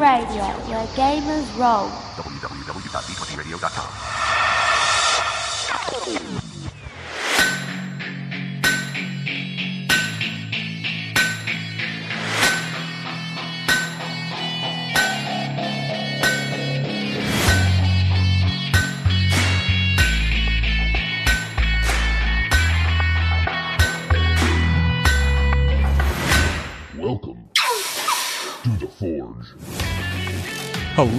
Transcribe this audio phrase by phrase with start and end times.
[0.00, 1.90] Radio, where gamers roll.
[2.16, 3.99] www.d20radio.com.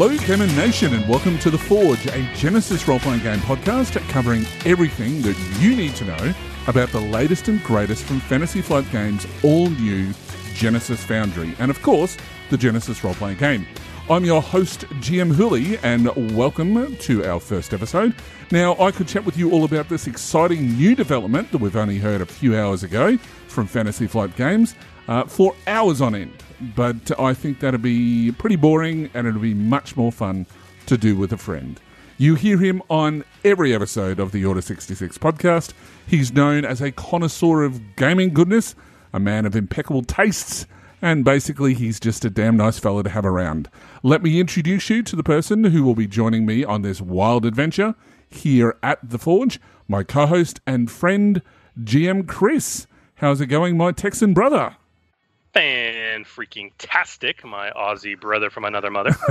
[0.03, 4.47] Hello, Gamer Nation, and welcome to The Forge, a Genesys role playing game podcast covering
[4.65, 6.33] everything that you need to know
[6.65, 10.07] about the latest and greatest from Fantasy Flight Games' all new
[10.55, 12.17] Genesys Foundry, and of course,
[12.49, 13.67] the Genesys role playing game.
[14.09, 18.15] I'm your host, GM Hooly, and welcome to our first episode.
[18.49, 21.99] Now, I could chat with you all about this exciting new development that we've only
[21.99, 23.17] heard a few hours ago
[23.47, 24.73] from Fantasy Flight Games
[25.07, 26.43] uh, for hours on end,
[26.75, 30.45] but I think that'd be pretty boring and it'd be much more fun
[30.85, 31.79] to do with a friend.
[32.17, 35.73] You hear him on every episode of the Order 66 podcast.
[36.05, 38.75] He's known as a connoisseur of gaming goodness,
[39.11, 40.67] a man of impeccable tastes,
[41.01, 43.69] and basically he's just a damn nice fella to have around.
[44.03, 47.45] Let me introduce you to the person who will be joining me on this wild
[47.45, 47.95] adventure
[48.29, 51.41] here at The Forge, my co host and friend,
[51.81, 52.85] GM Chris.
[53.15, 54.75] How's it going, my Texan brother?
[55.53, 59.09] Fan freaking tastic, my Aussie brother from another mother.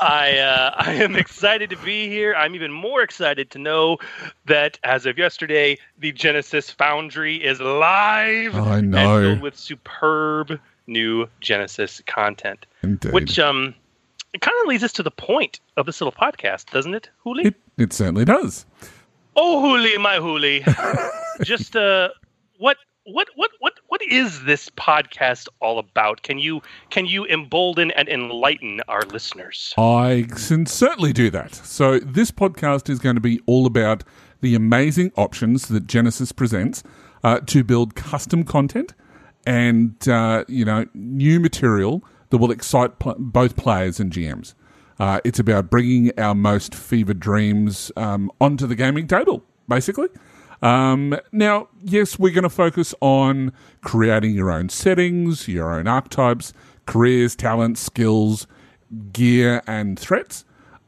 [0.00, 2.34] I uh, I am excited to be here.
[2.34, 3.98] I'm even more excited to know
[4.44, 11.26] that as of yesterday, the Genesys Foundry is live I and filled with superb new
[11.42, 12.66] Genesys content.
[12.82, 13.12] Indeed.
[13.12, 13.74] Which um,
[14.32, 17.46] it kind of leads us to the point of this little podcast, doesn't it, Hooly?
[17.46, 18.66] It, it certainly does.
[19.34, 20.64] Oh, Hooly, my Hooly.
[21.42, 22.10] Just uh,
[22.58, 26.22] what what what what what is this podcast all about?
[26.22, 26.60] Can you
[26.90, 29.72] can you embolden and enlighten our listeners?
[29.78, 31.54] I can certainly do that.
[31.54, 34.02] So, this podcast is going to be all about
[34.40, 36.82] the amazing options that Genesys presents
[37.22, 38.92] uh, to build custom content
[39.46, 44.54] and, uh, you know, new material that will excite pl- both players and GMs.
[44.98, 50.08] Uh, it's about bringing our most fevered dreams um, onto the gaming table, basically.
[50.62, 53.52] Um, now, yes, we're going to focus on
[53.82, 56.52] creating your own settings, your own archetypes,
[56.86, 58.46] careers, talents, skills,
[59.12, 60.44] gear, and threats.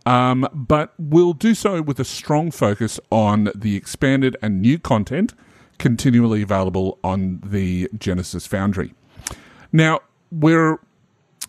[0.07, 5.35] Um, but we'll do so with a strong focus on the expanded and new content
[5.79, 8.95] continually available on the Genesys Foundry.
[9.73, 10.01] Now,
[10.31, 10.79] we're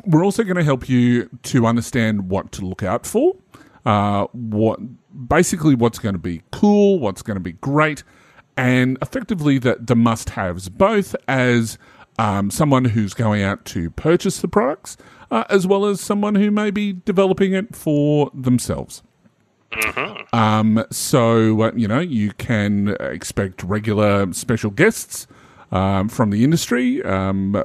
[0.05, 3.35] we're also going to help you to understand what to look out for,
[3.85, 4.79] uh, what
[5.27, 8.03] basically what's going to be cool, what's going to be great,
[8.57, 11.77] and effectively the the must haves, both as
[12.17, 14.97] um, someone who's going out to purchase the products,
[15.31, 19.03] uh, as well as someone who may be developing it for themselves.
[20.33, 25.27] Um, so uh, you know you can expect regular special guests
[25.71, 27.63] um, from the industry, um,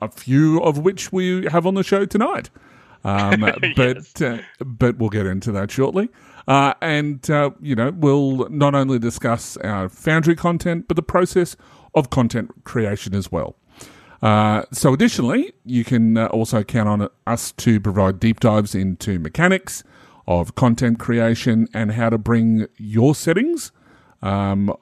[0.00, 2.50] a few of which we have on the show tonight.
[3.02, 6.10] Um, but uh, but we'll get into that shortly.
[6.50, 11.54] Uh, and uh, you know we'll not only discuss our Foundry content, but the process
[11.94, 13.54] of content creation as well.
[14.20, 19.20] Uh, so, additionally, you can uh, also count on us to provide deep dives into
[19.20, 19.84] mechanics
[20.26, 23.70] of content creation and how to bring your settings,
[24.20, 24.74] um,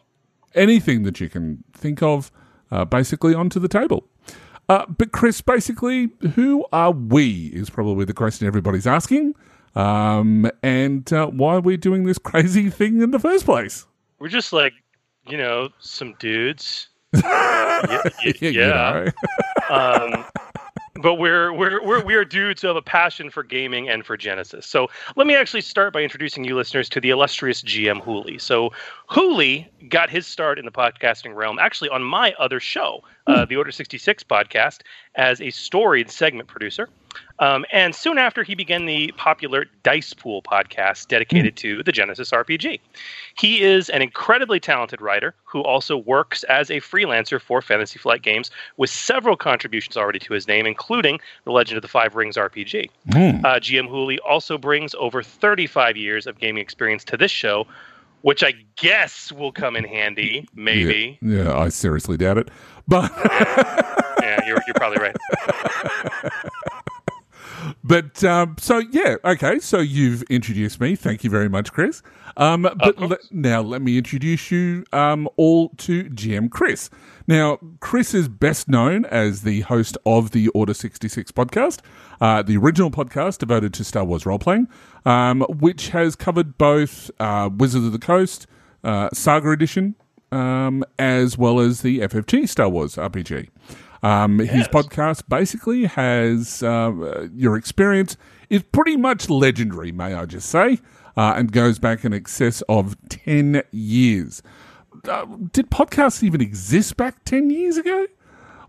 [0.54, 2.32] anything that you can think of,
[2.70, 4.08] uh, basically onto the table.
[4.70, 9.34] Uh, but, Chris, basically, who are we is probably the question everybody's asking.
[9.74, 13.86] Um, and uh, why are we doing this crazy thing in the first place?
[14.18, 14.72] We're just like,
[15.26, 16.88] you know, some dudes.
[17.14, 17.82] yeah,
[18.24, 19.10] y- You yeah.
[19.70, 19.74] know?
[19.74, 20.24] um,
[21.00, 24.16] but we're, we're we're we are dudes who have a passion for gaming and for
[24.18, 24.64] Genesys.
[24.64, 28.38] So let me actually start by introducing you listeners to the illustrious GM Hooly.
[28.38, 28.70] So
[29.08, 33.56] Hooly got his start in the podcasting realm actually on my other show, uh, the
[33.56, 34.80] Order 66 podcast,
[35.14, 36.88] as a storied segment producer.
[37.40, 42.32] Um, and soon after, he began the popular Dice Pool podcast dedicated to the Genesys
[42.32, 42.80] RPG.
[43.36, 48.22] He is an incredibly talented writer who also works as a freelancer for Fantasy Flight
[48.22, 52.36] Games with several contributions already to his name, including the Legend of the Five Rings
[52.36, 52.90] RPG.
[53.44, 57.66] Uh, GM Hooly also brings over 35 years of gaming experience to this show,
[58.22, 61.18] which I guess will come in handy, maybe.
[61.22, 62.48] Yeah, yeah, I seriously doubt it.
[62.86, 63.10] But
[64.20, 65.16] Yeah, you're, you're probably right.
[67.88, 69.58] But um, so yeah, okay.
[69.58, 70.94] So you've introduced me.
[70.94, 72.02] Thank you very much, Chris.
[72.36, 76.90] Um, but le- now let me introduce you um, all to GM Chris.
[77.26, 81.80] Now, Chris is best known as the host of the Order 66 podcast,
[82.20, 84.68] uh, the original podcast devoted to Star Wars role playing,
[85.04, 88.46] um, which has covered both uh, Wizards of the Coast,
[88.84, 89.94] uh, Saga Edition,
[90.30, 93.48] um, as well as the FFG Star Wars RPG.
[94.02, 98.16] Um, His podcast basically has uh, your experience
[98.48, 100.78] is pretty much legendary, may I just say,
[101.16, 104.42] uh, and goes back in excess of 10 years.
[105.08, 108.06] Uh, did podcasts even exist back 10 years ago?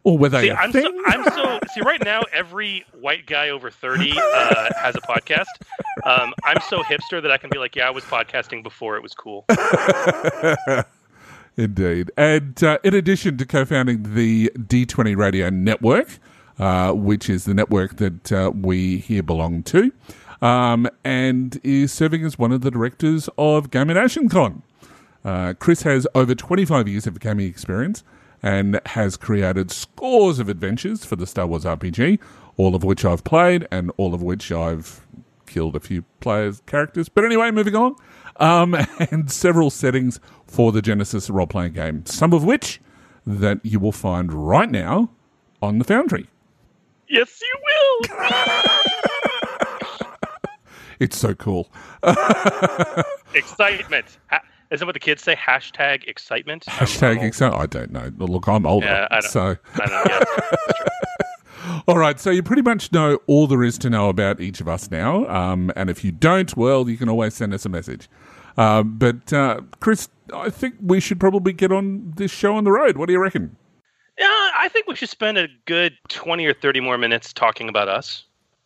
[0.04, 0.84] Or were they See, a I'm thing?
[0.84, 2.22] so, I'm so see right now.
[2.31, 5.44] Every white guy over thirty uh, has a podcast.
[6.06, 9.04] Um, I'm so hipster that I can be like, yeah, I was podcasting before it
[9.04, 9.46] was cool.
[11.60, 12.10] Indeed.
[12.16, 16.08] And uh, in addition to co founding the D20 Radio Network,
[16.58, 19.92] uh, which is the network that uh, we here belong to,
[20.42, 24.64] um, and is serving as one of the directors of Action Con.
[25.26, 28.06] Uh, Chris has over 25 years of gaming experience
[28.42, 32.20] and has created scores of adventures for the Star Wars RPG,
[32.56, 35.06] all of which I've played and all of which I've
[35.46, 37.10] killed a few players' characters.
[37.10, 37.98] But anyway, moving on.
[38.40, 38.76] Um,
[39.12, 42.80] and several settings for the Genesys role playing game, some of which
[43.28, 45.10] that you will find right now
[45.62, 46.28] on the Foundry.
[47.08, 47.58] yes, you
[48.10, 48.20] will.
[51.00, 51.70] It's so cool.
[53.34, 54.18] excitement.
[54.28, 55.34] Ha- is that what the kids say?
[55.34, 56.66] Hashtag excitement.
[56.66, 57.56] Hashtag excited.
[57.56, 58.12] I don't know.
[58.18, 58.86] Look, I'm older.
[58.86, 60.04] Yeah, I don't- so, I don't know.
[61.66, 61.82] Yeah.
[61.88, 62.20] all right.
[62.20, 65.26] So you pretty much know all there is to know about each of us now.
[65.28, 68.10] Um, and if you don't, well, you can always send us a message.
[68.60, 72.72] Um, but uh, Chris, I think we should probably get on this show on the
[72.72, 72.98] road.
[72.98, 73.56] What do you reckon?
[74.18, 77.88] Yeah, I think we should spend a good twenty or thirty more minutes talking about
[77.88, 78.26] us.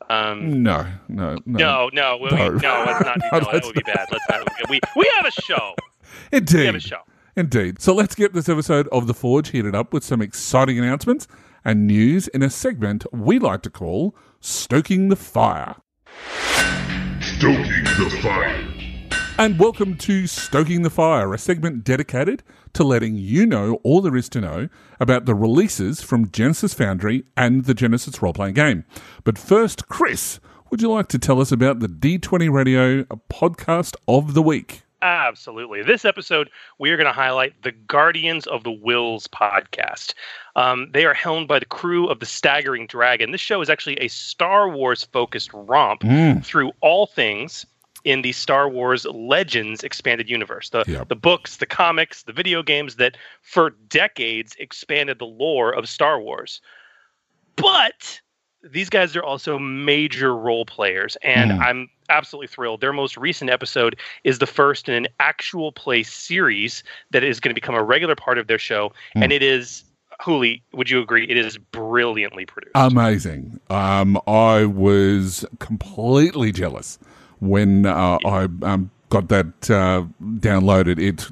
[0.10, 1.57] Um, No, no, no.
[1.57, 2.50] no, no, we, No.
[2.50, 3.19] no, let's not.
[3.19, 4.07] Do, No, no, that let's would be bad.
[4.12, 4.69] Let's not.
[4.69, 5.75] We we have a show.
[6.31, 6.60] Indeed.
[6.60, 7.00] We have a show.
[7.36, 7.80] Indeed.
[7.81, 11.28] So let's get this episode of The Forge heated up with some exciting announcements
[11.63, 15.75] and news in a segment we like to call Stoking the Fire.
[17.22, 18.73] Stoking the fire.
[19.39, 22.44] And welcome to Stoking the Fire, a segment dedicated
[22.74, 24.69] to letting you know all there is to know
[25.00, 28.85] about the releases from Genesys Foundry and the Genesys role playing game.
[29.24, 30.39] But first, Chris,
[30.69, 34.83] would you like to tell us about the D20 Radio podcast of the week?
[35.01, 35.81] Absolutely.
[35.81, 40.13] This episode, we are going to highlight the Guardians of the Whills podcast.
[40.56, 43.31] Um, they are helmed by the crew of the Staggering Dragon.
[43.31, 46.03] This show is actually a Star Wars focused romp
[46.44, 47.65] through all things
[48.03, 50.69] in the Star Wars Legends expanded universe.
[50.69, 51.07] The, Yep.
[51.09, 56.19] the books, the comics, the video games that for decades expanded the lore of Star
[56.19, 56.61] Wars.
[57.55, 58.19] But
[58.63, 61.59] these guys are also major role players, and Mm.
[61.59, 62.81] I'm absolutely thrilled.
[62.81, 67.50] Their most recent episode is the first in an actual play series that is going
[67.51, 69.83] to become a regular part of their show, and it is.
[70.21, 71.25] Hooly, would you agree?
[71.27, 72.71] It is brilliantly produced.
[72.75, 73.59] Amazing.
[73.71, 77.00] Um, I was completely jealous
[77.44, 80.04] when uh, I um, got that uh,
[80.40, 81.00] downloaded.
[81.00, 81.30] It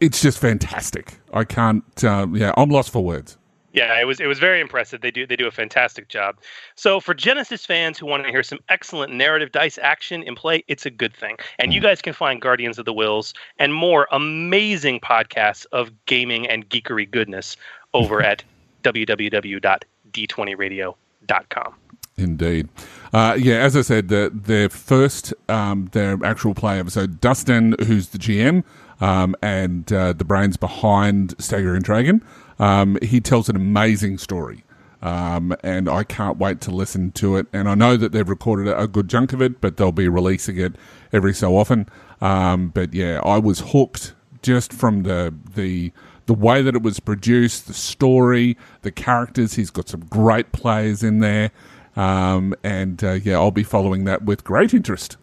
[0.00, 1.18] it's just fantastic.
[1.32, 1.84] I can't.
[2.02, 3.36] Uh, yeah, I'm lost for words.
[3.72, 5.00] Yeah, it was it was very impressive.
[5.00, 6.36] They do they do a fantastic job.
[6.76, 10.62] So for Genesys fans who want to hear some excellent narrative dice action in play,
[10.68, 11.38] it's a good thing.
[11.58, 16.46] And you guys can find Guardians of the Whills and more amazing podcasts of gaming
[16.46, 17.56] and geekery goodness
[17.94, 18.44] over at
[18.84, 21.74] www.d20radio.com.
[22.16, 22.68] Indeed.
[23.12, 28.08] Uh, yeah, as I said, the, their first, um, their actual play episode, Dustin, who's
[28.08, 28.64] the GM
[29.00, 32.24] um, and uh, the brains behind Staggering Dragon,
[32.58, 34.64] um, he tells an amazing story.
[35.02, 37.46] Um, and I can't wait to listen to it.
[37.52, 40.56] And I know that they've recorded a, good chunk of it, but they'll be releasing
[40.56, 40.76] it
[41.12, 41.86] every so often.
[42.22, 45.92] Um, but yeah, I was hooked just from the the
[46.26, 49.54] the way that it was produced, the story, the characters.
[49.54, 51.50] He's got some great players in there,
[51.96, 55.16] um, and uh, yeah, I'll be following that with great interest.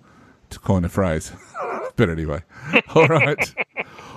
[0.51, 1.31] To coin a phrase,
[1.95, 2.43] but anyway,
[2.95, 3.55] all right,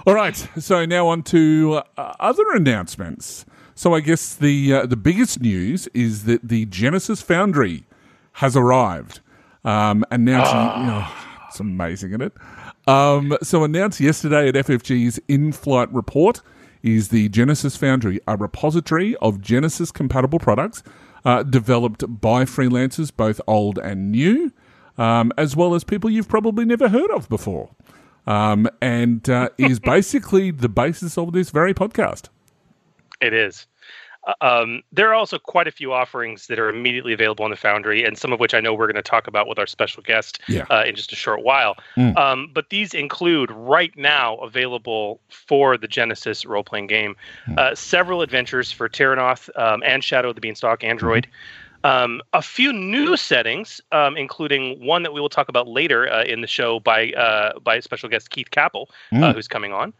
[0.04, 0.36] all right.
[0.58, 3.46] So now on to uh, other announcements.
[3.76, 7.84] So I guess the uh, the biggest news is that the Genesys Foundry
[8.32, 9.20] has arrived.
[9.64, 11.08] Um, announcing, you know,
[11.48, 12.32] it's amazing, isn't it?
[12.86, 16.42] Um, so announced yesterday at FFG's in-flight report
[16.82, 20.82] is the Genesys Foundry, a repository of Genesys compatible products
[21.24, 24.52] uh, developed by freelancers, both old and new,
[24.98, 27.70] um, as well as people you've probably never heard of before,
[28.26, 32.28] um, and uh, is basically the basis of this very podcast.
[33.20, 33.66] It is.
[34.40, 38.04] Um, there are also quite a few offerings that are immediately available on the Foundry,
[38.04, 40.40] and some of which I know we're going to talk about with our special guest
[40.48, 40.64] Yeah.
[40.70, 41.76] uh, in just a short while.
[41.96, 42.16] Mm.
[42.16, 47.16] Um, but these include right now available for the Genesys role playing game
[47.58, 51.26] uh, several adventures for Terrinoth um, and Shadow of the Beanstalk Android.
[51.84, 56.24] Um, a few new settings, um, including one that we will talk about later uh,
[56.24, 59.34] in the show by uh, by special guest Keith Kappel, uh, Mm.
[59.34, 59.92] who's coming on.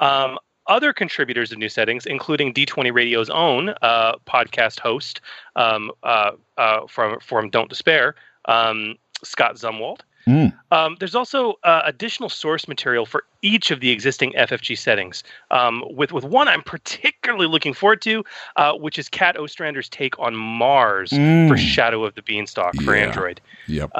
[0.00, 5.20] Um, other contributors of new settings, including D20 Radio's own uh, podcast host
[5.56, 8.14] um, uh, uh, from from Don't Despair,
[8.46, 10.00] um, Scott Zumwalt.
[10.26, 10.52] Mm.
[10.70, 15.24] Um, there's also uh, additional source material for each of the existing FFG settings.
[15.50, 18.22] Um, with with one I'm particularly looking forward to,
[18.56, 21.56] uh, which is Kat Ostrander's take on Mars for Mm.
[21.58, 23.06] Shadow of the Beanstalk for Yeah.
[23.06, 23.40] Android.
[23.66, 23.96] Yep.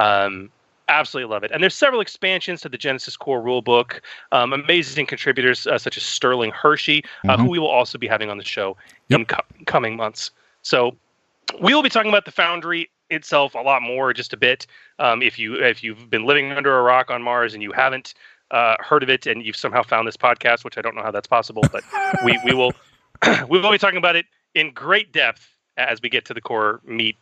[0.90, 1.50] Absolutely love it.
[1.52, 4.00] And there's several expansions to the Genesys Core rulebook.
[4.32, 7.40] Um, amazing contributors uh, such as Sterling Hershey, uh, Mhm.
[7.40, 8.76] who we will also be having on the show
[9.08, 10.30] in co- coming months.
[10.62, 10.96] So
[11.60, 14.66] we will be talking about the Foundry itself a lot more, just a bit.
[14.98, 18.14] Um, if you if you've been living under a rock on Mars and you haven't
[18.50, 21.12] uh, heard of it, and you've somehow found this podcast, which I don't know how
[21.12, 21.84] that's possible, but
[22.24, 22.72] we we will
[23.48, 26.80] we will be talking about it in great depth as we get to the core
[26.84, 27.16] meat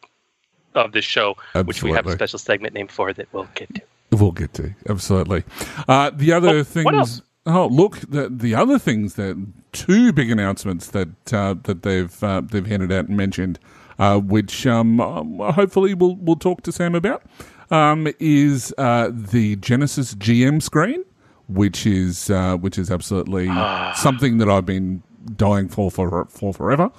[0.74, 3.82] of this show, which we have a special segment named for that we'll get to.
[4.10, 5.44] We'll get to absolutely.
[5.86, 7.22] Uh, the other Oh, things.
[7.46, 7.98] Oh, look!
[8.00, 9.36] The the other things that
[9.72, 13.58] two big announcements that uh, that they've uh, they've handed out and mentioned,
[13.98, 17.22] uh, which um, um, hopefully we'll we'll talk to Sam about,
[17.70, 21.04] um, is uh, the Genesys GM screen,
[21.48, 23.94] which is uh, which is absolutely Ah.
[23.96, 25.02] something that I've been
[25.36, 26.90] dying for for for forever.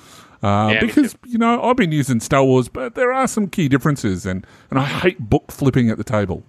[0.42, 3.68] Uh, Yeah, because you know I've been using Star Wars, but there are some key
[3.68, 6.44] differences, and, and I hate book flipping at the table.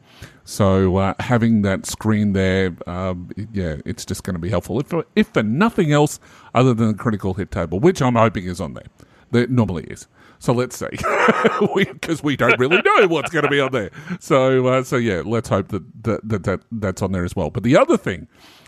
[0.45, 4.81] So uh, having that screen there, um, yeah, it's just going to be helpful.
[4.81, 6.19] If for, if for nothing else
[6.55, 8.87] other than the critical hit table, which I'm hoping is on there,
[9.31, 10.07] that normally is.
[10.39, 10.89] So let's see,
[11.75, 13.91] because we, don't really know what's going to be on there.
[14.21, 17.51] So uh, so yeah, let's hope that, that that that that's on there as well.
[17.51, 18.27] But the other thing,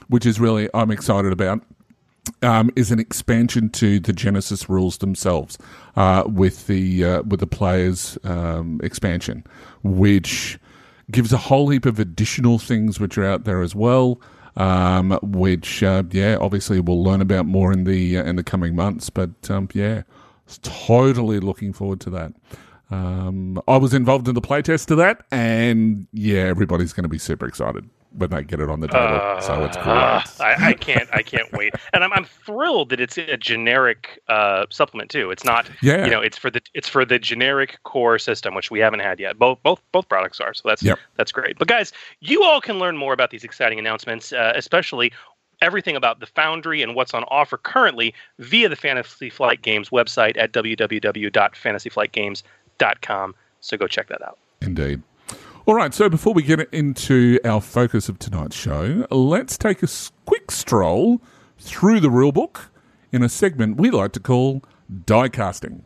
[0.08, 1.62] which is really I'm excited about,
[2.42, 5.58] um, is an expansion to the Genesys rules themselves
[5.96, 9.44] uh, with the uh, with the players um, expansion,
[9.82, 10.58] which
[11.10, 14.20] gives a whole heap of additional things which are out there as well.
[14.54, 18.76] Um, which uh, yeah, obviously we'll learn about more in the uh, in the coming
[18.76, 19.10] months.
[19.10, 20.02] But um, yeah,
[20.62, 22.32] totally looking forward to that.
[22.90, 27.18] Um, I was involved in the playtest of that, and yeah, everybody's going to be
[27.18, 29.40] super excited when they get it on the table.
[29.40, 29.84] so it's cool.
[29.84, 30.40] great.
[30.40, 34.66] I, I can't I can't wait, and I'm I'm thrilled that it's a generic uh,
[34.70, 35.30] supplement too.
[35.30, 36.04] It's not Yeah.
[36.04, 39.18] you know it's for the it's for the generic core system, which we haven't had
[39.20, 39.38] yet.
[39.38, 40.98] Both both both products are, so that's Yep.
[41.16, 41.58] that's great.
[41.58, 45.12] But guys, you all can learn more about these exciting announcements, uh, especially
[45.60, 50.36] everything about the Foundry and what's on offer currently via the Fantasy Flight Games website
[50.36, 53.34] at www.fantasyflightgames.com.
[53.60, 54.38] So go check that out.
[54.60, 55.02] Indeed.
[55.64, 59.88] All right, so before we get into our focus of tonight's show, let's take a
[60.26, 61.22] quick stroll
[61.56, 62.66] through the rulebook
[63.12, 64.64] in a segment we like to call
[65.06, 65.84] die casting.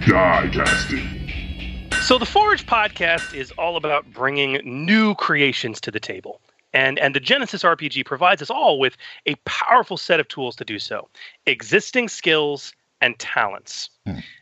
[0.00, 1.90] Die casting.
[2.02, 6.40] So the Forge podcast is all about bringing new creations to the table.
[6.72, 10.64] And, and the Genesys RPG provides us all with a powerful set of tools to
[10.64, 11.08] do so
[11.46, 12.72] existing skills
[13.04, 13.90] and talents.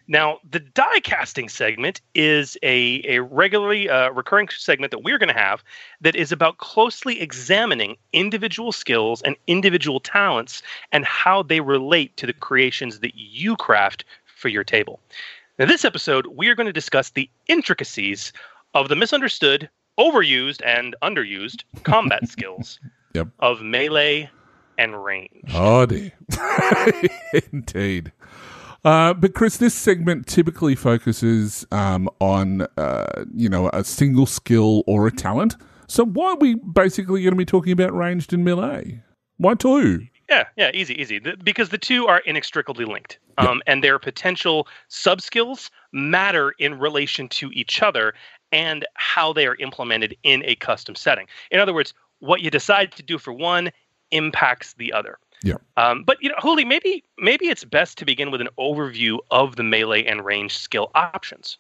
[0.09, 5.33] Now, the die casting segment is a, a regularly uh, recurring segment that we're going
[5.33, 5.63] to have
[6.01, 12.27] that is about closely examining individual skills and individual talents and how they relate to
[12.27, 14.05] the creations that you craft
[14.37, 15.01] for your table.
[15.59, 18.33] Now, this episode, we are going to discuss the intricacies
[18.75, 22.79] of the misunderstood, overused, and underused combat skills
[23.15, 23.29] Yep.
[23.41, 24.31] of melee
[24.79, 25.51] and range.
[25.55, 25.87] Oh.
[27.53, 28.11] Indeed.
[28.85, 34.83] Uh, but Chris, this segment typically focuses um, on uh, you know a single skill
[34.87, 35.57] or a talent.
[35.87, 39.03] So why are we basically going to be talking about ranged and melee?
[39.37, 40.07] Why two?
[40.29, 41.19] Yeah, yeah, easy, easy.
[41.19, 47.29] The, because the two are inextricably linked, um, and their potential subskills matter in relation
[47.29, 48.15] to each other
[48.51, 51.27] and how they are implemented in a custom setting.
[51.51, 53.71] In other words, what you decide to do for one
[54.11, 55.19] impacts the other.
[55.43, 55.57] Yeah.
[55.77, 59.57] Um, but you know, Hooly, maybe maybe it's best to begin with an overview of
[59.57, 61.59] the melee and range skill options.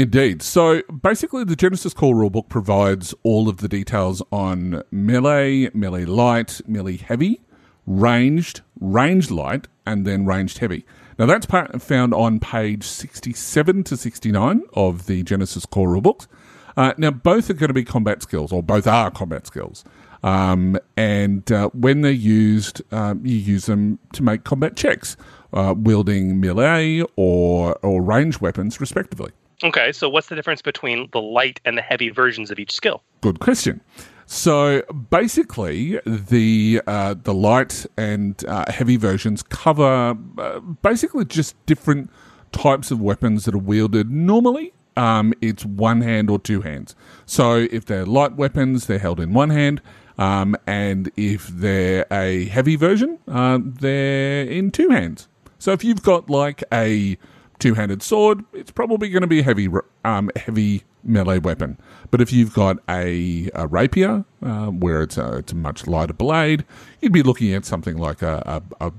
[0.00, 0.42] Indeed.
[0.42, 6.60] So basically, the Genesys Core rulebook provides all of the details on melee, melee light,
[6.68, 7.40] melee heavy,
[7.84, 10.84] ranged, ranged light, and then ranged heavy.
[11.18, 11.46] Now that's
[11.84, 16.28] found on page 67 to 69 of the Genesys Core rulebooks.
[16.76, 19.84] Uh, now both are going to be combat skills, or both are combat skills.
[20.22, 25.16] Um, and uh, when they're used, um, you use them to make combat checks,
[25.52, 29.32] uh, wielding melee or or range weapons, respectively.
[29.64, 33.02] Okay, so what's the difference between the light and the heavy versions of each skill?
[33.20, 33.80] Good question.
[34.26, 42.10] So basically, the uh, the light and uh, heavy versions cover uh, basically just different
[42.52, 44.74] types of weapons that are wielded normally.
[44.96, 46.94] Um, it's one hand or two hands.
[47.24, 49.80] So if they're light weapons, they're held in one hand,
[50.18, 55.28] um, and if they're a heavy version, uh, they're in two hands.
[55.58, 57.16] So if you've got like a
[57.58, 59.68] two-handed sword, it's probably going to be a heavy,
[60.04, 61.78] um, heavy melee weapon.
[62.10, 66.12] But if you've got a, a rapier, uh, where it's a, it's a much lighter
[66.12, 66.64] blade,
[67.00, 68.92] you'd be looking at something like a, a, a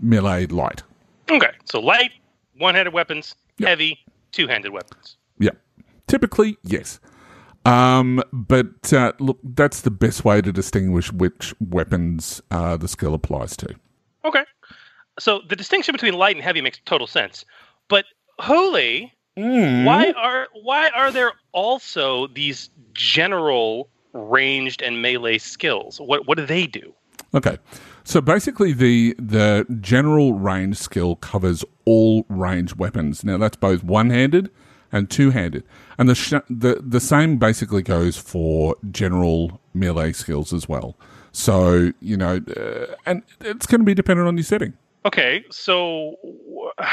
[0.00, 0.82] melee light.
[1.30, 2.12] Okay, so light,
[2.56, 3.68] one-handed weapons, yep.
[3.68, 3.98] heavy,
[4.32, 5.16] two-handed weapons.
[5.38, 5.50] Yeah,
[6.06, 7.00] typically yes.
[7.64, 13.14] Um, but uh, look, that's the best way to distinguish which weapons uh, the skill
[13.14, 13.74] applies to.
[14.24, 14.44] Okay,
[15.18, 17.44] so the distinction between light and heavy makes total sense.
[17.88, 18.06] But
[18.40, 19.84] Hooly, mm.
[19.84, 26.00] why are why are there also these general ranged and melee skills?
[26.00, 26.94] What what do they do?
[27.34, 27.58] Okay.
[28.04, 33.22] So basically the the general range skill covers all range weapons.
[33.24, 34.50] Now that's both one-handed
[34.92, 35.64] and two-handed.
[35.98, 40.96] And the sh- the the same basically goes for general melee skills as well.
[41.32, 44.74] So, you know, uh, and it's going to be dependent on your setting.
[45.04, 46.16] Okay, so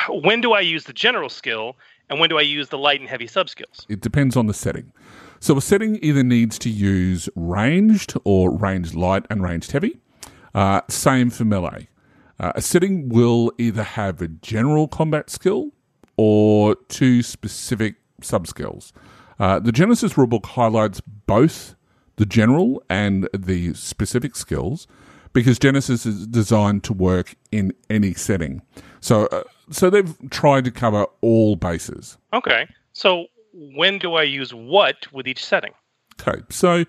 [0.10, 1.75] when do I use the general skill
[2.10, 3.86] and when do I use the light and heavy sub skills?
[3.89, 4.94] It depends on the setting.
[5.39, 10.00] So a setting either needs to use ranged or ranged light and ranged heavy.
[10.56, 11.89] Uh, same for melee.
[12.39, 15.72] Uh, a setting will either have a general combat skill
[16.18, 18.92] or two specific sub skills.
[19.40, 21.76] Uh, the Genesys rulebook highlights both
[22.16, 24.88] the general and the specific skills
[25.34, 28.62] because Genesys is designed to work in any setting.
[29.00, 32.18] So, uh, so they've tried to cover all bases.
[32.34, 32.68] Okay.
[32.94, 35.74] So, when do I use what with each setting?
[36.20, 36.42] Okay.
[36.50, 36.86] So,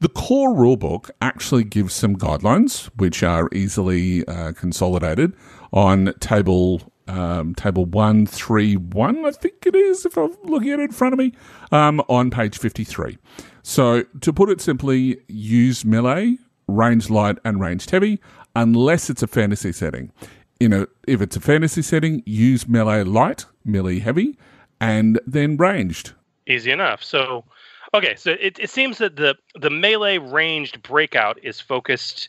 [0.00, 5.32] the core rulebook actually gives some guidelines, which are easily uh, consolidated
[5.72, 9.24] on table um, table one three one.
[9.24, 11.32] I think it is, if I'm looking at it in front of me,
[11.72, 13.18] um, on page fifty three.
[13.62, 16.38] So, to put it simply, use melee
[16.68, 18.20] ranged light and ranged heavy,
[18.54, 20.12] unless it's a fantasy setting.
[20.60, 24.38] You know, if it's a fantasy setting, use melee light, melee heavy,
[24.80, 26.12] and then ranged.
[26.46, 27.02] Easy enough.
[27.02, 27.44] So,
[27.92, 32.28] okay, so it, it seems that the the melee ranged breakout is focused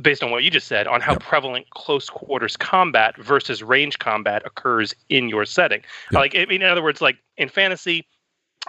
[0.00, 1.22] based on what you just said on how yep.
[1.22, 5.82] prevalent close quarters combat versus range combat occurs in your setting.
[6.10, 6.20] Yep.
[6.20, 8.06] Like, I mean, in other words, like in fantasy,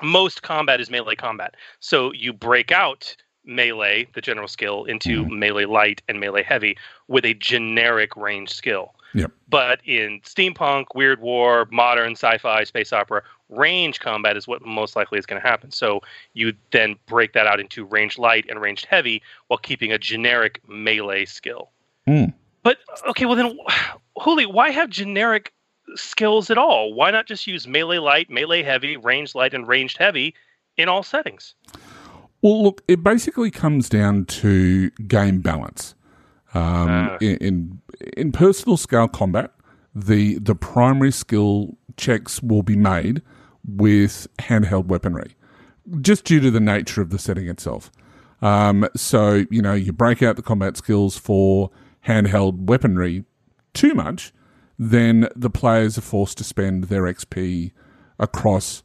[0.01, 1.56] most combat is melee combat.
[1.80, 6.78] So you break out melee, the general skill, into mm melee light and melee heavy
[7.08, 8.95] with a generic range skill.
[9.13, 9.32] Yep.
[9.47, 15.19] But in steampunk, weird war, modern sci-fi, space opera, range combat is what most likely
[15.19, 15.71] is going to happen.
[15.71, 16.01] So
[16.34, 20.62] you then break that out into range light and ranged heavy while keeping a generic
[20.67, 21.69] melee skill.
[22.08, 22.34] Mm.
[22.63, 22.77] But
[23.10, 23.58] okay, well then,
[24.17, 25.53] Hooly, why have generic
[25.95, 26.93] skills at all?
[26.93, 30.34] Why not just use melee light, melee heavy, ranged light, and ranged heavy
[30.77, 31.53] in all settings?
[32.41, 35.95] Well, look, it basically comes down to game balance.
[36.53, 37.17] Um, uh.
[37.19, 37.81] in, in,
[38.15, 39.51] in personal scale combat,
[39.93, 43.21] the the primary skill checks will be made
[43.67, 45.36] with handheld weaponry,
[46.01, 47.91] just due to the nature of the setting itself.
[48.41, 51.71] Um, so you know, you break out the combat skills for
[52.06, 53.25] handheld weaponry
[53.73, 54.34] too much,
[54.78, 57.71] then the players are forced to spend their XP
[58.19, 58.84] across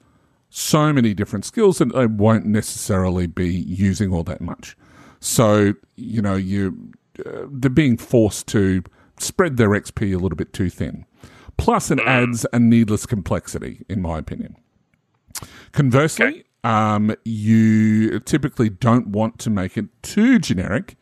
[0.49, 4.77] so many different skills that they won't necessarily be using all that much.
[5.21, 6.93] So, you know, you
[7.25, 8.83] uh, they're being forced to
[9.19, 11.05] spread their XP a little bit too thin.
[11.57, 12.07] Plus, it mm.
[12.07, 14.57] adds a needless complexity, in my opinion.
[15.73, 16.45] Conversely, okay.
[16.65, 20.97] um, you typically don't want to make it too generic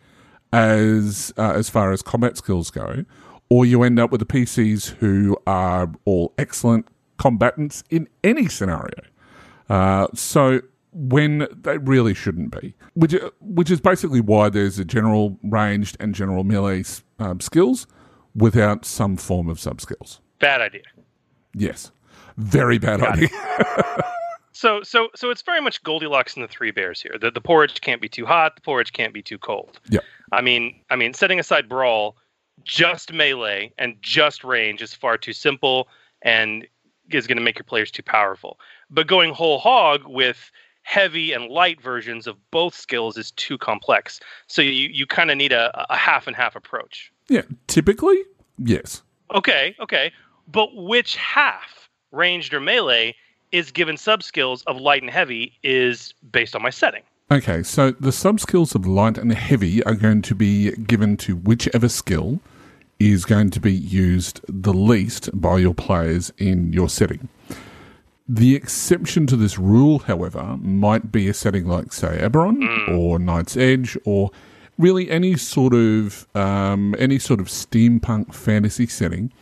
[0.53, 3.05] as uh, as far as combat skills go,
[3.49, 6.87] or you end up with the PCs who are all excellent
[7.19, 9.03] combatants in any scenario.
[9.69, 10.61] Uh, so
[10.93, 16.14] when they really shouldn't be, which which is basically why there's a general ranged and
[16.14, 16.85] general melee
[17.19, 17.87] um, skills
[18.35, 20.21] without some form of sub skills.
[20.38, 20.83] Bad idea.
[21.55, 21.91] Yes,
[22.37, 23.29] very bad Got idea.
[24.59, 27.16] so so so it's very much Goldilocks and the Three Bears here.
[27.21, 28.57] The the porridge can't be too hot.
[28.57, 29.79] The porridge can't be too cold.
[29.88, 30.01] Yeah.
[30.33, 32.16] I mean I mean setting aside brawl,
[32.64, 35.87] just melee and just range is far too simple
[36.23, 36.66] and
[37.09, 38.59] is going to make your players too powerful.
[38.90, 40.51] But going whole hog with
[40.83, 44.18] heavy and light versions of both skills is too complex.
[44.49, 47.12] So you, you kind of need a, a half and half approach.
[47.29, 48.23] Yeah, typically,
[48.59, 49.03] yes.
[49.35, 50.12] Okay, okay.
[50.49, 53.14] But which half, ranged or melee,
[53.52, 57.02] is given sub skills of light and heavy is based on my setting.
[57.30, 61.37] Okay, so the sub skills of light and heavy are going to be given to
[61.37, 62.40] whichever skill
[62.98, 67.28] is going to be used the least by your players in your setting.
[68.26, 73.56] The exception to this rule, however, might be a setting like, say, Eberron or Knight's
[73.56, 74.30] Edge, or
[74.76, 79.32] really any sort of um, any sort of steampunk fantasy setting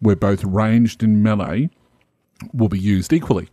[0.00, 1.70] where both ranged and melee
[2.52, 3.48] will be used equally.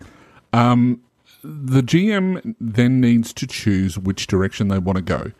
[0.53, 1.01] Um,
[1.43, 5.31] the GM then needs to choose which direction they want to go.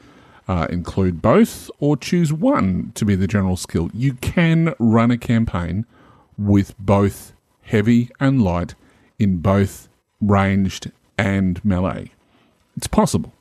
[0.48, 3.90] Uh, include both or choose one to be the general skill.
[3.94, 5.86] You can run a campaign
[6.38, 8.76] with both heavy and light
[9.20, 9.88] in both
[10.20, 12.12] ranged and melee.
[12.76, 13.34] It's possible.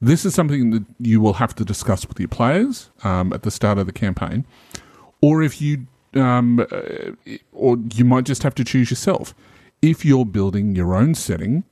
[0.00, 3.50] This is something that you will have to discuss with your players um, at the
[3.50, 4.44] start of the campaign,
[5.20, 9.34] or if you, um, uh, or you might just have to choose yourself
[9.80, 11.64] if you're building your own setting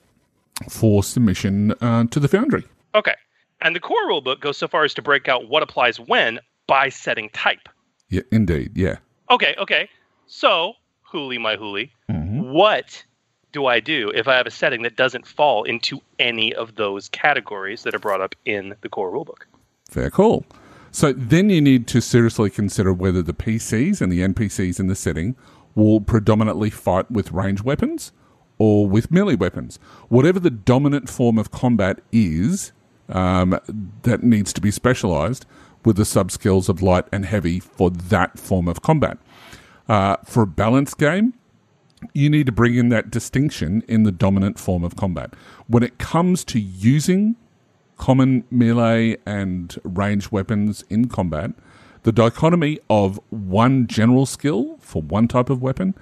[0.69, 2.65] for submission uh, to the Foundry.
[2.95, 3.15] Okay.
[3.63, 6.89] And the core rulebook goes so far as to break out what applies when by
[6.89, 7.69] setting type.
[8.09, 8.77] Yeah, indeed.
[8.77, 8.97] Yeah.
[9.31, 9.89] Okay, okay.
[10.27, 13.05] So, Hooly, my Hooly, what
[13.53, 17.09] do I do if I have a setting that doesn't fall into any of those
[17.09, 19.43] categories that are brought up in the core rulebook?
[19.91, 20.45] Fair call.
[20.93, 24.95] So then you need to seriously consider whether the PCs and the NPCs in the
[24.95, 25.37] setting
[25.75, 28.13] will predominantly fight with ranged weapons
[28.59, 29.79] or with melee weapons.
[30.09, 32.73] Whatever the dominant form of combat is,
[33.09, 33.59] um,
[34.03, 35.47] that needs to be specialized
[35.85, 39.19] with the sub skills of light and heavy for that form of combat.
[39.89, 41.35] Uh, for a balanced game,
[42.13, 45.35] you need to bring in that distinction in the dominant form of combat.
[45.67, 47.37] When it comes to using
[48.01, 51.51] common melee and ranged weapons in combat,
[52.03, 55.95] the dichotomy of one general skill for one type of weapon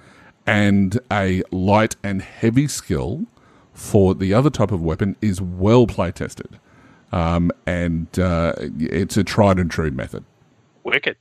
[0.47, 3.25] and a light and heavy skill
[3.73, 6.57] for the other type of weapon is well play tested.
[7.11, 10.23] Um, and uh, it's a tried and true method.
[10.85, 11.17] Wicked.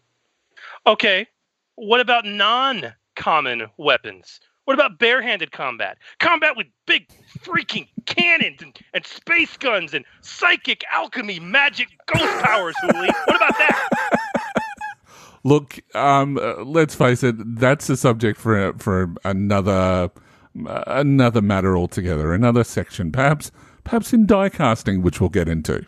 [0.87, 1.27] Okay.
[1.75, 4.38] What about non common weapons?
[4.68, 5.96] What about barehanded combat?
[6.20, 12.74] Combat with big freaking cannons and, and space guns and psychic alchemy, magic, ghost powers,
[12.83, 13.09] Hooly.
[13.09, 14.18] What about that?
[15.42, 20.11] Look, um, uh, let's face it, that's a subject for for another
[20.66, 23.50] uh, another matter altogether, another section, perhaps
[23.85, 25.87] perhaps in die casting, which we'll get into.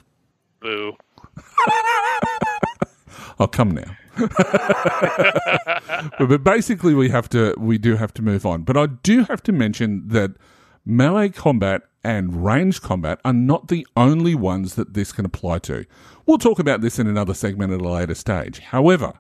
[0.60, 0.96] Boo.
[3.40, 3.96] Oh, come now.
[6.18, 8.62] but, but basically, we have to, we do have to move on.
[8.64, 10.32] But I do have to mention that
[10.84, 15.86] melee combat and range combat are not the only ones that this can apply to.
[16.26, 18.58] We'll talk about this in another segment at a later stage.
[18.58, 19.14] However,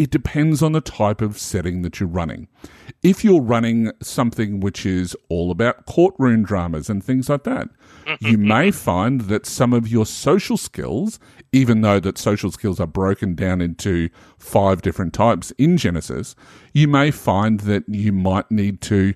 [0.00, 2.48] it depends on the type of setting that you're running.
[3.02, 7.68] If you're running something which is all about courtroom dramas and things like that,
[8.18, 11.18] you may find that some of your social skills,
[11.52, 14.08] even though that social skills are broken down into
[14.38, 16.34] five different types in Genesys,
[16.72, 19.12] you may find that you might need to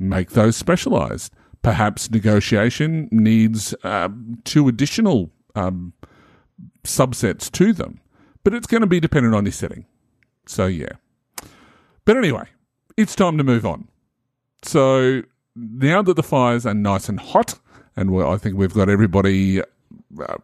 [0.00, 1.32] make those specialized.
[1.62, 4.08] Perhaps negotiation needs uh,
[4.42, 5.92] two additional um,
[6.82, 8.00] subsets to them,
[8.42, 9.86] but it's going to be dependent on your setting.
[10.48, 10.92] So, yeah.
[12.04, 12.46] But anyway,
[12.96, 13.86] it's time to move on.
[14.62, 15.22] So,
[15.54, 17.58] now that the fires are nice and hot,
[17.96, 20.36] and we I think we've got everybody uh,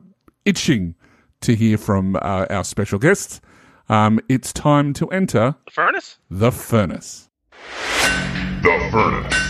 [0.45, 0.95] itching
[1.41, 3.41] to hear from uh, our special guests,
[3.89, 6.19] um, it's time to enter The furnace?
[6.31, 7.29] the furnace.
[8.63, 9.44] The Furnace.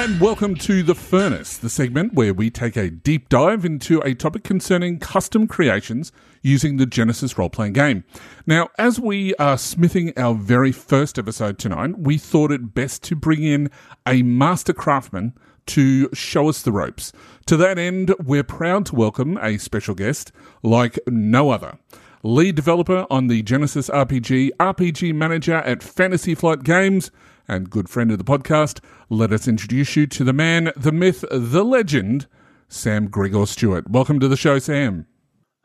[0.00, 4.14] And welcome to The Furnace, the segment where we take a deep dive into a
[4.14, 6.10] topic concerning custom creations
[6.40, 8.04] using the Genesys role playing game.
[8.46, 13.14] Now, as we are smithing our very first episode tonight, we thought it best to
[13.14, 13.70] bring in
[14.06, 15.34] a master craftsman
[15.66, 17.12] to show us the ropes.
[17.44, 20.32] To that end, we're proud to welcome a special guest
[20.62, 21.78] like no other.
[22.22, 27.10] Lead developer on the Genesys RPG, RPG manager at Fantasy Flight Games,
[27.48, 31.24] and good friend of the podcast, let us introduce you to the man, the myth,
[31.30, 32.26] the legend,
[32.68, 33.90] Sam Gregor-Stewart.
[33.90, 35.06] Welcome to the show, Sam.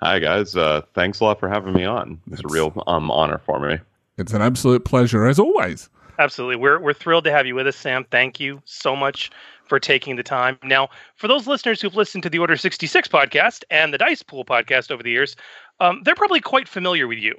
[0.01, 2.21] Hi guys, uh, thanks a lot for having me on.
[2.31, 3.79] It's a real um, honor for me.
[4.17, 5.89] It's an absolute pleasure, as always.
[6.19, 6.55] Absolutely.
[6.55, 8.05] We're, we're thrilled to have you with us, Sam.
[8.09, 9.31] Thank you so much
[9.67, 10.57] for taking the time.
[10.63, 14.45] Now, for those listeners who've listened to the Order 66 podcast and the Dice Pool
[14.45, 15.35] podcast over the years,
[15.79, 17.35] um, they're probably quite familiar with you.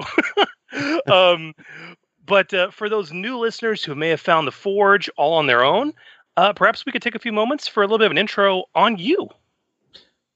[1.12, 1.54] um,
[2.26, 5.64] but uh, for those new listeners who may have found the Forge all on their
[5.64, 5.92] own,
[6.36, 8.64] uh, perhaps we could take a few moments for a little bit of an intro
[8.74, 9.28] on you.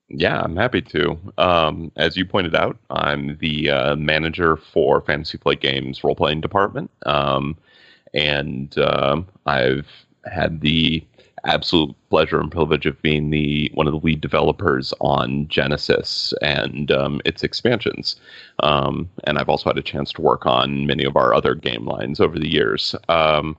[0.09, 1.17] Yeah, I'm happy to.
[1.39, 6.41] Um, as you pointed out, I'm the uh, manager for Fantasy Flight Games role playing
[6.41, 7.57] department, um,
[8.13, 9.87] and um, I've
[10.25, 11.05] had the
[11.45, 16.91] absolute pleasure and privilege of being the one of the lead developers on Genesys and
[16.91, 18.17] um, its expansions.
[18.63, 21.87] Um, and I've also had a chance to work on many of our other game
[21.87, 22.95] lines over the years.
[23.09, 23.57] Um,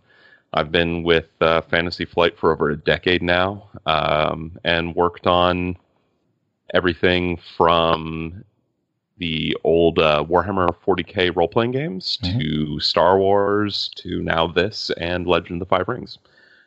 [0.53, 5.77] I've been with uh, Fantasy Flight for over a decade now, um, and worked on
[6.73, 8.43] everything from
[9.17, 12.39] the old uh, Warhammer 40k role playing games Mhm.
[12.39, 16.17] to Star Wars to now this and Legend of the Five Rings.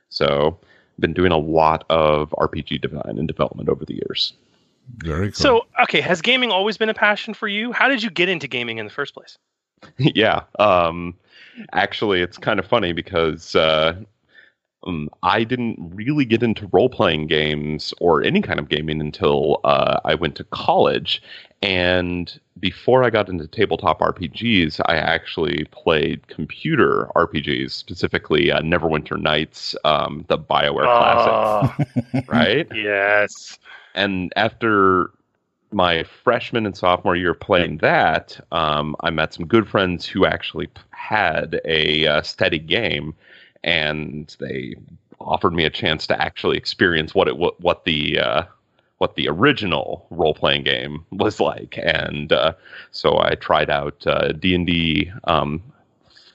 [0.08, 0.58] So,
[0.98, 4.34] been doing a lot of RPG design and development over the years.
[4.98, 5.34] Very cool.
[5.34, 7.72] So, okay, has gaming always been a passion for you?
[7.72, 9.38] How did you get into gaming in the first place?
[9.98, 10.42] yeah.
[10.58, 11.14] Um,
[11.72, 13.94] actually, it's kind of funny because uh,
[14.86, 19.60] um, I didn't really get into role playing games or any kind of gaming until
[19.64, 21.22] uh, I went to college.
[21.64, 29.18] And before I got into tabletop RPGs, I actually played computer RPGs, specifically uh, Neverwinter
[29.18, 31.76] Nights, um, the BioWare classic, Ah,
[32.28, 32.68] right?
[32.74, 33.58] yes.
[33.94, 35.10] and after
[35.72, 40.68] my freshman and sophomore year playing that, um, I met some good friends who actually
[40.90, 43.14] had a uh, steady game,
[43.64, 44.74] and they
[45.18, 48.42] offered me a chance to actually experience what it what, what the uh,
[48.98, 52.52] what the original role playing game was like, and uh,
[52.90, 55.10] so I tried out uh, D and D.
[55.24, 55.62] Um,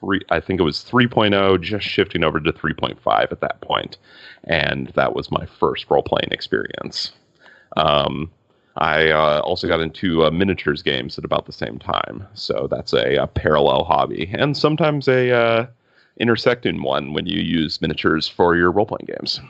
[0.00, 3.98] three, I think it was 3.0, just shifting over to 3.5 at that point,
[4.44, 7.12] and that was my first role playing experience.
[7.76, 8.30] Um,
[8.76, 12.92] I uh, also got into uh, miniatures games at about the same time, so that's
[12.92, 15.66] a, a parallel hobby, and sometimes a uh,
[16.18, 19.40] intersecting one when you use miniatures for your role playing games.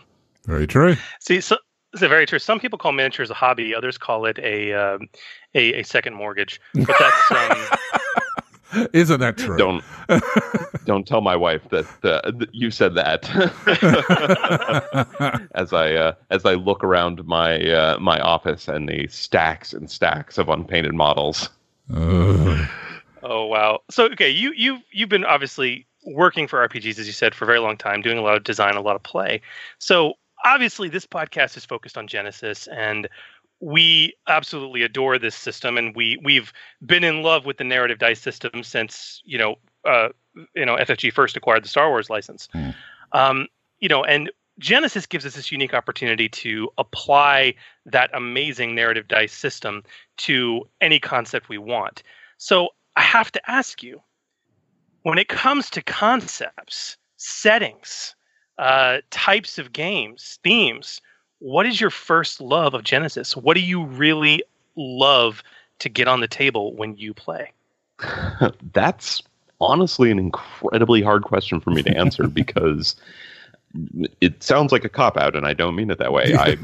[0.47, 0.97] Very true.
[1.21, 1.59] See, so,
[1.95, 2.39] so very true.
[2.39, 3.75] Some people call miniatures a hobby.
[3.75, 5.09] Others call it a um,
[5.55, 6.61] a, a second mortgage.
[6.75, 7.31] But that's
[8.73, 9.57] um, Isn't that true?
[9.57, 9.85] Don't
[10.85, 13.29] don't tell my wife that uh, that you said that.
[15.55, 19.91] as I uh, as I look around my uh, my office and the stacks and
[19.91, 21.51] stacks of unpainted models.
[21.93, 22.69] Ugh.
[23.25, 23.81] oh wow.
[23.91, 27.47] So okay, you you you've been obviously working for RPGs as you said for a
[27.47, 29.41] very long time, doing a lot of design, a lot of play.
[29.79, 33.09] So obviously this podcast is focused on Genesys and
[33.61, 36.53] we absolutely adore this system and we we've
[36.85, 40.09] been in love with the narrative dice system since you know uh,
[40.55, 42.49] you know FFG first acquired the Star Wars license.
[42.53, 42.71] Hmm.
[43.13, 43.47] Um,
[43.81, 47.55] you know, and Genesys gives us this unique opportunity to apply
[47.87, 49.83] that amazing narrative dice system
[50.19, 52.03] to any concept we want.
[52.37, 54.03] So I have to ask you,
[55.03, 58.15] when it comes to concepts, settings,
[58.61, 61.01] uh, types of games, themes,
[61.39, 63.35] what is your first love of Genesys?
[63.35, 64.45] What do you really
[64.77, 65.43] love
[65.79, 67.53] to get on the table when you play?
[68.73, 69.23] That's
[69.63, 72.97] honestly an incredibly hard question for me to answer because
[74.21, 76.35] it sounds like a cop out, and I don't mean it that way.
[76.35, 76.59] I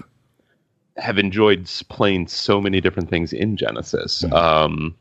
[1.01, 4.31] have enjoyed playing so many different things in Genesys.
[4.33, 4.95] Um,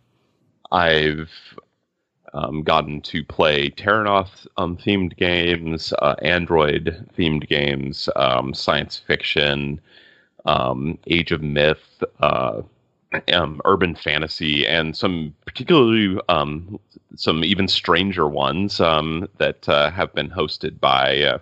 [0.71, 1.29] I've
[2.33, 9.79] um, gotten to play Terrinoth um, themed games, uh, Android themed games, um, science fiction,
[10.45, 12.61] um, Age of Myth, uh,
[13.31, 16.79] um, urban fantasy, and some particularly um,
[17.15, 21.21] some even stranger ones um, that uh, have been hosted by.
[21.21, 21.38] Uh,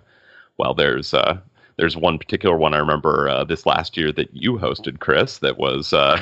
[0.56, 1.38] well, there's uh,
[1.76, 5.38] there's one particular one I remember uh, this last year that you hosted, Chris.
[5.38, 6.18] That was uh,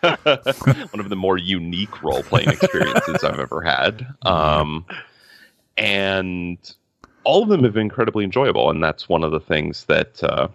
[0.00, 4.06] one of the more unique role playing experiences I've ever had.
[4.26, 4.84] Um,
[5.76, 6.58] and
[7.24, 10.48] all of them have been incredibly enjoyable, and that's one of the things that uh,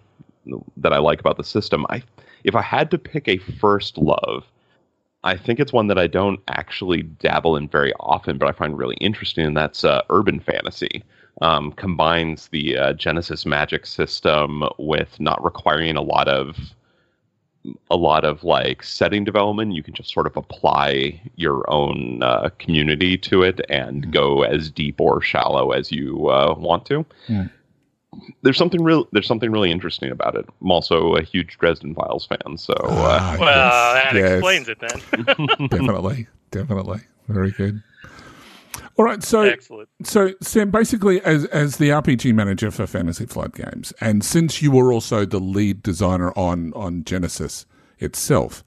[0.76, 1.86] that I like about the system.
[1.90, 2.02] I
[2.44, 4.44] if I had to pick a first love,
[5.24, 8.76] I think it's one that I don't actually dabble in very often, but I find
[8.76, 11.04] really interesting, and that's uh, urban fantasy.
[11.40, 16.56] Um, combines the uh, Genesys magic system with not requiring a lot of
[17.90, 19.72] a lot of like setting development.
[19.72, 24.70] You can just sort of apply your own uh, community to it and go as
[24.70, 27.04] deep or shallow as you uh, want to.
[27.28, 27.46] Yeah.
[28.42, 29.08] There's something real.
[29.12, 30.44] There's something really interesting about it.
[30.60, 34.32] I'm also a huge Dresden Files fan, so uh, Ah, Well, yes, that yes.
[34.32, 35.68] explains it then.
[35.68, 37.00] definitely, definitely.
[37.28, 37.82] Very good.
[38.98, 39.88] All right, so Excellent.
[40.04, 44.70] so Sam, basically, as as the RPG manager for Fantasy Flight Games, and since you
[44.70, 47.64] were also the lead designer on on Genesys
[47.98, 48.62] itself,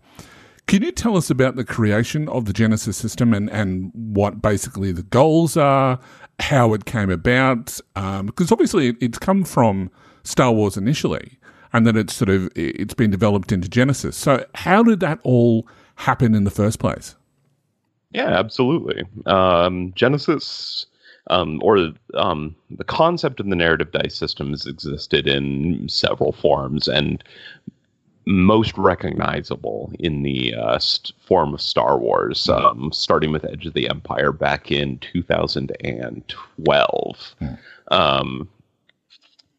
[0.67, 4.91] can you tell us about the creation of the Genesys system and and what basically
[4.91, 5.99] the goals are,
[6.39, 7.79] how it came about?
[7.95, 9.91] Um, because obviously, it, it's come from
[10.23, 11.37] Star Wars initially.
[11.71, 14.13] and then it's sort of it's been developed into Genesys.
[14.15, 17.15] So how did that all happen in the first place?
[18.11, 19.03] Yeah, absolutely.
[19.25, 20.85] Um, Genesys,
[21.29, 26.87] um, or um, the concept of the narrative dice system has existed in several forms,
[26.87, 27.23] and
[28.27, 33.73] most recognizable in the uh, st- form of Star Wars, um, starting with Edge of
[33.73, 37.35] the Empire back in 2012.
[37.91, 38.49] Um,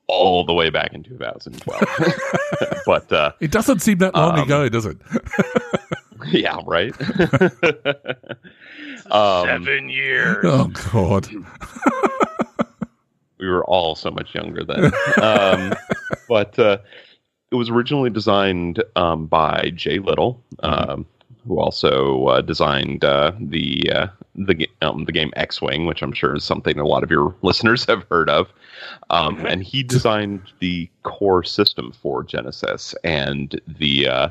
[0.09, 1.83] all the way back in 2012.
[2.87, 4.97] but uh, It doesn't seem that long Um, ago, does it?
[6.33, 6.93] yeah, right.
[9.11, 10.45] um, Seven years.
[10.45, 11.29] oh God!
[13.39, 14.93] we were all so much younger then.
[15.23, 15.75] um,
[16.29, 16.79] but uh,
[17.51, 21.07] it was originally designed um, by Jay Little, um,
[21.47, 26.13] who also uh, designed uh, the uh, the um, the game X Wing, which I'm
[26.13, 28.49] sure is something a lot of your listeners have heard of.
[29.11, 34.29] Um, and he designed the core system for Genesys and the uh,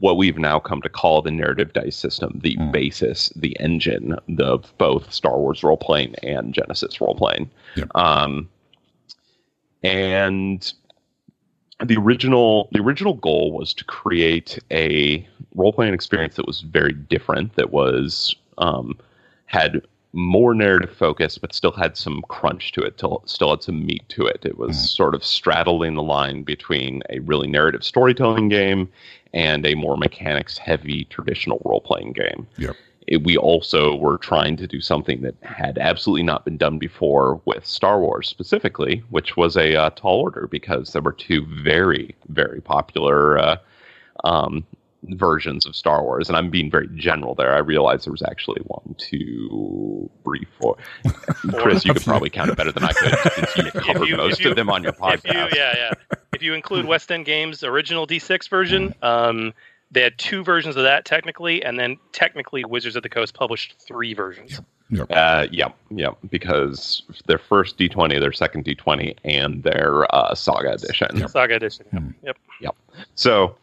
[0.00, 4.76] what we've now come to call the narrative dice system, the basis, the engine of
[4.78, 7.50] both Star Wars role playing and Genesys role playing.
[7.76, 7.90] Yep.
[7.94, 8.48] Um,
[9.82, 10.72] and
[11.84, 16.92] the original the original goal was to create a role playing experience that was very
[16.92, 18.98] different, that was um,
[19.46, 19.82] had
[20.14, 24.08] more narrative focus, but still had some crunch to it, till, still had some meat
[24.08, 24.44] to it.
[24.44, 28.88] It was sort of straddling the line between a really narrative storytelling game
[29.34, 32.76] and a more mechanics heavy traditional role playing game Yep.
[33.06, 37.40] it, we also were trying to do something that had absolutely not been done before
[37.44, 42.14] with Star Wars specifically, which was a uh, tall order because there were two very,
[42.28, 43.56] very popular uh,
[44.24, 44.64] um,
[45.10, 46.28] versions of Star Wars.
[46.28, 47.54] And I'm being very general there.
[47.54, 50.76] I realize there was actually one, two, three, four.
[51.58, 54.40] Chris, you could probably count it better than I could since you covered you- most
[54.40, 55.32] you- of them on your If podcast.
[55.52, 56.16] you, yeah, yeah.
[56.34, 59.52] If you include West End Games' original D6 version, um,
[59.90, 63.76] they had two versions of that technically, and then technically Wizards of the Coast published
[63.86, 64.60] three versions.
[64.90, 65.06] Yep.
[65.10, 71.26] Uh, yeah, yeah, because their first D20, their second D20, and their uh, Saga edition.
[71.28, 71.86] Saga edition.
[71.92, 72.02] Yep.
[72.02, 72.10] Hmm.
[72.26, 72.36] yep.
[72.60, 72.74] Yep.
[73.14, 73.56] So,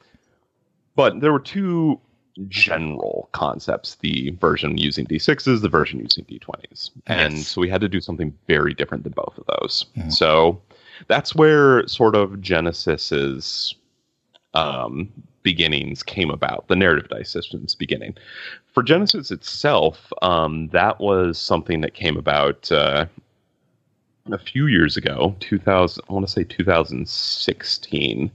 [1.02, 2.00] but there were two
[2.48, 6.92] general concepts the version using D6s, the version using D20s.
[7.08, 7.48] And Yes.
[7.48, 9.88] so we had to do something very different than both of those.
[10.10, 10.62] So
[11.08, 13.74] that's where sort of Genesys's
[14.54, 15.10] um,
[15.42, 18.16] beginnings came about, the narrative dice system's beginning.
[18.72, 22.72] For Genesys itself, um, that was something that came about.
[22.72, 23.08] Uh,
[24.32, 28.30] a few years ago, 2000, I want to say 2016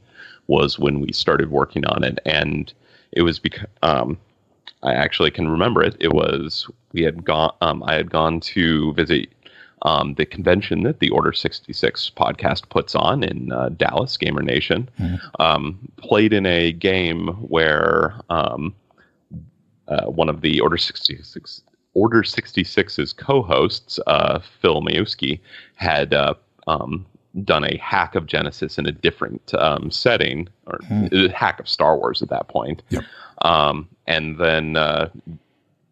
[0.46, 2.72] was when we started working on it, and
[3.12, 4.18] it was because um,
[4.82, 5.96] I actually can remember it.
[6.00, 9.28] It was we had gone, um, I had gone to visit
[9.82, 14.88] um, the convention that the Order 66 podcast puts on in uh, Dallas, Gamer Nation.
[15.38, 18.74] Um, played in a game where um,
[19.88, 21.62] uh, one of the Order 66
[21.94, 25.40] Order 66's co-hosts, uh, Phil Maiewski,
[25.76, 26.34] had uh,
[26.66, 27.06] um,
[27.44, 31.96] done a hack of Genesys in a different um, setting, or a hack of Star
[31.96, 32.82] Wars at that point.
[32.90, 33.04] Yep.
[33.42, 35.10] Um, and then uh,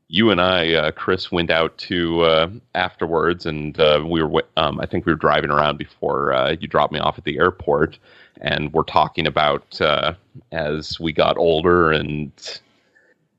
[0.09, 4.45] you and I, uh, Chris, went out to uh, afterwards, and uh, we were.
[4.57, 7.39] Um, I think we were driving around before uh, you dropped me off at the
[7.39, 7.99] airport,
[8.41, 10.15] and we're talking about uh,
[10.53, 12.33] as we got older and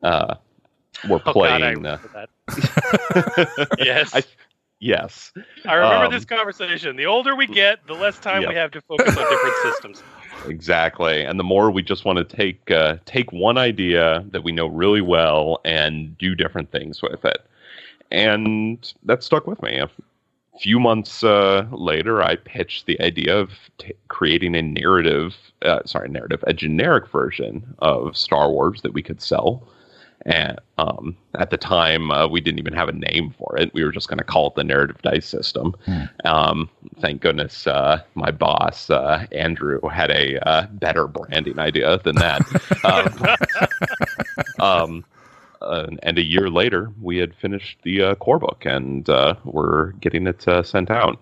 [0.04, 0.36] uh,
[1.10, 1.86] we're Oh, God, I playing.
[1.86, 2.30] uh, that.
[3.80, 4.14] yes.
[4.16, 4.24] I,
[4.86, 5.34] yes.
[5.66, 6.96] I remember Um, this conversation.
[6.96, 10.04] The older we get, the less time we have to focus on different systems.
[10.48, 14.52] Exactly, and the more we just want to take uh, take one idea that we
[14.52, 17.40] know really well and do different things with it,
[18.12, 19.78] and that stuck with me.
[19.80, 19.90] A
[20.60, 26.10] few months uh, later, I pitched the idea of t- creating a narrative, uh, sorry,
[26.10, 29.68] narrative, a generic version of Star Wars that we could sell.
[30.26, 33.72] And um, at the time, uh, we didn't even have a name for it.
[33.74, 35.76] We were just going to call it the narrative dice system.
[36.24, 42.16] Um, thank goodness uh, my boss, uh, Andrew, had a uh, better branding idea than
[42.16, 42.42] that.
[44.60, 45.06] um,
[45.62, 49.92] um, and a year later, we had finished the uh, core book and uh, we're
[49.94, 51.20] getting it uh, sent out.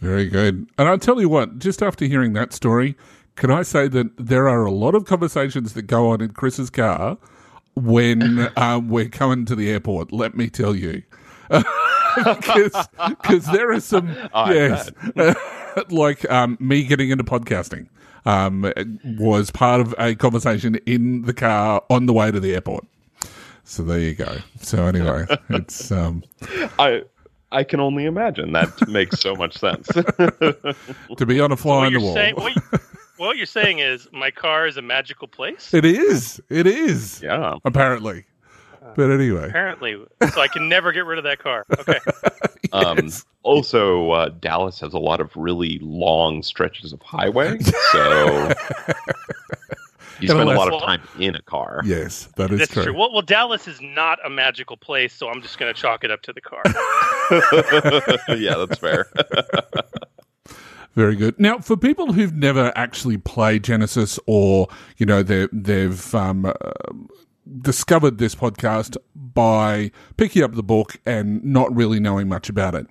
[0.00, 0.66] Very good.
[0.78, 2.96] And I'll tell you what, just after hearing that story,
[3.36, 6.70] can I say that there are a lot of conversations that go on in Chris's
[6.70, 7.18] car
[7.74, 11.02] when um, we're coming to the airport, let me tell you.
[12.14, 14.90] Because there are some, I yes,
[15.90, 17.88] like um, me getting into podcasting
[18.26, 18.70] um,
[19.18, 22.84] was part of a conversation in the car on the way to the airport.
[23.64, 24.38] So there you go.
[24.60, 26.22] So anyway, it's um,
[26.78, 27.02] I
[27.50, 28.52] I can only imagine.
[28.52, 29.86] That makes so much sense.
[29.86, 32.14] to be on a fly on the wall.
[32.14, 32.52] saying, what,
[33.16, 35.72] what you're saying is my car is a magical place.
[35.74, 36.40] It is.
[36.48, 37.22] It is.
[37.22, 37.56] Yeah.
[37.64, 38.24] Apparently.
[38.96, 39.48] But anyway.
[39.48, 39.96] Apparently,
[40.32, 41.64] so I can never get rid of that car.
[41.78, 41.98] Okay.
[42.74, 43.26] Um, Yes.
[43.42, 48.54] Also, uh, Dallas has a lot of really long stretches of highway, so
[50.20, 51.82] you spend a lot of time in a car.
[51.84, 52.84] Yes, that is That's true.
[52.84, 52.94] true.
[52.98, 56.10] Well, well, Dallas is not a magical place, so I'm just going to chalk it
[56.10, 56.62] up to the car.
[58.38, 59.06] yeah, that's fair.
[60.94, 61.38] Very good.
[61.40, 64.68] Now, for people who've never actually played Genesys, or
[64.98, 66.52] you know, they they've um, uh,
[67.60, 72.86] discovered this podcast by picking up the book and not really knowing much about it,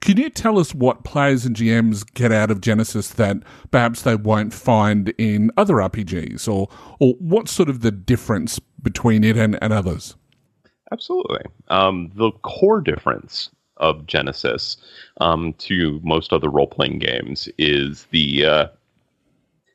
[0.00, 3.38] can you tell us what players and GMs get out of Genesys that
[3.70, 6.68] perhaps they won't find in other RPGs, or
[7.00, 10.14] or what's sort of the difference between it and, and others?
[10.92, 11.42] Absolutely.
[11.68, 14.76] Um, the core difference of Genesys
[15.20, 18.66] um, to most other role playing games is the uh,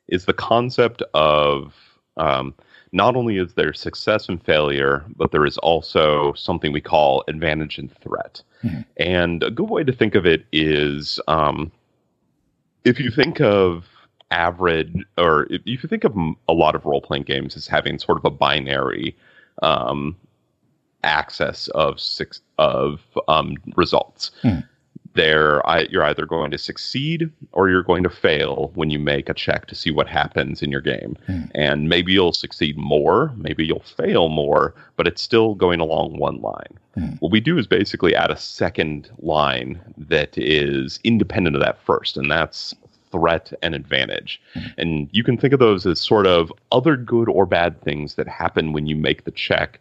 [0.07, 1.73] is the concept of
[2.17, 2.53] um,
[2.91, 7.77] not only is there success and failure, but there is also something we call advantage
[7.77, 8.41] and threat.
[8.97, 11.71] And a good way to think of it is um,
[12.83, 13.85] if you think of
[14.29, 16.15] average, or if you think of
[16.47, 19.15] a lot of role playing games as having sort of a binary
[19.61, 20.15] um,
[21.03, 24.31] access of six of um, results.
[24.41, 24.59] Hmm.
[25.13, 29.27] There, I, you're either going to succeed or you're going to fail when you make
[29.27, 31.17] a check to see what happens in your game.
[31.25, 31.41] Hmm.
[31.53, 36.39] And maybe you'll succeed more, maybe you'll fail more, but it's still going along one
[36.39, 36.79] line.
[36.93, 37.15] Hmm.
[37.19, 42.15] What we do is basically add a second line that is independent of that first,
[42.15, 42.73] and that's
[43.11, 44.41] threat and advantage.
[44.77, 48.27] And you can think of those as sort of other good or bad things that
[48.27, 49.79] happen when you make the check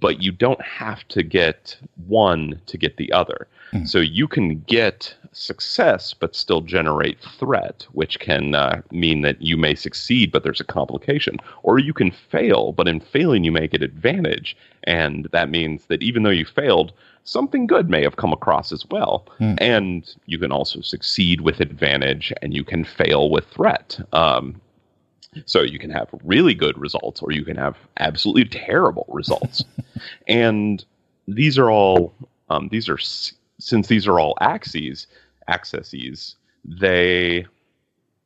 [0.00, 1.76] but you don't have to get
[2.06, 3.46] one to get the other.
[3.86, 9.56] So you can get success, but still generate threat, which can uh, mean that you
[9.56, 11.38] may succeed, but there's a complication.
[11.64, 14.56] Or you can fail, but in failing, you may get advantage.
[14.84, 16.92] And that means that even though you failed,
[17.24, 19.26] something good may have come across as well.
[19.58, 23.98] And you can also succeed with advantage, and you can fail with threat.
[24.12, 24.60] Um,
[25.46, 29.64] so you can have really good results or you can have absolutely terrible results.
[30.28, 30.84] and
[31.28, 32.14] these are all
[32.50, 32.98] um, these are
[33.58, 35.06] since these are all axes
[35.48, 37.46] accesses they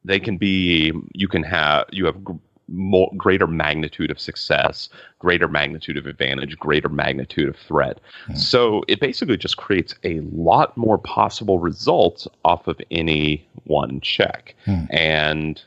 [0.05, 2.33] they can be you can have you have gr-
[2.71, 4.89] more, greater magnitude of success
[5.19, 7.99] greater magnitude of advantage greater magnitude of threat.
[8.37, 14.55] So it basically just creates a lot more possible results off of any one check.
[14.91, 15.63] And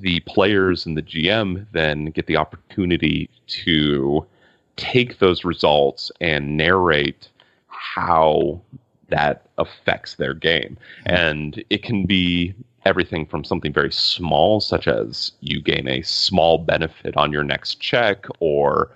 [0.00, 4.26] the players and the GM then get the opportunity to
[4.76, 7.28] take those results and narrate
[7.68, 8.60] how
[9.08, 10.76] that affects their game.
[11.06, 11.14] Hmm.
[11.14, 16.58] And it can be everything from something very small, such as you gain a small
[16.58, 18.90] benefit on your next check, or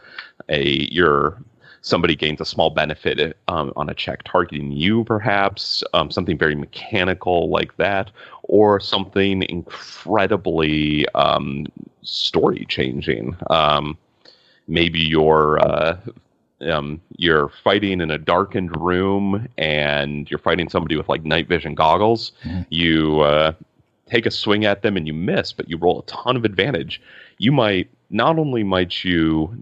[0.48, 1.40] a your
[1.86, 6.56] somebody gains a small benefit um, on a check targeting you, perhaps um, something very
[6.56, 8.10] mechanical like that,
[8.42, 11.64] or something incredibly um,
[12.02, 13.36] story changing.
[13.50, 13.96] Um,
[14.66, 15.96] maybe you're uh,
[16.62, 21.76] um, you're fighting in a darkened room and you're fighting somebody with like night vision
[21.76, 22.32] goggles.
[22.68, 23.52] You uh,
[24.10, 27.00] take a swing at them and you miss, but you roll a ton of advantage.
[27.38, 29.54] You might not only might you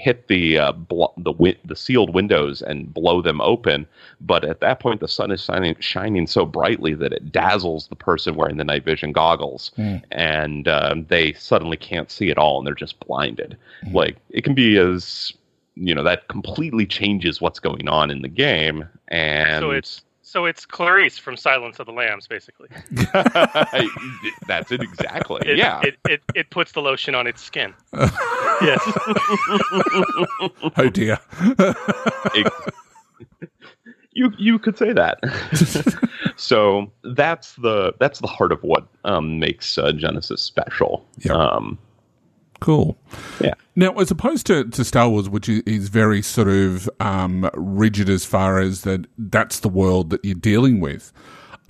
[0.00, 3.86] hit the uh, blo- the win- the sealed windows and blow them open,
[4.20, 7.96] but at that point the sun is shining shining so brightly that it dazzles the
[7.96, 9.72] person wearing the night vision goggles,
[10.10, 13.56] and um, they suddenly can't see at all and they're just blinded.
[13.92, 15.32] Like it can be as
[15.74, 20.44] you know that completely changes what's going on in the game, and so it's so
[20.44, 22.68] it's Clarice from Silence of the Lambs, basically.
[24.46, 25.42] that's it exactly.
[25.44, 25.80] It, yeah.
[25.82, 27.74] It, it it puts the lotion on its skin.
[27.92, 28.80] yes.
[30.76, 31.18] Oh dear.
[32.34, 32.52] It-
[34.12, 35.18] you you could say that.
[36.36, 41.04] so that's the that's the heart of what um, makes uh, Genesys special.
[41.18, 41.32] Yeah.
[41.32, 41.78] Um,
[42.60, 42.98] Cool.
[43.40, 43.54] Yeah.
[43.74, 48.08] Now, as opposed to, to Star Wars, which is, is very sort of um, rigid
[48.08, 51.12] as far as that that's the world that you're dealing with,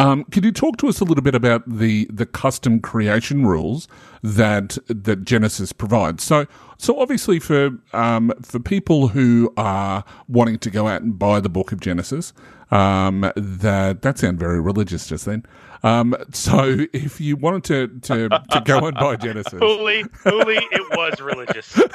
[0.00, 3.86] um, could you talk to us a little bit about the, the custom creation rules
[4.22, 6.24] that that Genesys provides?
[6.24, 6.46] So,
[6.78, 11.50] so obviously for um, for people who are wanting to go out and buy the
[11.50, 12.32] book of Genesys,
[12.70, 15.44] um, that that sound very religious just then.
[15.82, 20.96] Um, so, if you wanted to to, to go and buy Genesys, Holy, holy, it
[20.96, 21.80] was religious.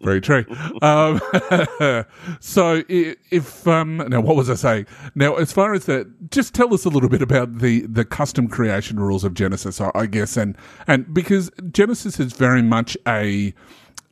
[0.00, 0.44] Very true.
[0.82, 1.20] um,
[2.40, 4.86] so, if um, now, what was I saying?
[5.14, 8.48] Now, as far as that, just tell us a little bit about the the custom
[8.48, 10.56] creation rules of Genesys, I, I guess, and
[10.86, 13.54] and because Genesys is very much a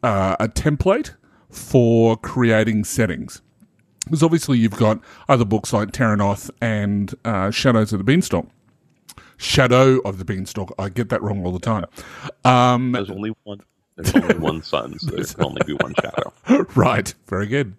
[0.03, 1.13] uh, a template
[1.53, 3.41] for creating settings.
[4.05, 8.49] Because obviously, you've got other books like Terrinoth and uh, Shadows of the Beanstalk.
[9.37, 10.75] Shadow of the Beanstalk.
[10.79, 11.87] I get that wrong all the time.
[12.45, 13.61] Um, There's only one.
[13.97, 16.33] There's only one sun, so there can only be one shadow.
[16.75, 17.13] right.
[17.27, 17.75] Very good.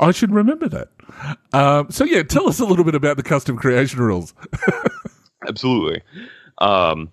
[0.00, 0.88] I should remember that.
[1.52, 4.32] Um, so, yeah, tell us a little bit about the custom creation rules.
[5.48, 6.02] Absolutely.
[6.58, 7.10] Um,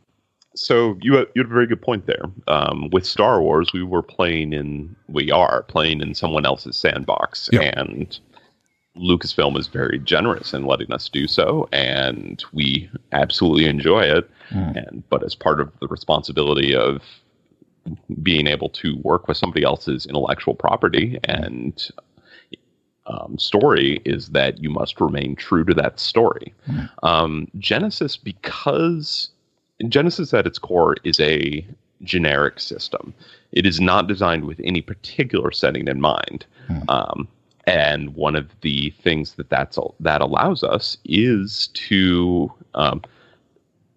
[0.57, 2.23] so you had, you had a very good point there.
[2.47, 7.49] Um, with Star Wars, we were playing in we are playing in someone else's sandbox,
[7.61, 8.19] and
[8.97, 14.29] Lucasfilm is very generous in letting us do so, and we absolutely enjoy it.
[14.75, 17.01] And but as part of the responsibility of
[18.21, 21.89] being able to work with somebody else's intellectual property and
[23.05, 26.53] um, story is that you must remain true to that story.
[27.03, 29.29] Um, Genesys, because
[29.83, 31.65] Genesys at its core is a
[32.03, 33.13] generic system,
[33.51, 36.45] it is not designed with any particular setting in mind.
[36.89, 37.27] Um,
[37.65, 43.01] and one of the things that that's that allows us is to um,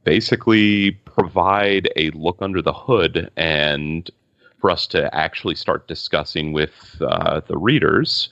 [0.04, 4.10] basically provide a look under the hood and
[4.58, 8.28] for us to actually start discussing with uh, the readers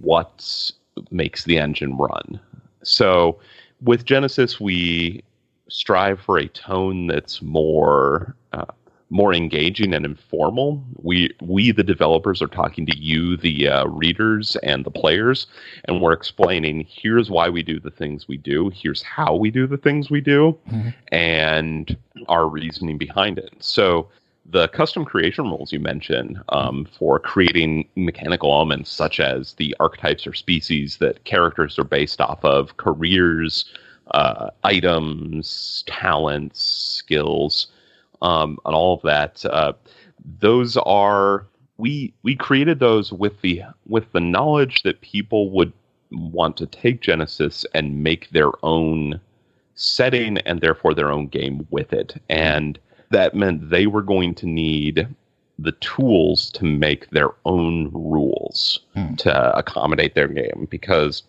[0.00, 0.70] what
[1.10, 2.38] makes the engine run.
[2.82, 3.38] So
[3.80, 5.22] with Genesys, we
[5.68, 8.64] strive for a tone that's more uh,
[9.10, 10.82] more engaging and informal.
[11.00, 15.46] We we the developers are talking to you, the uh, readers and the players,
[15.84, 19.66] and we're explaining here's why we do the things we do, here's how we do
[19.66, 20.58] the things we do,
[21.12, 21.96] and
[22.28, 23.54] our reasoning behind it.
[23.60, 24.08] So
[24.48, 30.26] the custom creation rules you mentioned um, for creating mechanical elements such as the archetypes
[30.26, 33.64] or species that characters are based off of, careers,
[34.12, 37.68] uh, items, talents, skills,
[38.22, 39.44] um, and all of that.
[39.44, 39.72] Uh,
[40.40, 41.46] those are
[41.78, 45.72] we we created those with the with the knowledge that people would
[46.10, 49.20] want to take Genesys and make their own
[49.74, 52.20] setting and therefore their own game with it.
[52.28, 52.78] And
[53.10, 55.06] that meant they were going to need
[55.58, 58.80] the tools to make their own rules
[59.18, 61.22] to accommodate their game because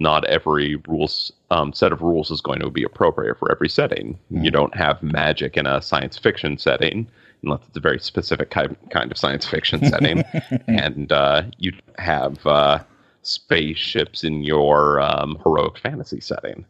[0.00, 4.18] not every rules um, set of rules is going to be appropriate for every setting.
[4.30, 7.08] You don't have magic in a science fiction setting
[7.42, 10.24] unless it's a very specific kind kind of science fiction setting,
[10.68, 12.80] and uh, you have uh,
[13.22, 16.64] spaceships in your um, heroic fantasy setting.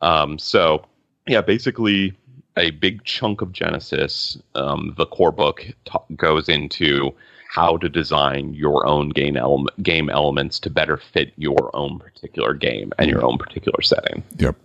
[0.00, 0.84] Um, so,
[1.26, 2.16] yeah, basically,
[2.56, 7.12] a big chunk of Genesys, um, the core book, ta goes into
[7.50, 12.52] how to design your own game, ele- game elements to better fit your own particular
[12.54, 14.22] game and your own particular setting.
[14.38, 14.56] Yep,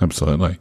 [0.00, 0.58] absolutely.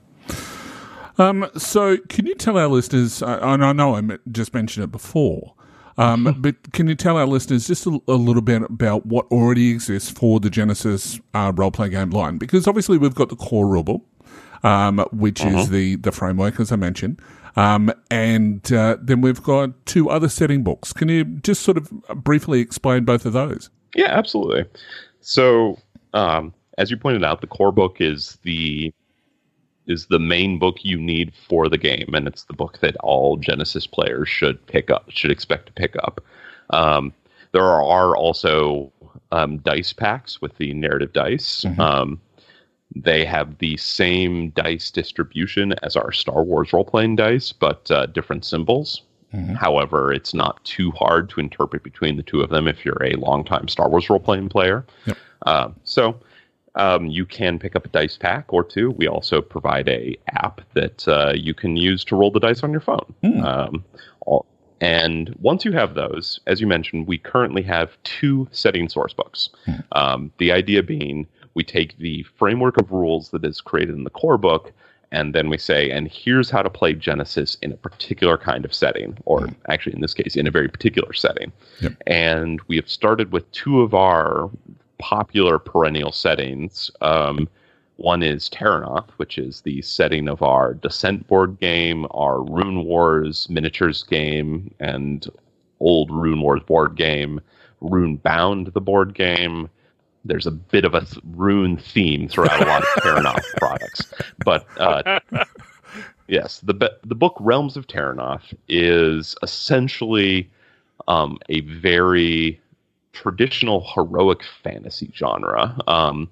[1.17, 3.21] Um, so, can you tell our listeners?
[3.21, 4.01] uh, And I know I
[4.31, 5.53] just mentioned it before,
[5.97, 9.71] um, but can you tell our listeners just a, a little bit about what already
[9.71, 12.37] exists for the Genesys uh, role play game line?
[12.37, 14.01] Because obviously we've got the core rulebook,
[14.63, 17.21] um, which is the the framework as I mentioned,
[17.55, 20.93] um, and uh, then we've got two other setting books.
[20.93, 23.69] Can you just sort of briefly explain both of those?
[23.95, 24.65] Yeah, absolutely.
[25.19, 25.77] So,
[26.13, 28.93] um, as you pointed out, the core book is the
[29.87, 33.37] is the main book you need for the game, and it's the book that all
[33.37, 36.23] Genesys players should pick up, should expect to pick up.
[36.69, 37.13] Um,
[37.51, 38.91] there are also
[39.31, 41.65] um, dice packs with the narrative dice.
[41.79, 42.21] Um,
[42.95, 48.05] they have the same dice distribution as our Star Wars role playing dice, but uh,
[48.07, 49.01] different symbols.
[49.55, 53.15] However, it's not too hard to interpret between the two of them if you're a
[53.15, 54.85] longtime Star Wars role playing player.
[55.05, 55.17] Yep.
[55.45, 56.19] Uh, so
[56.75, 58.91] um, you can pick up a dice pack or two.
[58.91, 62.71] We also provide a app that uh, you can use to roll the dice on
[62.71, 63.13] your phone.
[63.45, 63.85] Um,
[64.25, 64.45] all,
[64.81, 69.49] and once you have those, as you mentioned, we currently have two setting source books.
[69.93, 74.09] Um, the idea being we take the framework of rules that is created in the
[74.09, 74.71] core book,
[75.11, 78.73] and then we say, and here's how to play Genesys in a particular kind of
[78.73, 81.51] setting, or actually in this case, in a very particular setting.
[81.81, 81.93] Yep.
[82.07, 84.49] And we have started with two of our
[84.99, 86.89] popular perennial settings.
[87.01, 87.49] Um,
[87.97, 93.47] one is Terrinoth, which is the setting of our Descent board game, our Rune Wars
[93.49, 95.27] miniatures game, and
[95.81, 97.41] old Rune Wars board game,
[97.81, 99.69] Runebound, the board game.
[100.23, 104.13] There's a bit of a th- rune theme throughout a lot of Terrinoth products,
[104.45, 105.19] but uh,
[106.27, 110.49] yes, the be- the book Realms of Terrinoth is essentially
[111.07, 112.59] um, a very
[113.13, 115.77] traditional heroic fantasy genre.
[115.87, 116.29] Um,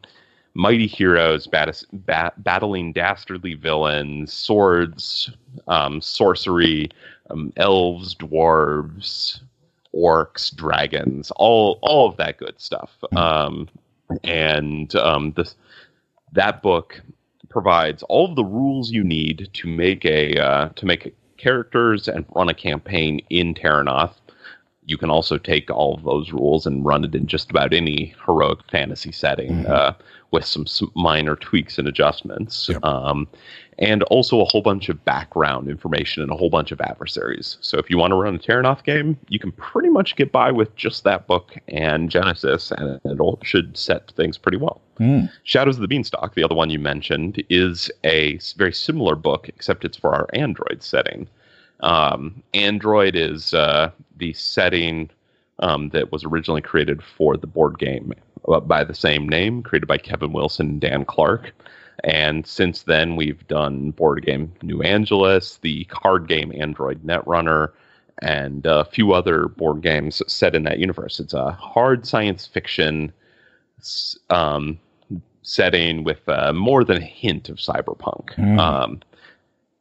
[0.54, 5.32] mighty heroes bat- bat- battling dastardly villains, swords,
[5.68, 6.90] um, sorcery,
[7.30, 9.40] um, elves, dwarves,
[9.96, 12.92] orcs, dragons, all all of that good stuff.
[13.16, 13.70] Um,
[14.24, 15.56] and um, this
[16.34, 17.02] that book
[17.50, 22.26] provides all of the rules you need to make a uh, to make characters and
[22.36, 24.16] run a campaign in Terrinoth.
[24.86, 28.16] You can also take all of those rules and run it in just about any
[28.26, 29.94] heroic fantasy setting uh,
[30.32, 32.70] with some, some minor tweaks and adjustments.
[32.70, 32.84] Yep.
[32.84, 33.28] Um,
[33.80, 37.58] and also a whole bunch of background information and a whole bunch of adversaries.
[37.62, 40.52] So if you want to run a Terrinoth game, you can pretty much get by
[40.52, 44.82] with just that book and Genesys, and it all should set things pretty well.
[45.44, 49.86] Shadows of the Beanstalk, the other one you mentioned, is a very similar book, except
[49.86, 51.28] it's for our Android setting.
[51.80, 55.10] Um, Android is uh, the setting
[55.60, 58.14] um, that was originally created for the board game
[58.50, 61.54] uh, by the same name, created by Kevin Wilson and Dan Clark.
[62.04, 67.72] And since then, we've done board game New Angeles, the card game Android Netrunner,
[68.22, 71.20] and a few other board games set in that universe.
[71.20, 73.12] It's a hard science fiction
[74.30, 74.80] um,
[75.42, 78.38] setting with uh, more than a hint of cyberpunk.
[78.60, 79.00] Um,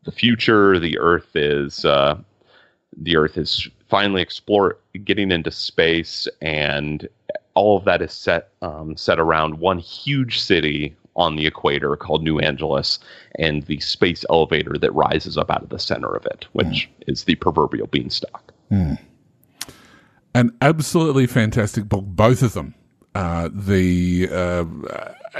[0.05, 2.19] the future, the Earth is uh,
[2.97, 7.09] the Earth is finally explore getting into space, and
[7.55, 12.23] all of that is set um, set around one huge city on the equator called
[12.23, 12.99] New Angeles,
[13.39, 17.25] and the space elevator that rises up out of the center of it, which is
[17.25, 18.55] the proverbial beanstalk.
[20.35, 22.75] An absolutely fantastic book, both of them.
[23.15, 24.65] Uh, the uh,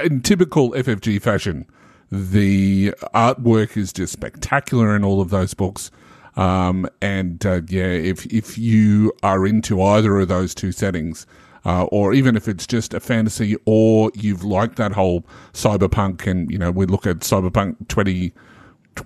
[0.03, 1.65] in typical FFG fashion,
[2.11, 5.91] the artwork is just spectacular in all of those books.
[6.35, 11.25] Um, and uh, yeah, if if you are into either of those two settings,
[11.65, 16.49] uh, or even if it's just a fantasy, or you've liked that whole cyberpunk, and
[16.51, 18.33] you know we look at cyberpunk twenty.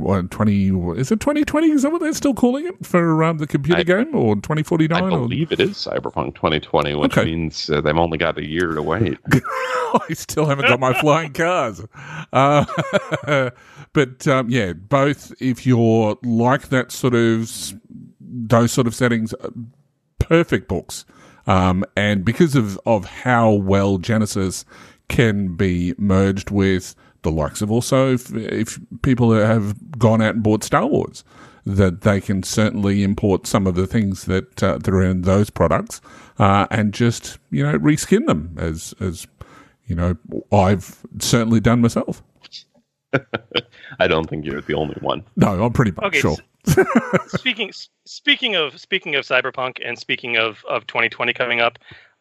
[0.03, 3.45] uh, 20 is it 2020 is that what they're still calling it for um, the
[3.45, 7.25] computer I- game or 2049 I or believe it is Cyberpunk 2020, which Okay.
[7.29, 9.19] means uh, they've only got a year to wait.
[10.09, 11.79] I still haven't got my flying cars.
[12.31, 12.65] Uh,
[13.93, 17.51] but um, yeah, both if you're like that sort of
[18.19, 19.49] those sort of settings, uh,
[20.17, 21.05] perfect books.
[21.47, 24.65] Um, and because of of how well Genesys
[25.09, 30.43] can be merged with the likes of also if, if people have gone out and
[30.43, 31.23] bought Star Wars,
[31.65, 35.49] that they can certainly import some of the things that uh, that are in those
[35.49, 36.01] products
[36.39, 39.27] uh, and just you know reskin them as as
[39.87, 40.15] you know
[40.51, 42.23] I've certainly done myself.
[43.99, 45.23] I don't think you're the only one.
[45.35, 46.37] No, I'm pretty much Okay, sure.
[47.27, 47.71] speaking
[48.05, 51.77] speaking of speaking of cyberpunk and speaking of of 2020 coming up,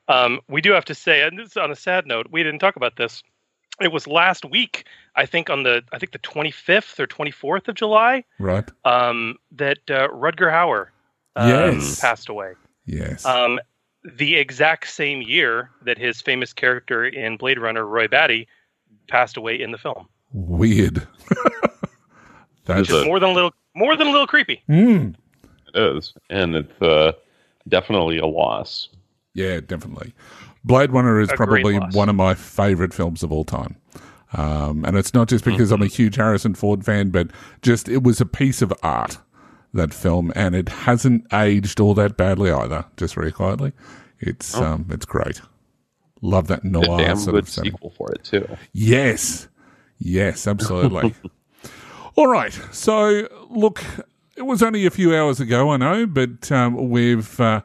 [0.09, 2.59] um, we do have to say, and this is on a sad note, we didn't
[2.61, 3.23] talk about this.
[3.81, 4.85] It was last week,
[5.17, 8.69] I think on the I think the 25th or 24th of July, Right?
[8.85, 10.89] um, that uh, Rutger Hauer
[11.37, 12.01] um, Yes.
[12.01, 12.53] passed away.
[12.87, 13.25] Yes.
[13.25, 13.59] Um,
[14.05, 18.49] the exact same year that his famous character in Blade Runner, Roy Batty,
[19.09, 20.09] passed away in the film.
[20.33, 21.07] Weird.
[22.65, 24.63] That's Is it- More than a little, more than a little creepy.
[24.69, 25.15] Mm.
[25.75, 27.13] It is, and it's uh,
[27.69, 28.89] definitely a loss.
[29.35, 30.13] Yeah, definitely.
[30.65, 33.77] Blade Runner is A probably one of my favorite films of all time.
[34.35, 37.29] Um, and it's not just because I'm a huge Harrison Ford fan, but
[37.63, 39.19] just it was a piece of art,
[39.75, 43.73] that film, and it hasn't aged all that badly either, just very quietly.
[44.21, 45.41] It's um, it's great.
[46.23, 47.73] Love that A noir damn sort good of setting.
[47.73, 48.47] sequel for it too.
[48.73, 49.49] Yes.
[50.05, 51.15] Yes, absolutely.
[52.17, 52.53] All right.
[52.73, 53.83] So, look,
[54.37, 57.63] it was only a few hours ago, I know, but um, we've uh,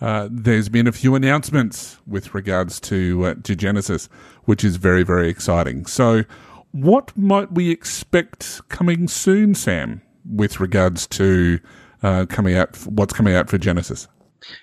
[0.00, 4.08] uh, there's been a few announcements with regards to uh, to Genesys,
[4.44, 5.84] which is very very exciting.
[5.86, 6.22] So,
[6.70, 11.58] what might we expect coming soon, Sam, with regards to
[12.02, 12.76] uh, coming out?
[12.86, 14.06] What's coming out for Genesys?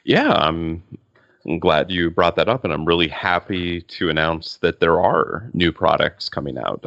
[0.05, 0.81] Yeah, I'm,
[1.47, 5.49] I'm glad you brought that up, and I'm really happy to announce that there are
[5.53, 6.85] new products coming out,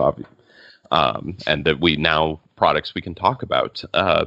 [0.90, 3.82] um, and that we now products we can talk about.
[3.94, 4.26] Uh,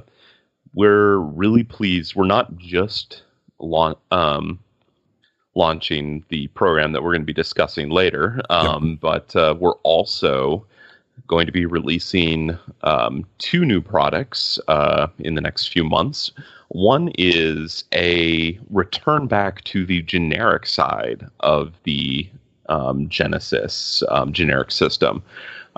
[0.73, 2.15] we're really pleased.
[2.15, 3.21] We're not just
[3.59, 4.59] laun- um,
[5.55, 10.65] launching the program that we're going to be discussing later, um, but uh, we're also
[11.27, 16.31] going to be releasing um, two new products uh, in the next few months.
[16.73, 22.27] One is a return back to the generic side of the
[22.67, 25.21] um, Genesys um, generic system.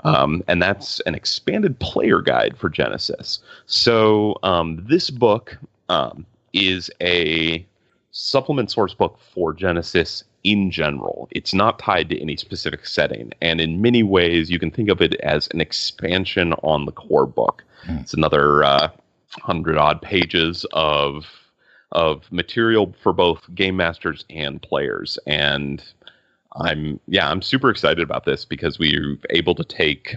[0.04, 3.40] Um, and that's an expanded player guide for Genesys.
[3.66, 5.58] So um, this book
[5.90, 6.24] um,
[6.54, 7.66] is a
[8.12, 11.28] supplement source book for Genesys in general.
[11.30, 15.02] It's not tied to any specific setting, and in many ways, you can think of
[15.02, 17.64] it as an expansion on the core book.
[18.00, 18.88] It's another uh,
[19.42, 21.26] hundred odd pages of
[21.92, 25.82] of material for both game masters and players, and
[26.60, 30.16] I'm yeah, I'm super excited about this because we were able to take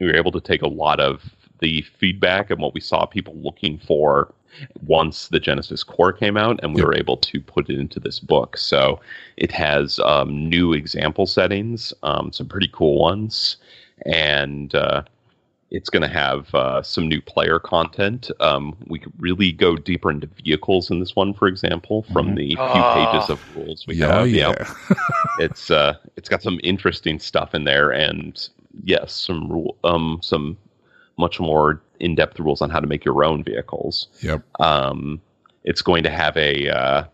[0.00, 1.22] we were able to take a lot of
[1.60, 4.32] the feedback and what we saw people looking for
[4.86, 8.18] once the Genesys Core came out, and we were able to put it into this
[8.18, 8.56] book.
[8.56, 9.00] So
[9.36, 13.56] it has um, new example settings, um, some pretty cool ones,
[14.06, 15.02] and uh,
[15.70, 18.30] it's going to have uh, some new player content.
[18.40, 22.48] Um, we could really go deeper into vehicles in this one, for example, from the
[22.50, 23.12] few Ah.
[23.12, 24.28] pages of rules we yeah, have.
[24.28, 24.74] yeah.
[25.38, 28.48] it's uh, it's got some interesting stuff in there, and
[28.84, 30.56] yes, some rule, um, some
[31.18, 34.08] much more in-depth rules on how to make your own vehicles.
[34.22, 34.42] Yep.
[34.60, 35.20] Um,
[35.64, 37.04] it's going to have a uh,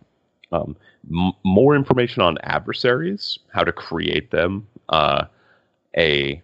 [0.52, 0.76] um,
[1.10, 5.24] m- more information on adversaries, how to create them, uh,
[5.96, 6.40] a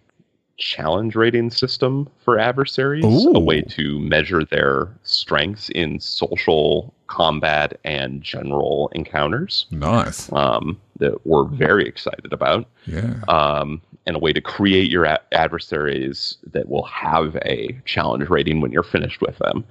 [0.61, 3.33] challenge rating system for adversaries, Ooh.
[3.35, 10.31] a way to measure their strengths in social combat and general encounters Nice.
[10.31, 13.15] um, that we're very excited about Yeah.
[13.27, 18.61] um, and a way to create your a- adversaries that will have a challenge rating
[18.61, 19.63] when you're finished with them.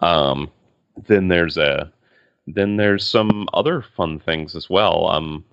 [0.00, 0.48] Um,
[1.08, 1.90] then there's a
[2.48, 5.08] then there's some other fun things as well.
[5.08, 5.44] Um,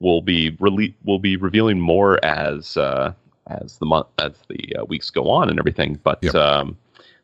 [0.00, 3.12] we'll be rele- we'll be revealing more as uh,
[3.60, 5.98] as the month as the uh, weeks go on and everything.
[6.02, 6.34] But Yep.
[6.34, 6.76] um,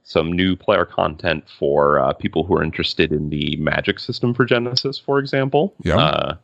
[0.05, 4.47] some new player content for uh, people who are interested in the magic system for
[4.47, 5.75] Genesys, for example.
[5.83, 5.99] Yep.
[5.99, 6.35] Uh,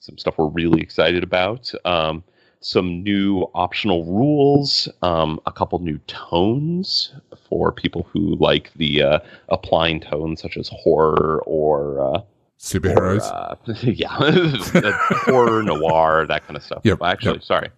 [0.00, 1.70] some stuff we're really excited about.
[1.84, 2.22] Um,
[2.60, 7.12] some new optional rules, um, a couple new tones
[7.46, 9.18] for people who like the uh,
[9.50, 12.20] applying tones such as horror or, uh,
[12.58, 13.30] Superheroes.
[13.30, 14.08] or, uh, yeah,
[15.26, 16.80] horror, noir, that kind of stuff.
[16.84, 17.42] Yep, Well, actually, yep.
[17.44, 17.68] sorry,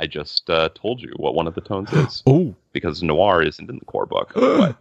[0.00, 3.68] I just uh, told you what one of the tones is oh, because noir isn't
[3.68, 4.32] in the core book.
[4.34, 4.76] but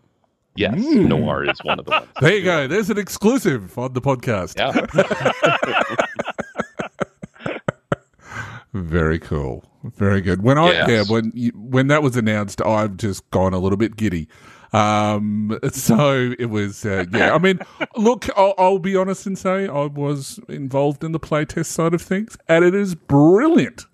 [0.56, 1.08] yes, Mm.
[1.08, 2.08] noir is one of the ones.
[2.22, 2.68] there you go.
[2.68, 4.58] There's an exclusive on the podcast.
[4.58, 4.74] Yeah.
[8.74, 9.64] Very cool.
[9.84, 10.44] Very good.
[10.44, 10.90] When I Yes.
[10.90, 14.28] yeah when you, when that was announced, I've just gone a little bit giddy.
[14.74, 17.34] Um, so it was uh, yeah.
[17.34, 17.60] I mean,
[17.96, 22.02] look, I'll, I'll be honest and say I was involved in the playtest side of
[22.02, 23.86] things, and it is brilliant.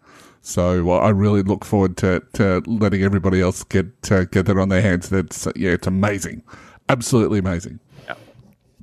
[0.45, 4.57] So uh, I really look forward to, to letting everybody else get uh, get that
[4.57, 5.07] on their hands.
[5.07, 6.43] That's yeah, it's amazing,
[6.89, 7.79] absolutely amazing.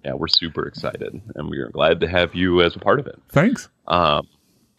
[0.02, 3.06] yeah, we're super excited, and we are glad to have you as a part of
[3.06, 3.20] it.
[3.28, 3.68] Thanks.
[3.88, 4.26] Um,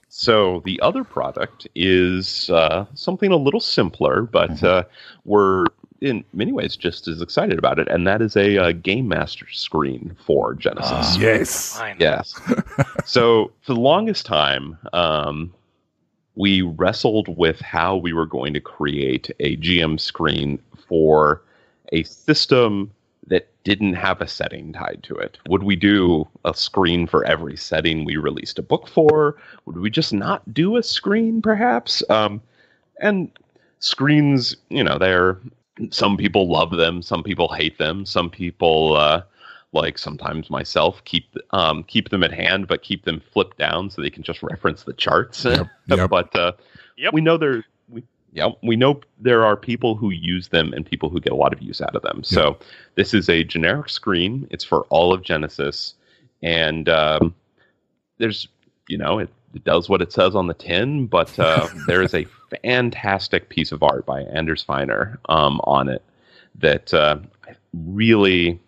[0.09, 4.83] so the other product is uh, something a little simpler, but uh,
[5.23, 5.67] we're
[6.01, 9.45] in many ways just as excited about it, and that is a, uh game master
[9.51, 11.19] screen for Genesys.
[11.19, 11.79] Yes.
[11.99, 12.33] Yes.
[13.05, 15.53] so for the longest time, um,
[16.35, 21.41] we wrestled with how we were going to create a GM screen for
[21.91, 22.91] a system
[23.27, 25.37] that didn't have a setting tied to it.
[25.47, 29.37] Would we do a screen for every setting we released a book for?
[29.65, 32.01] Would we just not do a screen, perhaps?
[32.09, 32.41] Um,
[32.99, 33.29] and
[33.79, 35.37] screens, you know, they're
[35.89, 39.21] some people love them, some people hate them, some people uh,
[39.73, 44.01] like sometimes myself keep um, keep them at hand, but keep them flipped down so
[44.01, 45.45] they can just reference the charts.
[45.45, 46.09] Yep, yep.
[46.09, 46.51] but uh,
[46.97, 47.13] Yep.
[47.13, 48.03] we know there we
[48.33, 51.53] yeah we know there are people who use them and people who get a lot
[51.53, 52.23] of use out of them.
[52.23, 52.57] So
[52.95, 54.47] this is a generic screen.
[54.51, 55.93] It's for all of Genesys,
[56.43, 57.33] and um,
[58.17, 58.47] there's
[58.87, 62.13] you know it, it does what it says on the tin, but uh, there is
[62.13, 62.25] a
[62.61, 66.03] fantastic piece of art by Anders Finér um, on it
[66.55, 67.17] that uh,
[67.73, 68.59] really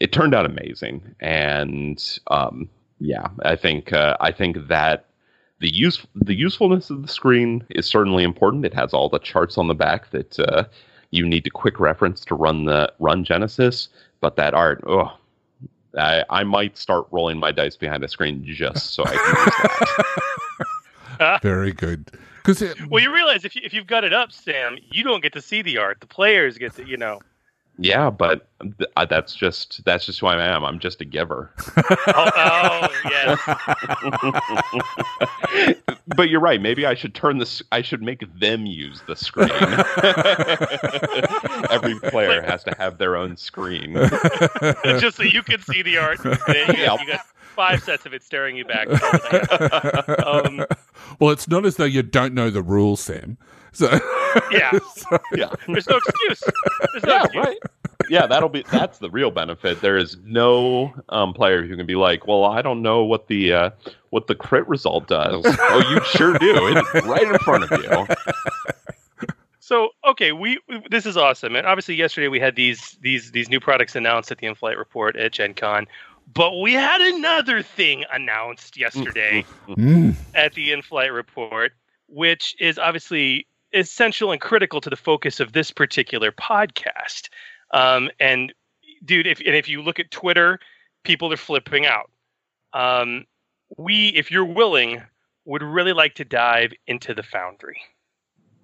[0.00, 2.68] it turned out amazing, and um,
[3.00, 5.06] yeah, I think uh, I think that
[5.60, 8.64] the use the usefulness of the screen is certainly important.
[8.64, 10.64] It has all the charts on the back that uh,
[11.10, 13.88] you need to quick reference to run the run Genesys,
[14.20, 15.16] but that art, oh.
[15.98, 19.54] I, I might start rolling my dice behind a screen just so I can use
[21.18, 21.42] that.
[21.42, 22.10] Very good.
[22.44, 25.32] Because Well, you realize if you, if you've got it up, Sam, you don't get
[25.32, 26.00] to see the art.
[26.00, 27.20] The players get to, you know.
[27.78, 30.64] Yeah, but th- that's just that's just who I am.
[30.64, 31.50] I'm just a giver.
[32.08, 33.38] Oh, oh yes.
[36.16, 36.60] but you're right.
[36.60, 37.62] Maybe I should turn this.
[37.72, 39.50] I should make them use the screen.
[41.70, 43.94] Every player has to have their own screen.
[44.98, 46.24] just so you can see the art.
[46.24, 47.00] And then you, Yep.
[47.00, 48.86] you got five sets of it staring you back.
[50.26, 50.64] um,
[51.18, 53.36] well, it's not as though you don't know the rules, Sam.
[53.76, 53.90] So
[54.50, 54.70] yeah,
[55.34, 56.42] Yeah, there's no excuse.
[56.92, 57.44] There's no yeah, excuse.
[57.44, 57.58] right.
[58.08, 59.80] yeah, that'll be that's the real benefit.
[59.82, 63.52] There is no um, player who can be like, well, I don't know what the
[63.52, 63.70] uh,
[64.10, 65.42] what the crit result does.
[65.46, 66.54] oh, you sure do.
[66.94, 68.06] It's right in front of you.
[69.58, 70.60] So okay, we
[70.90, 74.38] this is awesome, and obviously yesterday we had these these these new products announced at
[74.38, 75.88] the in-flight report at Gen Con,
[76.32, 80.14] but we had another thing announced yesterday Mm.
[80.36, 81.72] at the in-flight report,
[82.08, 87.28] which is obviously essential and critical to the focus of this particular podcast.
[87.72, 88.52] Um, and
[89.04, 90.58] dude, if and if you look at Twitter,
[91.04, 92.10] people are flipping out.
[92.72, 93.26] Um,
[93.76, 95.02] we, if you're willing,
[95.44, 97.80] would really like to dive into the Foundry.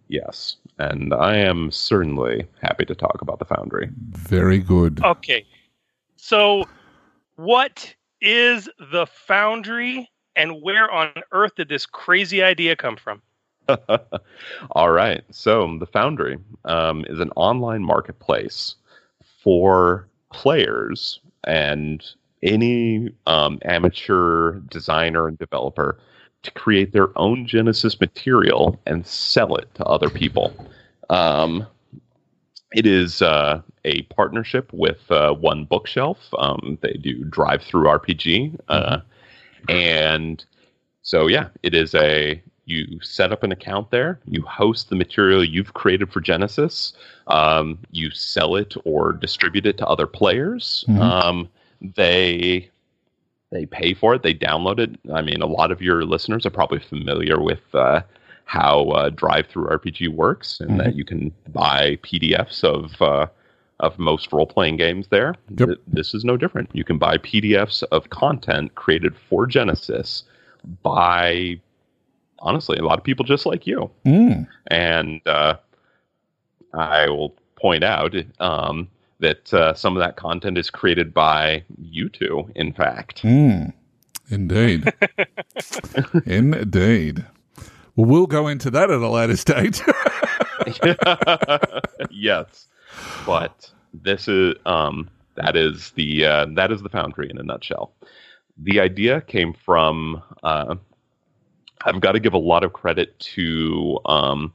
[0.09, 3.89] Yes, and I am certainly happy to talk about the Foundry.
[4.11, 5.03] Very good.
[5.03, 5.47] Okay.
[6.17, 6.69] So,
[7.37, 13.23] what is the Foundry and where on earth did this crazy idea come from?
[14.73, 15.23] All right.
[15.31, 18.77] So the Foundry um, is an online marketplace
[19.43, 22.05] for players and
[22.43, 25.99] any um, amateur designer and developer
[26.43, 30.53] to create their own Genesys material and sell it to other people.
[31.09, 31.67] Um,
[32.75, 36.19] it is uh, a partnership with uh, One Bookshelf.
[36.39, 38.59] Um, they do DriveThruRPG.
[38.69, 38.99] Uh,
[39.69, 40.45] and
[41.03, 45.43] so, yeah, it is a you set up an account there, you host the material
[45.45, 46.93] you've created for Genesys,
[47.27, 50.85] um, you sell it or distribute it to other players.
[50.89, 51.01] Mhm.
[51.01, 51.49] Um,
[51.97, 52.69] they
[53.51, 54.99] they pay for it, they download it.
[55.13, 58.01] I mean, a lot of your listeners are probably familiar with uh,
[58.47, 63.27] how uh, DriveThruRPG works, and that you can buy PDFs of uh,
[63.81, 65.35] of most role playing games there.
[65.59, 65.69] Yep.
[65.69, 66.71] Th- This is no different.
[66.73, 70.23] You can buy PDFs of content created for Genesys
[70.83, 71.61] by
[72.43, 73.91] honestly a lot of people just like you.
[74.05, 74.47] Mm.
[74.67, 75.57] And uh,
[76.75, 78.89] I will point out um,
[79.21, 83.23] that uh, some of that content is created by you two, in fact.
[83.23, 83.73] Mm.
[84.31, 84.93] Indeed.
[86.27, 87.25] Indeed.
[87.95, 89.83] Well, we'll go into that at a later stage.
[92.11, 92.67] yes,
[93.27, 97.93] but this is um, that is the uh, that is the Foundry in a nutshell.
[98.57, 100.23] The idea came from.
[100.43, 100.77] Uh,
[101.85, 104.53] I've got to give a lot of credit to um,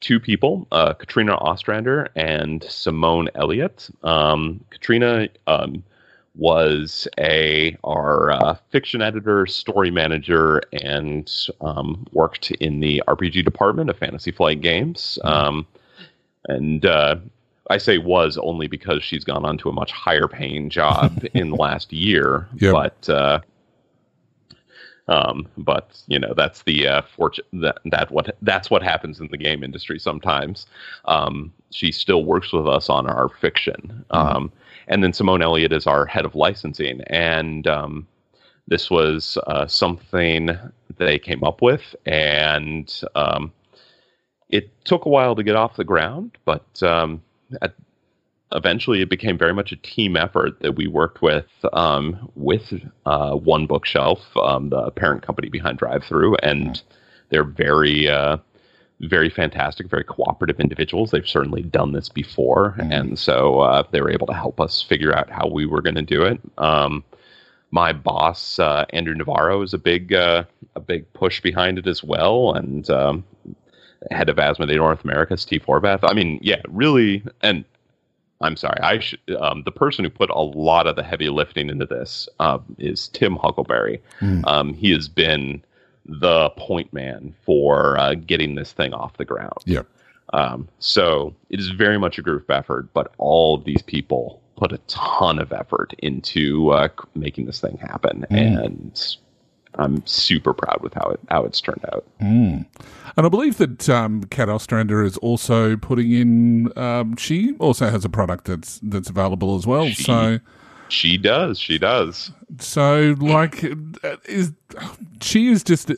[0.00, 3.88] two people, uh, Katrina Ostrander and Simone Elliott.
[4.02, 5.82] Um, Katrina um,
[6.34, 11.30] was a our uh, fiction editor, story manager, and
[11.60, 15.18] um, worked in the RPG department of Fantasy Flight Games.
[15.24, 15.66] Um,
[16.48, 17.16] and uh,
[17.68, 21.50] I say was only because she's gone on to a much higher paying job in
[21.50, 22.48] the last year.
[22.56, 22.72] Yep.
[22.72, 23.40] But uh,
[25.10, 29.28] um, but you know that's the uh, fortune that that what that's what happens in
[29.28, 30.66] the game industry sometimes.
[31.04, 34.50] Um, she still works with us on our fiction, um,
[34.88, 38.06] and then Simone Elliott is our head of licensing, and um,
[38.68, 40.56] this was uh, something
[40.96, 43.52] they came up with, and um,
[44.48, 47.20] it took a while to get off the ground, but um,
[47.62, 47.74] at,
[48.52, 52.72] eventually it became very much a team effort that we worked with um, with
[53.06, 56.82] uh, One Bookshelf, um, the parent company behind DriveThru, and
[57.30, 58.38] they're very uh,
[59.00, 61.10] very fantastic, very cooperative individuals.
[61.10, 65.16] They've certainly done this before, and so uh, they were able to help us figure
[65.16, 66.40] out how we were going to do it.
[66.58, 67.04] Um,
[67.70, 70.44] my boss uh, Andrew Navarro is a big uh,
[70.74, 73.24] a big push behind it as well, and um,
[74.10, 76.00] head of Asmodee North America, Steve Horvath.
[76.02, 77.64] I mean, yeah, really, and
[78.40, 79.20] I'm sorry, I should.
[79.38, 83.08] Um, the person who put a lot of the heavy lifting into this um, is
[83.08, 84.00] Tim Huckelbery.
[84.46, 85.62] Um, he has been
[86.06, 89.62] the point man for uh, getting this thing off the ground.
[89.66, 89.86] yep.
[90.32, 94.72] Um, so it is very much a group effort, but all of these people put
[94.72, 99.16] a ton of effort into uh, making this thing happen, and
[99.76, 102.04] I'm super proud with how it how it's turned out.
[102.20, 102.66] Mm.
[103.16, 106.78] And I believe that um, Kat Ostrander is also putting in.
[106.78, 109.86] Um, she also has a product that's that's available as well.
[109.88, 110.38] She- so,
[110.88, 112.32] She does, she does.
[112.58, 113.64] so like,
[114.26, 114.52] is
[115.20, 115.92] she is just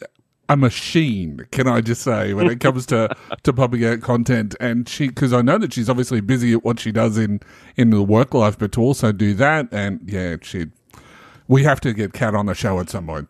[0.48, 1.46] a machine?
[1.50, 4.54] Can I just say when it comes to to pumping out content?
[4.60, 7.40] And she, because I know that she's obviously busy at what she does in
[7.76, 10.66] in the work life, but to also do that, and yeah, she.
[11.48, 13.28] We have to get Kat on the show at some point.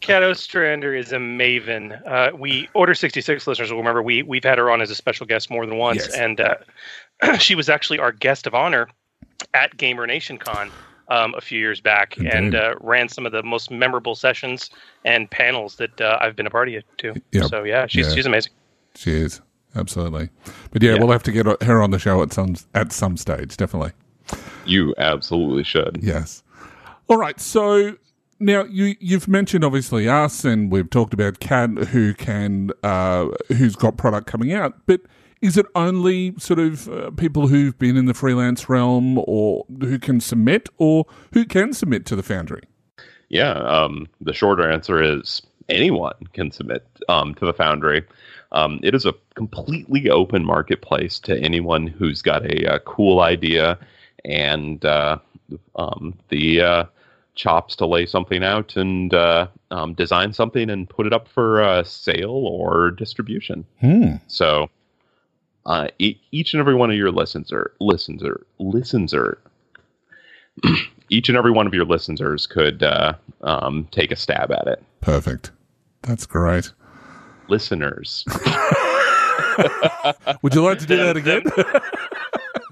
[0.00, 2.00] Kat Ostrander is a maven.
[2.06, 4.94] Uh, we Order sixty six listeners will remember we we've had her on as a
[4.94, 6.14] special guest more than once, Yes.
[6.16, 6.54] and uh,
[7.38, 8.88] she was actually our guest of honor
[9.54, 10.70] at Gamer Nation Con
[11.08, 12.32] um, a few years back, Indeed.
[12.32, 14.70] and uh, ran some of the most memorable sessions
[15.04, 17.14] and panels that uh, I've been a party to.
[17.32, 17.44] Yep.
[17.44, 18.14] So yeah, she's Yeah.
[18.14, 18.52] she's amazing.
[18.94, 19.40] She is.
[19.74, 20.28] absolutely.
[20.72, 20.98] But yeah, Yeah.
[21.00, 23.92] we'll have to get her on the show at some at some stage, definitely.
[24.66, 26.00] You absolutely should.
[26.02, 26.42] Yes.
[27.08, 27.38] All right.
[27.40, 27.96] So
[28.38, 33.76] now you you've mentioned obviously us, and we've talked about Kat, who can uh, who's
[33.76, 35.00] got product coming out, but.
[35.42, 39.98] Is it only sort of uh, people who've been in the freelance realm or who
[39.98, 42.62] can submit or who can submit to the Foundry?
[43.28, 48.02] Yeah, um, the shorter answer is anyone can submit um, to the Foundry.
[48.52, 53.78] Um, it is a completely open marketplace to anyone who's got a, uh cool idea
[54.24, 55.18] and uh,
[55.76, 56.84] um, the uh,
[57.36, 61.62] chops to lay something out and uh, um, design something and put it up for
[61.62, 63.64] uh, sale or distribution.
[63.80, 64.14] Hmm.
[64.26, 64.68] So
[65.66, 69.38] uh, e- each and every one of your listener listener listener
[71.10, 74.82] each and every one of your listeners could uh, um, take a stab at it.
[75.00, 75.52] Perfect.
[76.02, 76.72] That's great.
[77.48, 78.24] Listeners,
[80.42, 81.42] Would you like to do that again?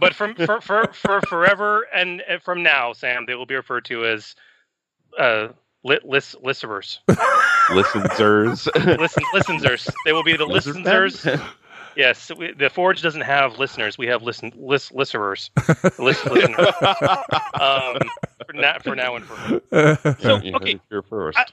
[0.00, 3.84] But from for, for, for forever and and from now, Sam, they will be referred
[3.86, 4.34] to as
[5.18, 5.48] uh,
[5.82, 7.00] lit, lis, listeners.
[7.72, 9.88] listeners, Listen, listeners.
[10.04, 11.26] They will be the listeners.
[11.96, 13.96] Yes, we, the Forge doesn't have listeners.
[13.96, 15.52] We have listen, lis, listeners.
[15.96, 16.58] List, listeners.
[17.54, 17.98] um,
[18.44, 19.60] for, now, for now and for
[20.18, 20.80] So, You heard okay.
[20.90, 21.38] here first.
[21.38, 21.44] I-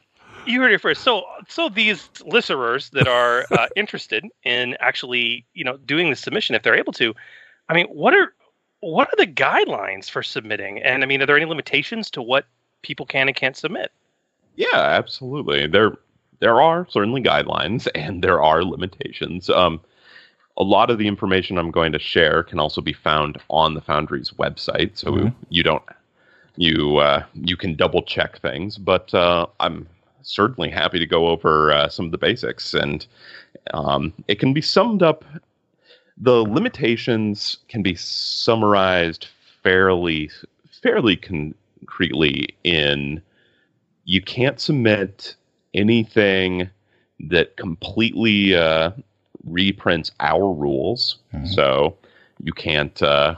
[0.46, 1.04] you heard it first.
[1.04, 6.56] So, so these listeners that are uh, interested in actually, you know, doing the submission,
[6.56, 7.14] if they're able to,
[7.70, 8.34] I mean, what are
[8.80, 10.82] what are the guidelines for submitting?
[10.82, 12.46] And I mean, are there any limitations to what
[12.82, 13.92] people can and can't submit?
[14.56, 15.68] Yeah, absolutely.
[15.68, 15.94] There
[16.40, 19.50] there are certainly guidelines and there are limitations.
[19.50, 19.80] Um,
[20.58, 23.82] a lot of the information I'm going to share can also be found on the
[23.82, 25.34] Foundry's website, so Mhm.
[25.50, 25.84] you don't
[26.58, 28.78] you uh, you can double check things.
[28.78, 29.88] But uh, I'm
[30.24, 33.06] certainly happy to go over uh, some of the basics, and
[33.74, 35.24] um, it can be summed up.
[36.18, 39.28] The limitations can be summarized
[39.64, 40.30] fairly
[40.84, 41.16] fairly
[41.82, 43.22] concretely in
[44.06, 45.36] you can't submit
[45.74, 46.70] anything
[47.20, 48.92] that completely uh,
[49.46, 51.18] reprints our rules.
[51.34, 51.48] Mhm.
[51.48, 51.98] So
[52.44, 53.36] you can't uh,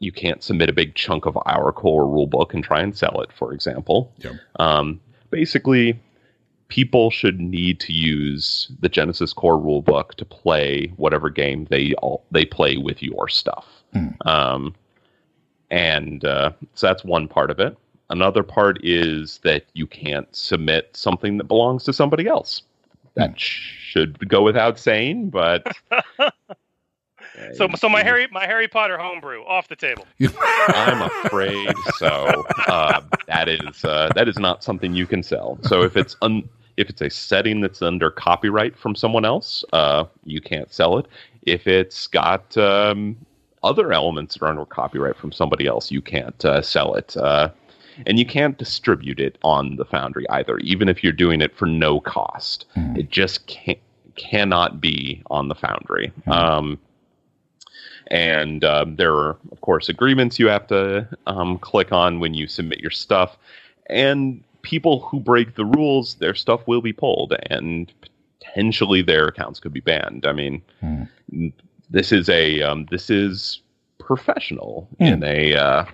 [0.00, 3.20] you can't submit a big chunk of our core rule book and try and sell
[3.20, 4.12] it, for example.
[4.18, 4.34] Yep.
[4.58, 5.98] Um, basically,
[6.68, 11.94] people should need to use the Genesys core rule book to play whatever game they
[11.94, 13.66] all they play with your stuff.
[13.92, 14.08] Hmm.
[14.26, 14.74] Um,
[15.70, 17.76] and uh, so that's one part of it.
[18.12, 22.62] Another part is that you can't submit something that belongs to somebody else.
[23.14, 25.66] That should go without saying, but
[27.54, 30.06] So, so my Harry, my Harry Potter homebrew off the table.
[30.68, 32.44] I'm afraid so.
[32.68, 35.58] Uh, that is uh, that is not something you can sell.
[35.62, 40.04] So if it's un- if it's a setting that's under copyright from someone else, uh,
[40.24, 41.06] you can't sell it.
[41.42, 43.16] If it's got um,
[43.62, 47.16] other elements that are under copyright from somebody else, you can't uh, sell it.
[48.06, 51.66] And you can't distribute it on the Foundry either, even if you're doing it for
[51.66, 52.64] no cost.
[52.74, 52.96] Hmm.
[52.96, 53.78] It just can't
[54.16, 56.12] cannot be on the Foundry.
[56.26, 56.78] Um,
[58.08, 62.46] and um, there are, of course, agreements you have to um, click on when you
[62.46, 63.38] submit your stuff.
[63.86, 67.90] And people who break the rules, their stuff will be pulled, and
[68.40, 70.26] potentially their accounts could be banned.
[70.26, 71.48] I mean, Hmm.
[71.90, 73.60] this is a um, this is
[73.98, 75.04] professional Hmm.
[75.04, 75.84] in a uh,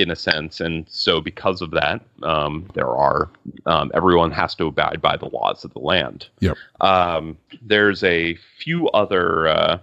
[0.00, 3.28] in a sense, and so because of that, um, there are
[3.66, 6.28] um, everyone has to abide by the laws of the land.
[6.40, 6.56] Yep.
[6.80, 9.78] Um, there's a few other uh,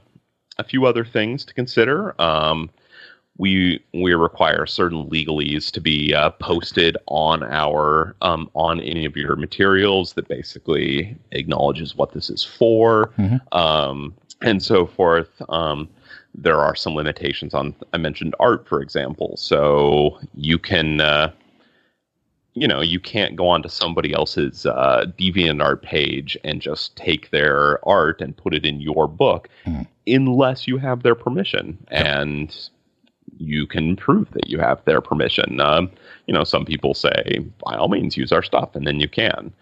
[0.57, 2.19] a few other things to consider.
[2.21, 2.69] Um,
[3.37, 9.15] we we require certain legalese to be uh, posted on our um, on any of
[9.15, 13.39] your materials that basically acknowledges what this is for, Mhm.
[13.55, 15.29] um, and so forth.
[15.49, 15.87] Um,
[16.37, 17.75] there are some limitations on.
[17.93, 21.01] I mentioned art, for example, so you can.
[21.01, 21.31] Uh,
[22.53, 27.87] you know, you can't go onto somebody else's uh, DeviantArt page and just take their
[27.87, 29.85] art and put it in your book Mhm.
[30.07, 31.77] unless you have their permission.
[31.89, 32.55] And
[33.37, 35.59] you can prove that you have their permission.
[35.61, 35.91] Um,
[36.25, 39.53] you know, some people say, by all means, use our stuff, and then you can.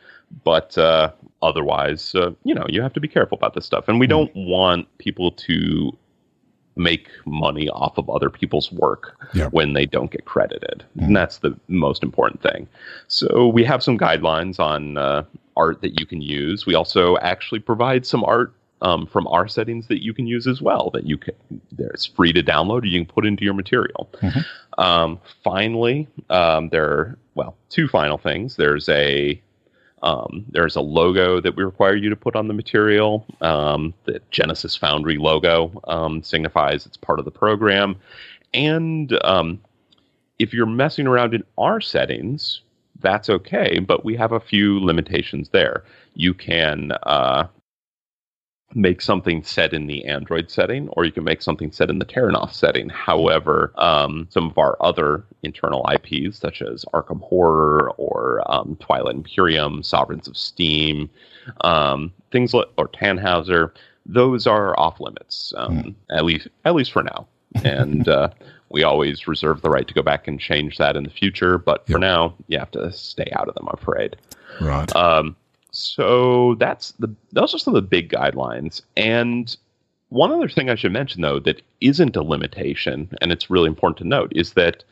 [0.45, 1.11] But uh,
[1.41, 3.89] otherwise, uh, you know, you have to be careful about this stuff.
[3.89, 5.91] And we don't want people to
[6.75, 9.47] make money off of other people's work Yeah.
[9.49, 10.83] when they don't get credited.
[10.99, 12.67] And that's the most important thing.
[13.07, 15.23] So we have some guidelines on uh,
[15.55, 16.65] art that you can use.
[16.65, 20.61] We also actually provide some art um, from our settings that you can use as
[20.61, 20.89] well.
[20.93, 21.33] That you can,
[21.71, 22.83] there's free to download.
[22.83, 24.09] Or you can put into your material.
[24.21, 24.45] Mhm.
[24.77, 28.57] Um, finally, um, there are well two final things.
[28.57, 29.41] There's a
[30.05, 33.25] Um, there's a logo that we require you to put on the material.
[33.41, 37.95] Um, the Genesys Foundry logo um, signifies it's part of the program.
[38.53, 39.59] And um,
[40.37, 42.61] if you're messing around in our settings,
[43.01, 45.83] that's okay, but we have a few limitations there.
[46.13, 47.47] You can uh,
[48.75, 52.05] make something set in the Android setting, or you can make something set in the
[52.05, 52.89] Terrinoth setting.
[52.89, 59.15] However, um, some of our other internal IPs, such as Arkham Horror or um, Twilight
[59.15, 61.09] Imperium, Sovereigns of Steam,
[61.61, 63.71] um, things like or Tannhauser,
[64.05, 67.25] those are off limits, um, at least at least for now.
[67.63, 68.29] And uh,
[68.69, 71.57] we always reserve the right to go back and change that in the future.
[71.57, 72.01] But for Yep.
[72.01, 73.67] now, you have to stay out of them.
[73.69, 74.17] I'm afraid.
[74.59, 74.93] Right.
[74.95, 75.37] Um,
[75.75, 78.81] so that's the those are some of the big guidelines.
[78.95, 79.55] And
[80.07, 83.97] one other thing I should mention, though, that isn't a limitation, and it's really important
[83.97, 84.85] to note, is that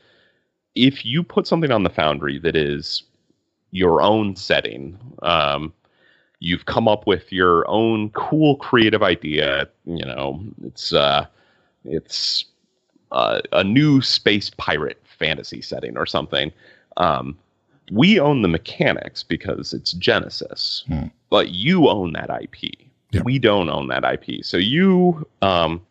[0.76, 3.04] if you put something on the Foundry that is
[3.72, 5.72] your own setting, um,
[6.40, 9.70] you've come up with your own cool creative idea.
[9.86, 11.26] You know, it's uh,
[11.86, 12.44] it's
[13.14, 16.52] uh, a new space pirate fantasy setting or something.
[16.98, 17.38] Um,
[17.92, 21.08] we own the mechanics because it's Genesys, Hmm.
[21.30, 22.72] but you own that IP.
[23.12, 23.22] Yeah.
[23.24, 25.82] We don't own that IP, so you um,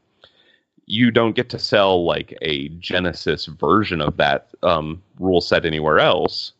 [0.87, 6.01] you don't get to sell like a Genesys version of that um, rule set anywhere
[6.01, 6.53] else.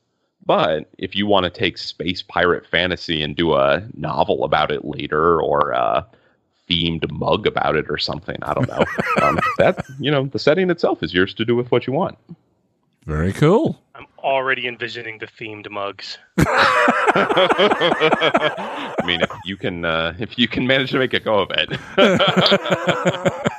[0.47, 4.85] But if you want to take space pirate fantasy and do a novel about it
[4.85, 6.07] later, or a
[6.71, 8.85] themed mug about it, or something, I don't know.
[9.23, 12.17] um, that you know, the setting itself is yours to do with what you want.
[13.05, 13.81] Very cool.
[14.23, 16.19] I'm already envisioning the themed mugs.
[16.39, 16.47] I
[19.05, 21.79] mean, if you can, uh, if you can manage to make a go of it,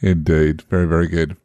[0.00, 0.62] Indeed.
[0.62, 1.36] Very, very good.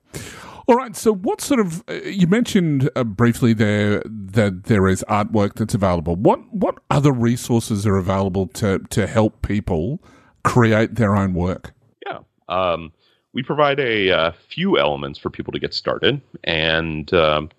[0.67, 0.95] All right.
[0.95, 5.73] So, what sort of uh, you mentioned uh, briefly there that there is artwork that's
[5.73, 6.15] available.
[6.15, 10.01] What what other resources are available to to help people
[10.43, 11.73] create their own work?
[12.05, 12.19] yeah.
[12.47, 12.91] Um,
[13.33, 17.49] we provide a uh, few elements for people to get started, and um,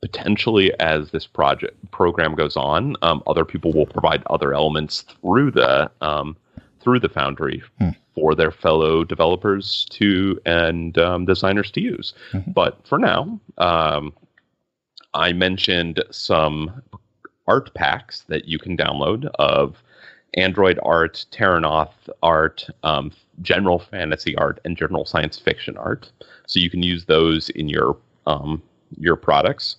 [0.00, 5.50] potentially as this project program goes on, um, other people will provide other elements through
[5.50, 6.36] the um,
[6.80, 7.62] through the Foundry
[8.14, 12.14] for their fellow developers to and um, designers to use.
[12.46, 14.14] But for now, um,
[15.12, 16.82] I mentioned some
[17.46, 19.82] art packs that you can download of
[20.34, 23.10] Android art, Terrinoth art, um,
[23.42, 26.10] general fantasy art, and general science fiction art.
[26.46, 28.62] So you can use those in your um,
[28.98, 29.76] your products.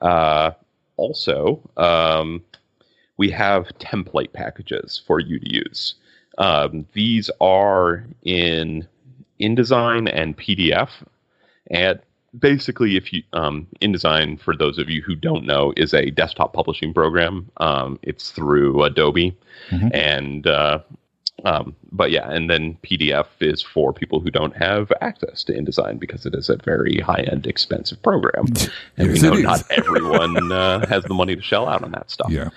[0.00, 0.52] Uh,
[0.96, 2.42] also, um,
[3.16, 5.94] we have template packages for you to use.
[6.38, 8.86] Um, these are in
[9.40, 10.90] InDesign and PDF,
[11.70, 11.98] and
[12.38, 16.52] basically, if you um, InDesign, for those of you who don't know, is a desktop
[16.52, 17.50] publishing program.
[17.58, 19.36] Um, it's through Adobe,
[19.92, 20.80] and uh,
[21.46, 26.00] um, but yeah, and then PDF is for people who don't have access to InDesign
[26.00, 28.46] because it is a very high-end, expensive program,
[28.96, 32.10] and Yes, we know not everyone uh, has the money to shell out on that
[32.10, 32.48] stuff Yeah.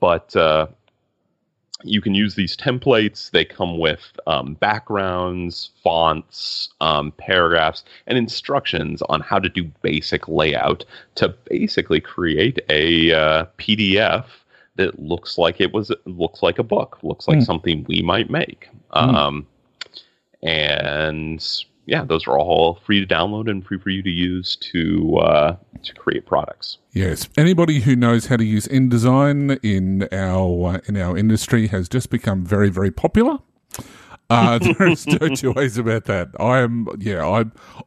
[0.00, 0.66] but uh,
[1.84, 3.30] you can use these templates.
[3.30, 10.26] They come with um, backgrounds, fonts, um, paragraphs, and instructions on how to do basic
[10.26, 10.84] layout
[11.16, 14.24] to basically create a uh, PDF
[14.78, 18.68] that looks like it was looks like a book, looks like something we might make.
[18.92, 19.46] Um,
[20.42, 21.46] and
[21.86, 25.56] yeah, those are all free to download and free for you to use to uh,
[25.82, 26.78] to create products.
[26.92, 31.88] Yes, anybody who knows how to use InDesign in our uh, in our industry has
[31.88, 33.38] just become very very popular.
[34.30, 36.28] Uh, there's no two ways about that.
[36.38, 37.44] I am, yeah, I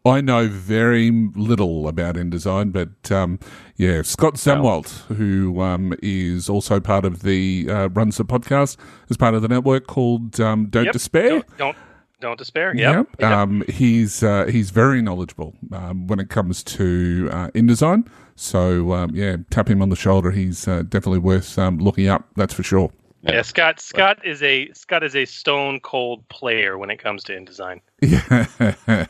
[0.09, 3.39] I know very little about InDesign, but um,
[3.77, 8.77] yeah, Scott Zumwalt, who um, is also part of the uh, runs the podcast
[9.09, 10.93] is part of the network called um, Don't Yep.
[10.93, 11.29] Despair.
[11.29, 11.77] Don't don't,
[12.21, 12.75] don't despair.
[12.75, 13.07] Yep.
[13.19, 13.31] Yep.
[13.31, 18.07] Um, he's uh, he's very knowledgeable um, when it comes to uh, InDesign.
[18.35, 20.31] So um, yeah, tap him on the shoulder.
[20.31, 22.27] He's uh, definitely worth um, looking up.
[22.35, 22.91] That's for sure.
[23.23, 23.79] Yeah, Scott.
[23.79, 27.81] Scott is a Scott is a stone cold player when it comes to InDesign.
[28.01, 29.05] Yeah,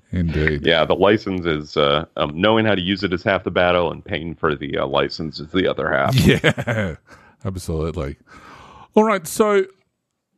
[0.12, 0.66] indeed.
[0.66, 3.92] Yeah, the license is uh, um, knowing how to use it is half the battle,
[3.92, 6.14] and paying for the uh, license is the other half.
[6.24, 6.96] Yeah,
[7.44, 8.16] absolutely.
[8.94, 9.26] All right.
[9.26, 9.66] So,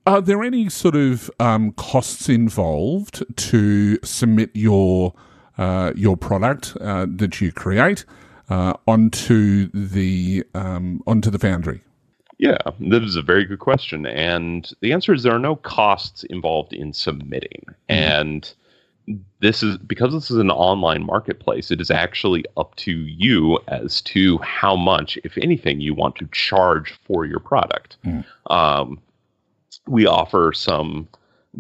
[0.07, 5.15] are there any sort of um, costs involved to submit your
[5.57, 8.05] uh, your product uh, that you create
[8.51, 11.83] uh, onto the um, onto the Foundry?
[12.39, 16.23] Yeah, that is a very good question, and the answer is there are no costs
[16.25, 18.53] involved in submitting, and
[19.41, 21.71] this is because this is an online marketplace.
[21.71, 26.29] It is actually up to you as to how much, if anything, you want to
[26.33, 27.97] charge for your product.
[28.05, 28.25] Mm.
[28.51, 29.01] Um,
[29.87, 31.09] we offer some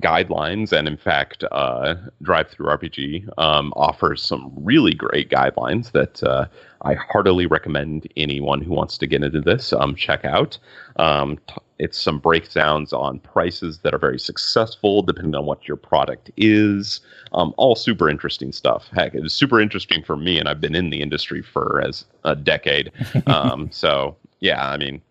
[0.00, 6.46] guidelines, and in fact, uh, DriveThruRPG um, offers some really great guidelines that uh,
[6.82, 10.58] I heartily recommend anyone who wants to get into this um, check out.
[10.96, 15.76] Um, t- it's some breakdowns on prices that are very successful, depending on what your
[15.76, 17.00] product is.
[17.32, 18.88] Um, all super interesting stuff.
[18.94, 22.04] Heck, it was super interesting for me, and I've been in the industry for as
[22.24, 22.92] a decade.
[23.26, 25.02] um, so yeah, I mean,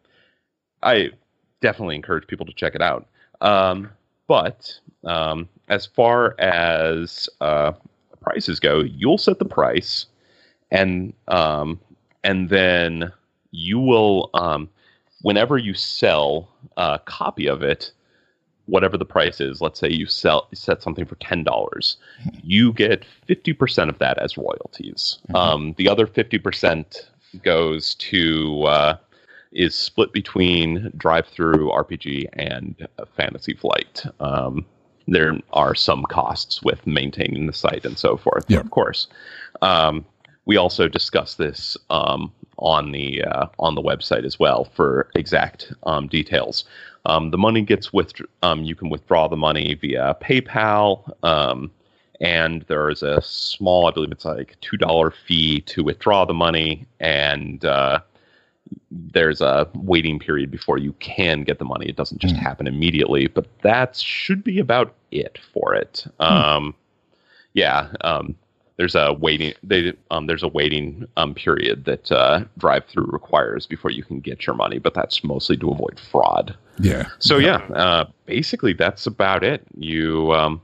[0.81, 1.11] I
[1.61, 3.07] definitely encourage people to check it out.
[3.41, 3.91] Um,
[4.27, 7.73] but um, as far as uh,
[8.21, 10.05] prices go, you'll set the price,
[10.71, 11.79] and um,
[12.23, 13.11] and then
[13.51, 14.69] you will, um,
[15.21, 17.91] whenever you sell a copy of it,
[18.65, 19.61] whatever the price is.
[19.61, 21.97] Let's say you sell set something for ten dollars,
[22.43, 25.19] you get fifty percent of that as royalties.
[25.33, 27.09] Um, the other fifty percent
[27.43, 28.97] goes to uh,
[29.51, 34.03] is split between DriveThruRPG and Fantasy Flight.
[34.19, 34.65] Um,
[35.07, 38.59] there are some costs with maintaining the site and so forth, Yeah.
[38.59, 39.07] of course.
[39.61, 40.05] Um,
[40.45, 45.73] we also discuss this um, on the uh, on the website as well for exact
[45.83, 46.65] um, details.
[47.05, 48.13] Um, the money gets with
[48.43, 51.71] um, you can withdraw the money via PayPal, um,
[52.21, 56.33] and there is a small, I believe it's like two dollar fee to withdraw the
[56.33, 57.99] money, and uh,
[58.91, 61.87] there's a waiting period before you can get the money.
[61.87, 66.05] It doesn't just happen immediately, but that should be about it for it.
[66.19, 66.75] Um,
[67.53, 68.35] yeah, um,
[68.77, 69.53] there's a waiting.
[69.63, 74.45] They, um, there's a waiting um, period that uh, DriveThru requires before you can get
[74.45, 76.55] your money, but that's mostly to avoid fraud.
[76.79, 77.07] Yeah.
[77.19, 79.63] So yeah, uh, basically that's about it.
[79.77, 80.61] You um,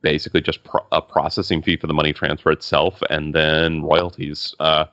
[0.00, 4.54] basically just pro- a processing fee for the money transfer itself, and then royalties.
[4.58, 4.86] Uh,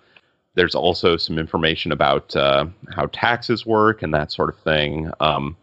[0.55, 2.65] there's also some information about uh,
[2.95, 5.11] how taxes work and that sort of thing.
[5.19, 5.55] Um,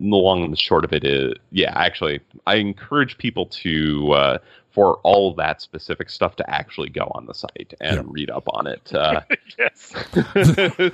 [0.00, 4.38] the long and the short of it is, yeah, actually, I encourage people to, uh,
[4.70, 8.02] for all of that specific stuff, to actually go on the site and Yeah.
[8.06, 8.92] read up on it.
[8.92, 9.20] Uh,
[9.58, 9.92] yes.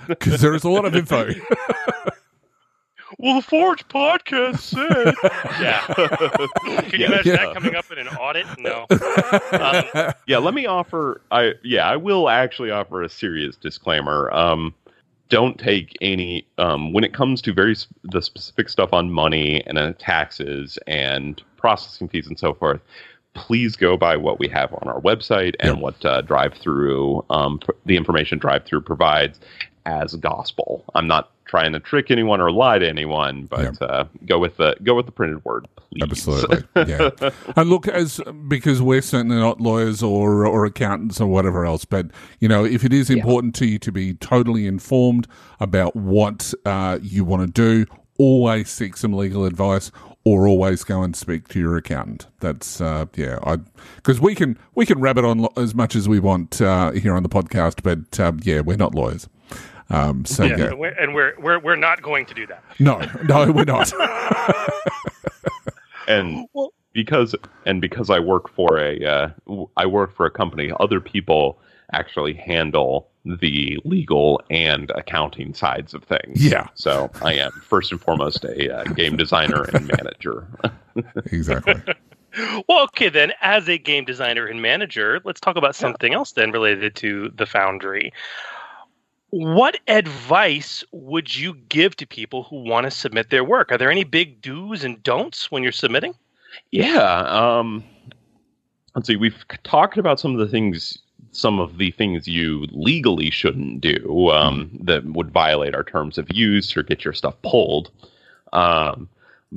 [0.09, 1.31] Because there is a lot of info.
[3.19, 5.15] Well, the Forge podcast said.
[5.61, 5.83] yeah.
[6.91, 7.07] Can you Yeah.
[7.09, 7.45] imagine Yeah.
[7.47, 8.47] that coming up in an audit?
[8.59, 8.87] No.
[9.53, 14.73] Um, yeah let me offer i yeah i will actually offer a serious disclaimer um
[15.29, 19.63] don't take any um when it comes to very sp- the specific stuff on money
[19.67, 22.81] and uh, taxes and processing fees and so forth
[23.35, 25.83] please go by what we have on our website and Yeah.
[25.83, 29.41] what uh, DriveThru um pr- the information DriveThru provides
[29.87, 34.39] as gospel i'm not trying to trick anyone or lie to anyone but uh go
[34.39, 36.65] with the go with the printed word please Absolutely.
[36.87, 37.11] Yeah.
[37.57, 42.07] And look, as because we're certainly not lawyers or or accountants or whatever else, but
[42.39, 45.27] you know, if it is important to you to be totally informed
[45.59, 49.91] about what uh, you want to do, always seek some legal advice.
[50.23, 52.27] Or always go and speak to your accountant.
[52.41, 53.57] That's uh, yeah, I
[53.97, 57.15] because we can we can rabbit on lo- as much as we want uh, here
[57.15, 59.31] on the podcast, but um, yeah, we're not lawyers.
[59.91, 62.63] Um, so yeah, yeah, and, we're, and we're we're we're not going to do that.
[62.79, 63.93] no, no, we're not.
[66.09, 66.47] and
[66.93, 67.35] because
[67.67, 71.59] and because I work for a uh, w- I work for a company, other people
[71.93, 76.45] actually handle the legal and accounting sides of things.
[76.45, 76.69] Yeah.
[76.75, 80.47] So I am first and foremost a uh, game designer and manager.
[81.27, 81.83] exactly.
[82.69, 86.53] Well, okay, then, as a game designer and manager, let's talk about something else then
[86.53, 88.13] related to the Foundry.
[89.31, 93.71] What advice would you give to people who want to submit their work?
[93.71, 96.15] Are there any big do's and don'ts when you're submitting?
[96.73, 97.23] Yeah.
[97.23, 97.85] Um,
[98.95, 99.17] let's see.
[99.17, 100.99] We've talked about some of the things,
[101.31, 106.27] some of the things you legally shouldn't do um, that would violate our terms of
[106.33, 107.91] use or get your stuff pulled.
[108.53, 109.09] Um,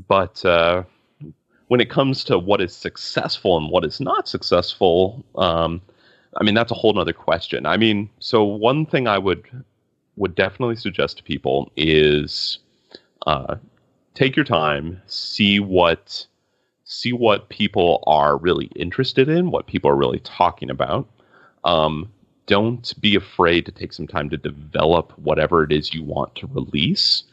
[0.08, 0.84] but uh,
[1.68, 5.82] when it comes to what is successful and what is not successful, um,
[6.40, 7.66] I mean that's a whole nother question.
[7.66, 9.46] I mean, so one thing I would
[10.16, 12.60] would definitely suggest to people is
[13.26, 13.56] uh,
[14.14, 16.26] take your time, see what
[16.86, 21.10] see what people are really interested in, what people are really talking about.
[21.64, 22.12] Um,
[22.46, 26.48] don't be afraid to take some time to develop whatever it is you want to
[26.48, 27.24] release.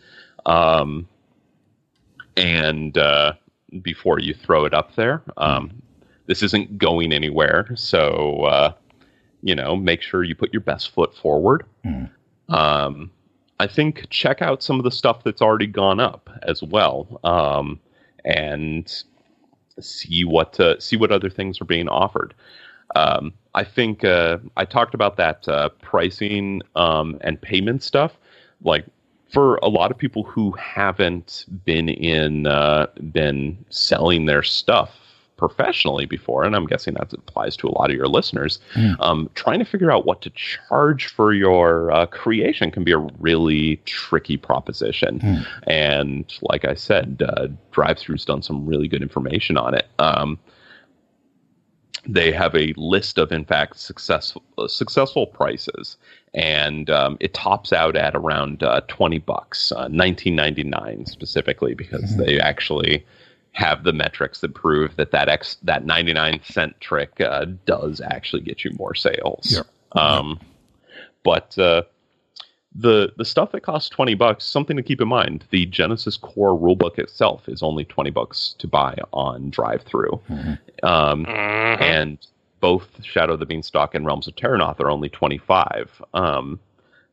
[0.46, 1.08] Um,
[2.36, 3.32] and uh,
[3.82, 5.82] before you throw it up there, um,
[6.26, 7.68] this isn't going anywhere.
[7.74, 8.72] So, uh,
[9.42, 11.64] you know, make sure you put your best foot forward.
[12.48, 13.10] Um,
[13.58, 17.20] I think check out some of the stuff that's already gone up as well.
[17.24, 17.80] Um,
[18.24, 18.92] and
[19.80, 22.34] see what uh, see what other things are being offered.
[22.96, 28.16] Um, I think uh, I talked about that uh, pricing um, and payment stuff.
[28.62, 28.84] Like
[29.32, 34.99] for a lot of people who haven't been in uh, been selling their stuff
[35.40, 38.60] professionally before, and I'm guessing that applies to a lot of your listeners,
[39.00, 43.02] um, trying to figure out what to charge for your uh, creation can be a
[43.18, 45.12] really tricky proposition.
[45.66, 49.86] And like I said, uh, DriveThru's done some really good information on it.
[49.98, 50.38] Um,
[52.08, 55.98] they have a list of, in fact, successful uh, successful prices,
[56.32, 61.74] and um, it tops out at around uh, twenty bucks, uh, nineteen ninety nine specifically,
[61.74, 63.04] because they actually
[63.52, 68.00] have the metrics that prove that that X that ninety nine cent trick uh, does
[68.00, 69.52] actually get you more sales.
[69.56, 69.66] Yep.
[69.92, 70.38] Um,
[71.24, 71.82] but uh,
[72.74, 76.56] the the stuff that costs 20 bucks something to keep in mind the Genesys core
[76.56, 80.12] rulebook itself is only 20 bucks to buy on DriveThru
[80.84, 81.80] um, Mhm.
[81.80, 82.18] and
[82.60, 86.60] both shadow of the beanstalk and realms of Terrinoth are only 25 um,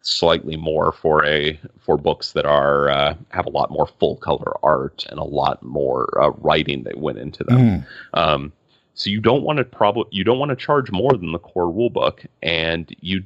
[0.10, 4.54] slightly more for a for books that are uh, have a lot more full color
[4.64, 8.54] art and a lot more uh, writing that went into them um,
[8.98, 11.72] so you don't want to probably you don't want to charge more than the core
[11.72, 13.24] rulebook, and you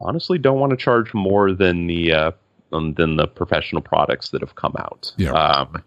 [0.00, 2.30] honestly don't want to charge more than the uh,
[2.72, 5.12] um, than the professional products that have come out.
[5.16, 5.32] Yeah.
[5.32, 5.82] Um,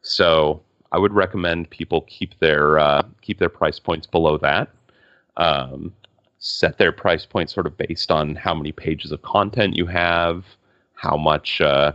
[0.00, 4.70] so I would recommend people keep their uh, keep their price points below that.
[5.36, 5.92] Um,
[6.38, 10.44] set their price point sort of based on how many pages of content you have,
[10.94, 11.92] how much uh,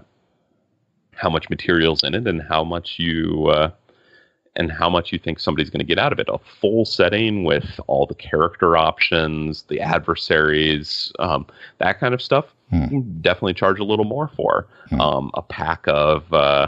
[1.15, 3.71] how much materials in it, and how much you uh,
[4.55, 6.27] and how much you think somebody's going to get out of it.
[6.29, 11.47] A full setting with all the character options, the adversaries, um,
[11.79, 12.45] that kind of stuff.
[12.91, 14.67] you Definitely charge a little more for
[14.99, 16.67] um, a pack of uh,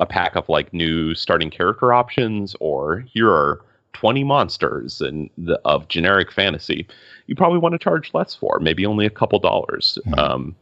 [0.00, 3.62] a pack of like new starting character options, or here are
[3.92, 6.86] twenty monsters and the, of generic fantasy.
[7.26, 10.56] You probably want to charge less for, maybe only a couple dollars, um,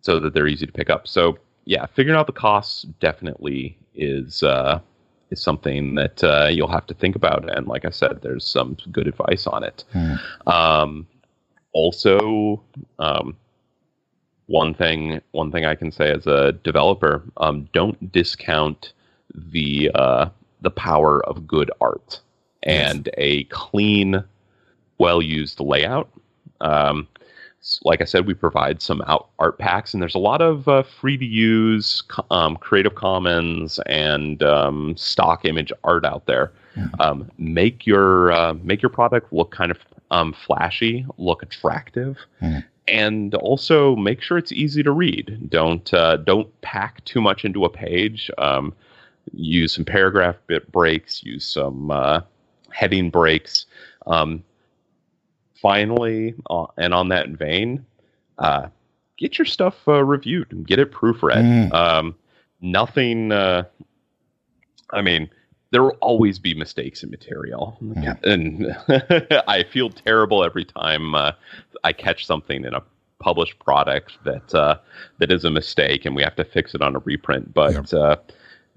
[0.00, 1.06] so that they're easy to pick up.
[1.06, 4.80] So yeah, figuring out the costs definitely is uh,
[5.30, 7.54] is something that uh, you'll have to think about.
[7.54, 9.84] And like I said, there's some good advice on it.
[10.46, 11.06] Um,
[11.72, 12.62] also,
[12.98, 13.36] um,
[14.46, 18.94] one thing one thing I can say as a developer, um, don't discount
[19.34, 20.30] the uh,
[20.60, 22.20] the power of good art
[22.62, 24.22] and a clean,
[24.98, 26.08] well used layout.
[26.60, 27.06] Um,
[27.82, 30.82] like I said, we provide some out art packs, and there's a lot of uh,
[30.82, 36.52] free to use um, Creative Commons and um, stock image art out there.
[37.00, 39.78] Um, make your uh, make your product look kind of
[40.10, 42.16] um, flashy, look attractive,
[42.86, 45.50] and also make sure it's easy to read.
[45.50, 48.30] Don't uh, don't pack too much into a page.
[49.32, 51.22] Use some paragraph bit breaks.
[51.22, 52.20] Use some uh,
[52.70, 53.66] heading breaks.
[54.06, 54.44] Um,
[55.60, 57.84] finally, uh, and on that vein,
[58.38, 58.68] uh,
[59.16, 61.72] get your stuff uh, reviewed and get it proofread.
[61.72, 62.14] Um,
[62.60, 63.32] nothing.
[63.32, 63.64] Uh,
[64.90, 65.28] I mean,
[65.70, 67.78] there will always be mistakes in material,
[68.22, 68.76] and
[69.48, 71.32] I feel terrible every time uh,
[71.84, 72.82] I catch something in a
[73.18, 74.78] published product that uh,
[75.18, 77.52] that is a mistake, and we have to fix it on a reprint.
[77.52, 78.16] But uh,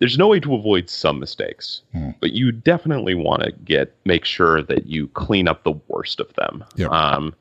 [0.02, 1.84] there's no way to avoid some mistakes.
[2.20, 6.34] But you definitely want to get make sure that you clean up the worst of
[6.34, 6.66] them.
[6.76, 6.90] Yep.
[6.90, 7.36] Um,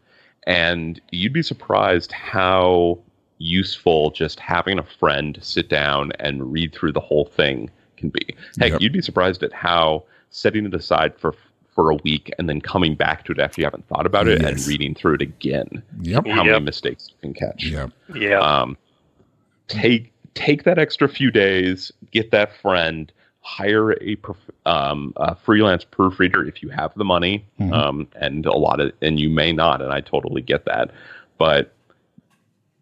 [0.46, 2.98] and you'd be surprised how
[3.38, 8.36] useful just having a friend sit down and read through the whole thing can be.
[8.58, 8.80] Heck, Yep.
[8.82, 11.34] you'd be surprised at how setting it aside for
[11.74, 14.42] for a week and then coming back to it after you haven't thought about it
[14.42, 15.82] and reading through it again.
[16.02, 16.26] Yep.
[16.26, 17.64] How many mistakes you can catch.
[17.64, 17.86] Yeah.
[18.14, 18.40] Yeah.
[18.40, 18.76] Um,
[19.68, 24.16] take take that extra few days, get that friend, hire a,
[24.66, 29.18] um, a freelance proofreader if you have the money, um, and a lot of, and
[29.18, 30.90] you may not, and I totally get that,
[31.38, 31.72] but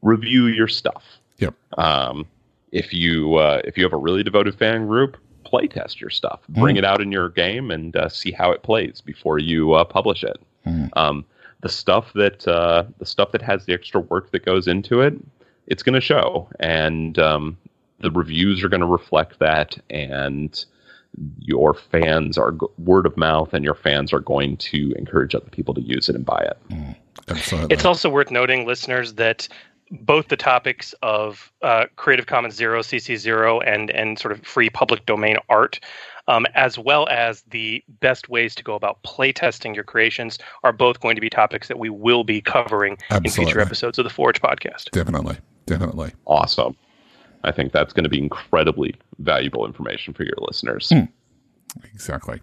[0.03, 1.05] review your stuff.
[1.39, 1.55] Yep.
[1.77, 2.27] Um,
[2.73, 6.41] if you uh, if you have a really devoted fan group, play test your stuff,
[6.51, 9.85] bring it out in your game, and uh, see how it plays before you uh,
[9.85, 10.39] publish it.
[10.95, 11.25] Um,
[11.63, 15.15] the stuff that uh, the stuff that has the extra work that goes into it,
[15.69, 17.57] it's going to show, and um,
[18.01, 20.65] the reviews are going to reflect that, and
[21.41, 25.75] your fans are word of mouth, and your fans are going to encourage other people
[25.75, 26.97] to use it and buy it.
[27.29, 27.75] Absolutely.
[27.75, 29.49] It's also worth noting, listeners, that
[29.91, 34.71] both the topics of uh, Creative Commons Zero, CC Zero, and and sort of free
[34.71, 35.81] public domain art,
[36.29, 41.01] um, as well as the best ways to go about playtesting your creations, are both
[41.01, 44.41] going to be topics that we will be covering in future episodes of the Forge
[44.41, 44.91] podcast.
[44.91, 45.37] Definitely.
[45.69, 46.13] Definitely.
[46.27, 46.77] Awesome.
[47.45, 50.93] I think that's going to be incredibly valuable information for your listeners.
[51.95, 52.41] Exactly.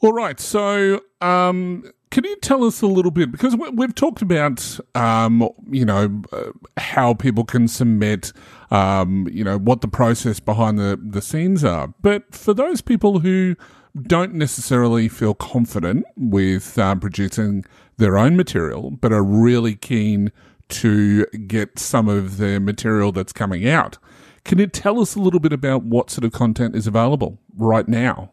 [0.00, 0.38] All right.
[0.38, 5.48] So, um, can you tell us a little bit because we, we've talked about, um,
[5.68, 8.32] you know, uh, how people can submit,
[8.70, 11.92] um, you know, what the process behind the the scenes are.
[12.02, 13.56] But for those people who
[14.02, 17.64] don't necessarily feel confident with uh, producing
[17.96, 20.30] their own material, but are really keen
[20.74, 23.98] to get some of the material that's coming out.
[24.44, 27.88] Can you tell us a little bit about what sort of content is available right
[27.88, 28.30] now?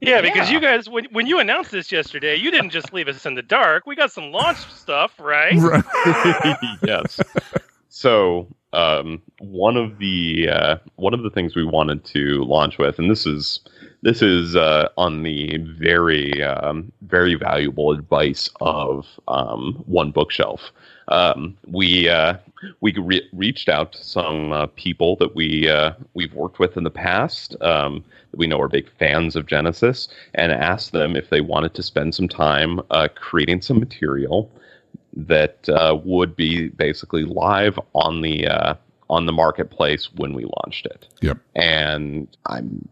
[0.00, 3.24] Yeah, because you guys, when, when you announced this yesterday, you didn't just leave us
[3.24, 3.86] in the dark.
[3.86, 5.54] We got some launch stuff, right?
[6.82, 7.20] yes.
[7.88, 12.98] So um, one of the uh, one of the things we wanted to launch with,
[12.98, 13.60] and this is
[14.02, 20.70] this is uh, on the very um, very valuable advice of um, OneBookShelf.
[21.08, 22.36] Um, we uh,
[22.80, 26.84] we re- reached out to some uh, people that we uh, we've worked with in
[26.84, 31.30] the past um, that we know are big fans of Genesys, and asked them if
[31.30, 34.50] they wanted to spend some time uh, creating some material
[35.14, 38.74] that uh, would be basically live on the uh,
[39.10, 41.08] on the marketplace when we launched it.
[41.20, 41.38] Yep.
[41.54, 42.88] And I'm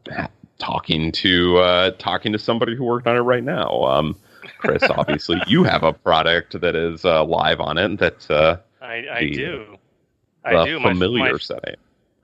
[0.61, 3.83] talking to uh, talking to somebody who worked on it right now.
[3.83, 4.17] Um,
[4.59, 9.05] Chris, obviously, you have a product that is uh, live on it that uh, I,
[9.13, 9.77] I The- do.
[10.45, 10.79] I do.
[10.81, 11.77] My- familiar my, setting.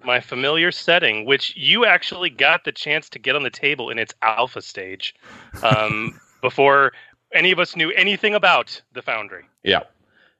[0.05, 3.99] my familiar setting, which you actually got the chance to get on the table in
[3.99, 5.15] its alpha stage,
[5.63, 6.93] um, before
[7.33, 9.43] any of us knew anything about the Foundry.
[9.65, 9.81] Yeah.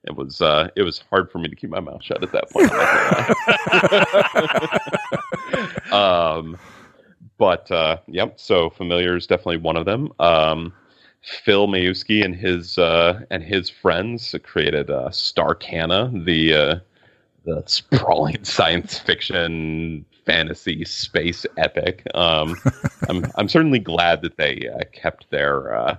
[0.03, 2.49] It was uh, it was hard for me to keep my mouth shut at that
[2.49, 2.71] point.
[2.71, 2.77] I'm
[4.31, 4.31] not
[5.91, 6.37] gonna lie.
[6.37, 6.57] um,
[7.37, 8.39] but uh, yep.
[8.39, 10.11] So familiar is definitely one of them.
[10.19, 10.73] Um,
[11.21, 16.79] Phil Maiewski and his uh, and his friends created uh, Starcana, the uh,
[17.45, 22.03] the sprawling science fiction fantasy space epic.
[22.13, 22.55] Um,
[23.09, 25.97] I'm I'm certainly glad that they uh, kept their uh,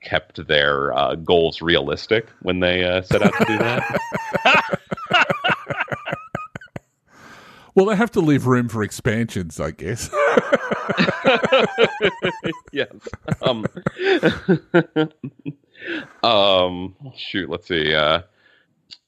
[0.00, 4.75] kept their uh, goals realistic when they uh, set out to do that.
[7.76, 10.08] Well, they have to leave room for expansions, I guess.
[12.72, 12.88] yes.
[13.42, 13.66] Um,
[16.22, 17.94] um, shoot, let's see.
[17.94, 18.22] Uh,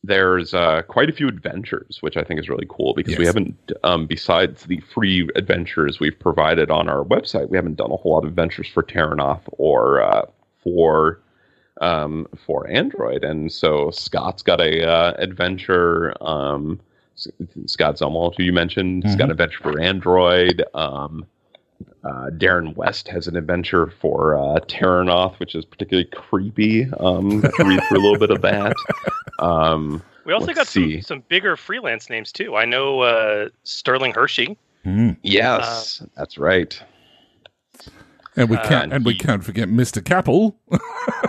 [0.05, 3.73] there's uh, quite a few adventures, which I think is really cool because we haven't,
[3.85, 8.13] um, besides the free adventures we've provided on our website, we haven't done a whole
[8.13, 10.27] lot of adventures for Terrinoth or uh,
[10.63, 11.23] for
[11.81, 13.25] um, for Android.
[13.25, 16.13] And so Scott's got a uh, adventure.
[16.23, 16.81] Um,
[17.67, 20.63] Scott Zumwalt, who you mentioned, has got an adventure for Android.
[20.75, 21.27] Um,
[22.05, 26.85] uh, Darren West has an adventure for uh, Terrinoth, which is particularly creepy.
[27.01, 28.75] Um, got to read through a little bit of that.
[29.41, 32.57] Um, We also got some, some bigger freelance names too.
[32.57, 34.59] I know uh, Sterling Hershey.
[34.85, 35.17] Mm.
[35.23, 36.81] yes, that's right.
[38.35, 40.03] And we Uh, can't, and we he- can't forget Mr.
[40.03, 40.55] Kappel.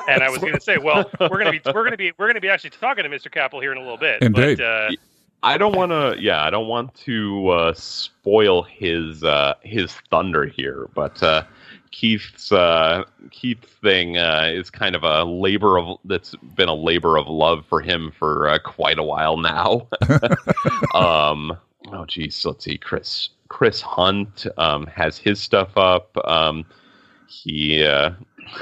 [0.08, 2.12] And I was going to say, well, we're going to be we're going to be
[2.18, 3.30] we're going to be actually talking to Mr.
[3.32, 4.24] Kappel here in a little bit.
[4.24, 4.58] Indeed.
[4.58, 4.90] But, uh,
[5.42, 6.16] I don't want to.
[6.20, 11.44] Yeah, I don't want to uh, spoil his uh, his thunder here, but uh,
[11.92, 17.18] Keith's uh, Keith's thing uh, is kind of a labor of that's been a labor
[17.18, 19.88] of love for him for uh, quite a while now.
[20.94, 21.58] um,
[21.92, 22.78] oh, geez, let's see.
[22.78, 26.18] Chris Chris Hunt um, has his stuff up.
[26.26, 26.66] Um,
[27.28, 28.12] he uh,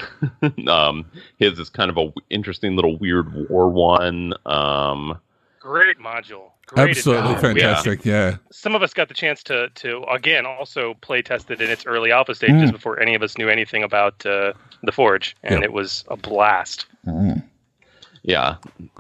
[0.68, 1.06] um,
[1.38, 4.34] his is kind of a w- interesting little weird war one.
[4.45, 5.20] Um,
[5.68, 6.52] great module.
[6.68, 7.60] Great Absolutely adventure.
[7.60, 8.06] fantastic.
[8.06, 8.38] Yeah.
[8.52, 11.85] Some of us got the chance to to again also play test it in its
[11.85, 12.72] early alpha stages Mm.
[12.72, 14.53] before any of us knew anything about uh,
[14.84, 15.65] the Forge, and Yeah.
[15.65, 16.85] it was a blast.
[17.06, 17.44] Mm.
[18.23, 18.56] Yeah.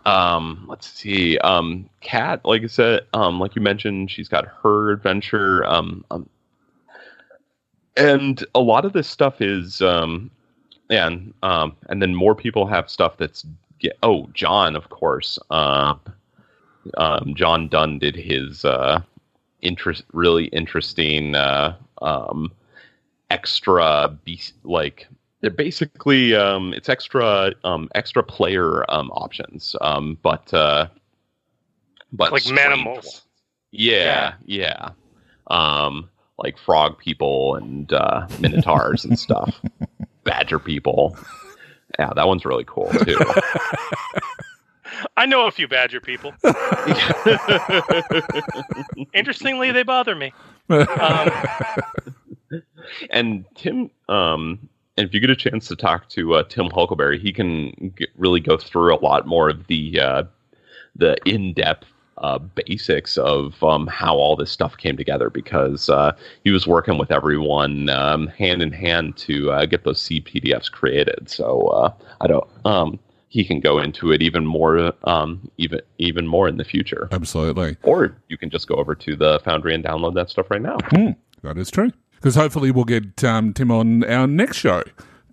[0.05, 1.37] Um, let's see.
[1.39, 5.65] Um, Kat, like I said, um, like you mentioned, she's got her adventure.
[5.65, 6.29] Um, um,
[7.95, 10.29] and a lot of this stuff is, um,
[10.89, 13.45] and um, and then more people have stuff that's.
[13.79, 15.37] Get, oh, John, of course.
[15.51, 15.99] Um,
[16.97, 19.01] um, John Dunn did his uh,
[19.61, 22.51] interest, really interesting uh, um,
[23.29, 25.07] extra beast like
[25.41, 30.87] they're basically um, it's extra um, extra player um, options, um, but uh,
[32.11, 32.85] but Like strange Manimals.
[32.95, 33.21] ones.
[33.71, 34.89] Yeah, yeah,
[35.47, 36.09] Um,
[36.39, 39.59] like frog people and uh, minotaurs and stuff,
[40.23, 41.17] badger people.
[41.99, 43.17] Yeah, that one's really cool too.
[45.15, 46.33] I know a few Badger people.
[49.13, 50.33] Interestingly, they bother me.
[50.69, 51.29] Um,
[53.09, 57.19] and Tim, um, and if you get a chance to talk to uh, Tim Huckelbery,
[57.19, 60.23] he can g really go through a lot more of the uh,
[60.95, 61.87] the in depth
[62.17, 66.97] uh, basics of um, how all this stuff came together because uh, he was working
[66.97, 71.29] with everyone um, hand in hand to uh, get those C PDFs created.
[71.29, 72.49] So uh, I don't.
[72.65, 72.99] Um,
[73.29, 77.09] he can go into it even more, um, even even more in the future.
[77.11, 77.77] Absolutely.
[77.83, 80.77] Or you can just go over to the Foundry and download that stuff right now.
[80.89, 81.11] Hmm,
[81.43, 81.91] that is true.
[82.15, 84.83] Because hopefully we'll get um, Tim on our next show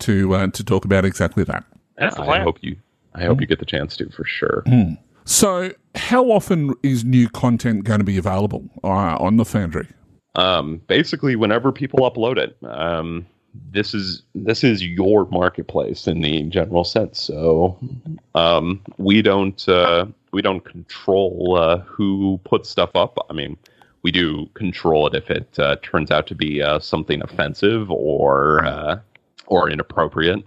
[0.01, 1.65] to uh, to talk about exactly that.
[1.97, 2.77] That's the I hope you.
[3.15, 4.65] I hope you get the chance to for sure.
[5.25, 9.89] So, how often is new content going to be available uh, on the Foundry?
[10.35, 13.27] Um, basically, whenever people upload it, um,
[13.71, 17.21] this is this is your marketplace in the general sense.
[17.21, 17.79] So
[18.35, 23.19] um, we don't uh, we don't control uh, who puts stuff up.
[23.31, 23.57] I mean,
[24.03, 28.65] we do control it if it uh, turns out to be uh, something offensive or
[28.65, 28.99] uh,
[29.47, 30.45] or inappropriate.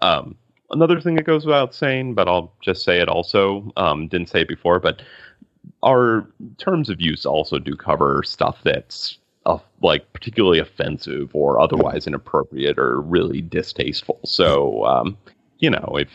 [0.00, 0.36] Um,
[0.70, 3.72] another thing that goes without saying, but I'll just say it also.
[3.76, 5.02] Um, didn't say it before, but
[5.82, 6.26] our
[6.58, 12.78] terms of use also do cover stuff that's uh, like particularly offensive or otherwise inappropriate
[12.78, 14.20] or really distasteful.
[14.24, 15.16] So, um,
[15.58, 16.08] you know, if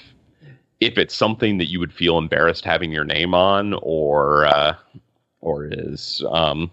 [0.80, 4.76] if it's something that you would feel embarrassed having your name on, or uh,
[5.41, 6.72] or is um,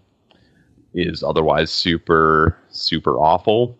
[0.92, 3.76] is otherwise super super awful,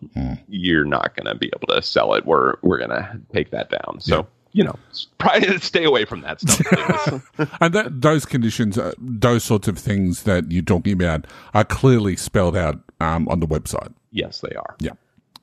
[0.49, 2.25] you're not going to be able to sell it.
[2.25, 3.99] We're we're going to take that down.
[3.99, 4.27] So.
[4.55, 4.63] Yeah.
[4.63, 4.79] You know,
[5.17, 7.29] probably stay away from that stuff.
[7.59, 12.15] And that, those conditions, uh, those sorts of things that you're talking about, are clearly
[12.15, 13.93] spelled out um, on the website.
[14.11, 14.75] yes, they are.
[14.79, 14.91] Yeah,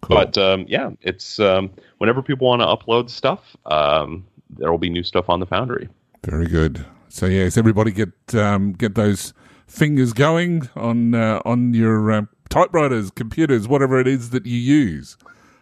[0.00, 0.16] cool.
[0.16, 4.90] But um, yeah, it's um, whenever people want to upload stuff, um, there will be
[4.90, 5.88] new stuff on the Foundry.
[6.24, 6.84] Very good.
[7.10, 9.34] So yes, everybody get um, get those
[9.66, 15.18] fingers going on uh, on your uh, typewriters, computers, whatever it is that you use.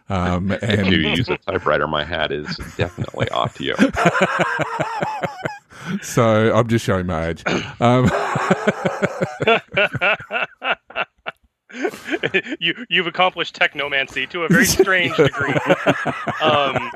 [0.09, 3.75] Um, If and you use a typewriter, my hat is definitely off to you.
[6.01, 7.43] so I'm just showing my age.
[7.79, 8.09] Um,
[12.59, 15.53] you you've accomplished technomancy to a very strange degree.
[16.41, 16.91] um,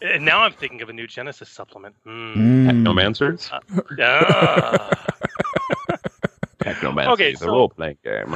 [0.00, 1.94] and now I'm thinking of a new Genesys supplement.
[2.06, 2.70] Mm.
[2.70, 3.50] Technomancers,
[4.00, 4.90] Ah,
[6.74, 8.26] Technomancy, Okay, so- role playing game.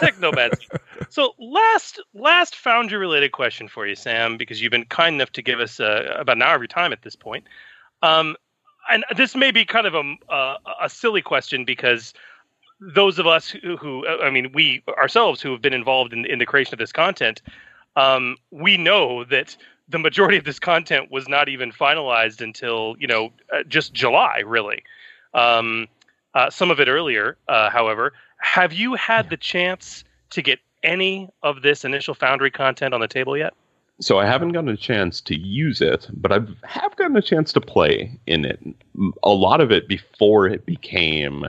[0.00, 0.66] technomancy.
[1.08, 5.42] So last last Foundry related question for you, Sam, because you've been kind enough to
[5.42, 7.44] give us uh, about an hour of your time at this point.
[8.02, 8.36] Um,
[8.90, 12.12] and this may be kind of a uh, a silly question because
[12.94, 16.38] those of us who, who I mean, we ourselves who have been involved in, in
[16.38, 17.42] the creation of this content,
[17.96, 19.56] um, we know that
[19.88, 24.42] the majority of this content was not even finalized until you know uh, just July,
[24.46, 24.82] really.
[25.34, 25.86] Um,
[26.34, 28.12] uh, some of it earlier, uh, however.
[28.38, 33.08] Have you had the chance to get any of this initial Foundry content on the
[33.08, 33.54] table yet?
[34.00, 37.52] So I haven't gotten a chance to use it, but I have gotten a chance
[37.52, 38.58] to play in it.
[39.22, 41.46] A lot of it before it became,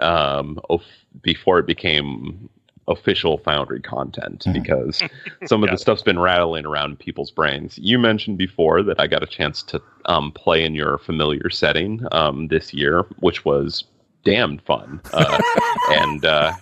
[0.00, 0.82] um, of,
[1.22, 2.48] before it became
[2.88, 5.00] official Foundry content, because
[5.46, 5.80] some of the it.
[5.80, 7.78] stuff's been rattling around people's brains.
[7.78, 12.04] You mentioned before that I got a chance to um, play in your familiar setting
[12.10, 13.84] um, this year, which was
[14.24, 15.00] damned fun.
[15.12, 15.38] Uh,
[15.90, 16.52] and uh,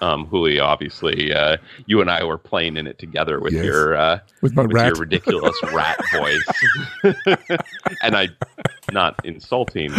[0.00, 1.56] um, Hooly, obviously, uh,
[1.86, 3.64] you and I were playing in it together with Yes.
[3.64, 3.96] your.
[3.96, 4.86] Uh, with my with rat.
[4.86, 6.46] your ridiculous rat voice.
[8.02, 8.28] and I,
[8.92, 9.92] not insulting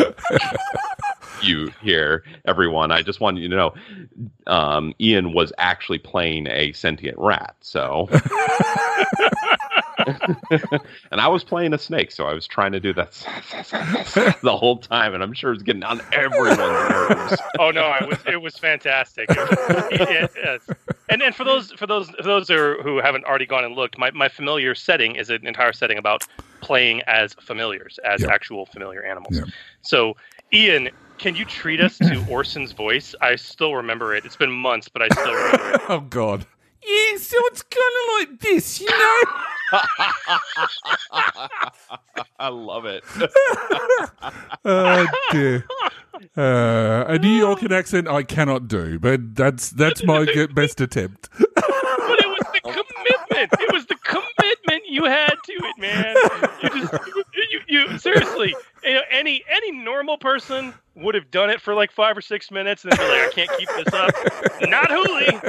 [1.41, 2.91] you here, everyone.
[2.91, 3.73] I just wanted you to know,
[4.47, 7.55] um, Ian was actually playing a sentient rat.
[7.61, 8.07] So,
[11.11, 13.11] and I was playing a snake, so I was trying to do that
[14.43, 17.37] the whole time, and I'm sure it's getting on everyone's nerves.
[17.59, 19.29] Oh no, it was it was fantastic.
[19.29, 20.61] It was- it- yes.
[21.09, 23.75] And and for those for those for those who are- who haven't already gone and
[23.75, 26.25] looked, my, my familiar setting is an entire setting about
[26.61, 28.29] playing as familiars, as Yeah.
[28.33, 29.35] actual familiar animals.
[29.37, 29.43] Yeah.
[29.81, 30.15] So,
[30.53, 33.13] Ian, can you treat us to Orson's voice?
[33.21, 34.25] I still remember it.
[34.25, 35.81] It's been months, but I still remember it.
[35.89, 36.45] oh God.
[36.85, 39.21] Yeah, so it's kind of like this, you know.
[42.39, 43.03] I love it.
[44.65, 45.65] oh dear.
[46.37, 51.29] Uh, a New Yorker accent I cannot do, but that's that's my best attempt.
[51.37, 53.53] But it was the commitment.
[53.59, 56.15] It was the commitment you had to it, man.
[56.61, 56.93] You just,
[57.51, 61.91] you, you seriously, you know, any any normal person would have done it for like
[61.91, 64.11] five or six minutes and then be like, I can't keep this up.
[64.69, 65.39] Not Hooly.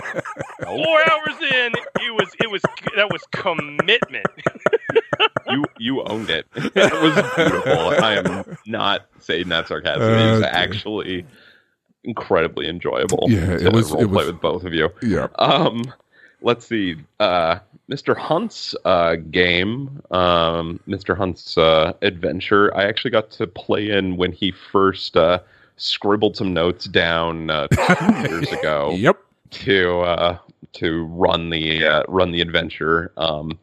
[0.65, 2.63] Four hours in, it was it was
[2.97, 4.27] that was commitment.
[5.49, 6.47] you you owned it.
[6.57, 8.05] It was beautiful.
[8.05, 10.07] I am not saying that sarcastically.
[10.29, 11.27] it was actually
[12.05, 13.27] incredibly enjoyable.
[13.29, 14.91] Yeah, it was- role it play was- with both of you.
[15.03, 15.29] Yeah.
[15.39, 15.83] Um,
[16.41, 16.97] let's see.
[17.21, 17.59] Uh,
[17.91, 18.17] Mr.
[18.17, 21.17] Hunt's uh, game, um, Mr.
[21.17, 22.75] Hunt's uh, adventure.
[22.77, 25.41] I actually got to play in when he first uh,
[25.77, 29.19] scribbled some notes down uh, two years ago Yep.
[29.51, 30.39] to uh,
[30.75, 33.13] to run the uh, run the adventure.
[33.19, 33.59] Um,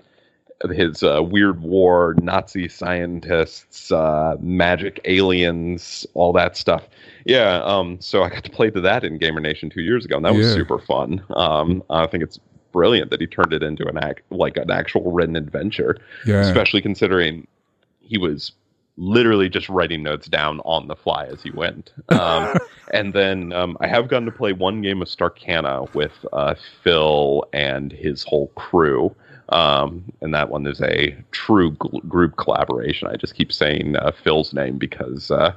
[0.72, 6.88] his uh, weird war, Nazi scientists, uh, magic aliens, all that stuff.
[7.26, 10.18] Yeah, um, so I got to play to that in Gamer Nation two years ago,
[10.18, 10.54] and that was Yeah.
[10.54, 11.24] super fun.
[11.32, 12.40] Um, I think it's
[12.72, 16.42] brilliant that he turned it into an act like an actual written adventure, Yeah.
[16.42, 17.48] especially considering
[18.02, 18.52] he was
[18.98, 21.92] literally just writing notes down on the fly as he went.
[22.10, 22.58] Um,
[22.94, 27.46] and then um, I have gotten to play one game of Starcana with uh, Phil
[27.54, 29.16] and his whole crew.
[29.50, 33.08] Um, and that one is a true gl- group collaboration.
[33.08, 35.54] I just keep saying uh, Phil's name because, uh,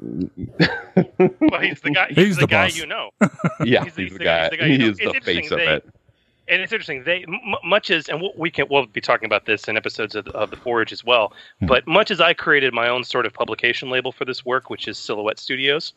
[0.00, 2.06] Well, he's the guy.
[2.08, 2.76] He's, He's the, the guy boss.
[2.76, 3.10] you know.
[3.64, 4.42] yeah, He's he's, the- the, he's the- guy.
[4.42, 4.86] he's the guy He know.
[4.86, 5.88] is It's the face of it.
[6.52, 7.02] And it's interesting.
[7.04, 10.28] They m- much as and we can we'll be talking about this in episodes of,
[10.28, 11.32] of the Forge as well.
[11.60, 11.66] Hmm.
[11.66, 14.86] But much as I created my own sort of publication label for this work, which
[14.86, 15.94] is Silhouette Studios,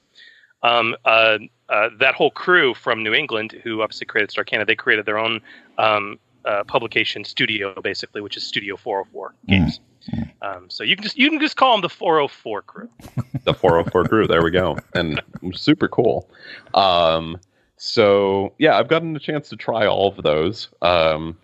[0.64, 5.06] um, uh, uh, that whole crew from New England, who obviously created Starcana, they created
[5.06, 5.42] their own
[5.78, 9.80] um, uh, publication studio, basically, which is Studio 404 Games.
[10.42, 12.90] Um, so you can just you can just call them the 404 crew.
[13.44, 14.28] the 404 crew.
[14.28, 14.78] There we go.
[14.94, 15.22] And
[15.54, 16.30] super cool.
[16.74, 17.40] Um,
[17.78, 20.70] so yeah, I've gotten a chance to try all of those.
[20.82, 21.38] Um,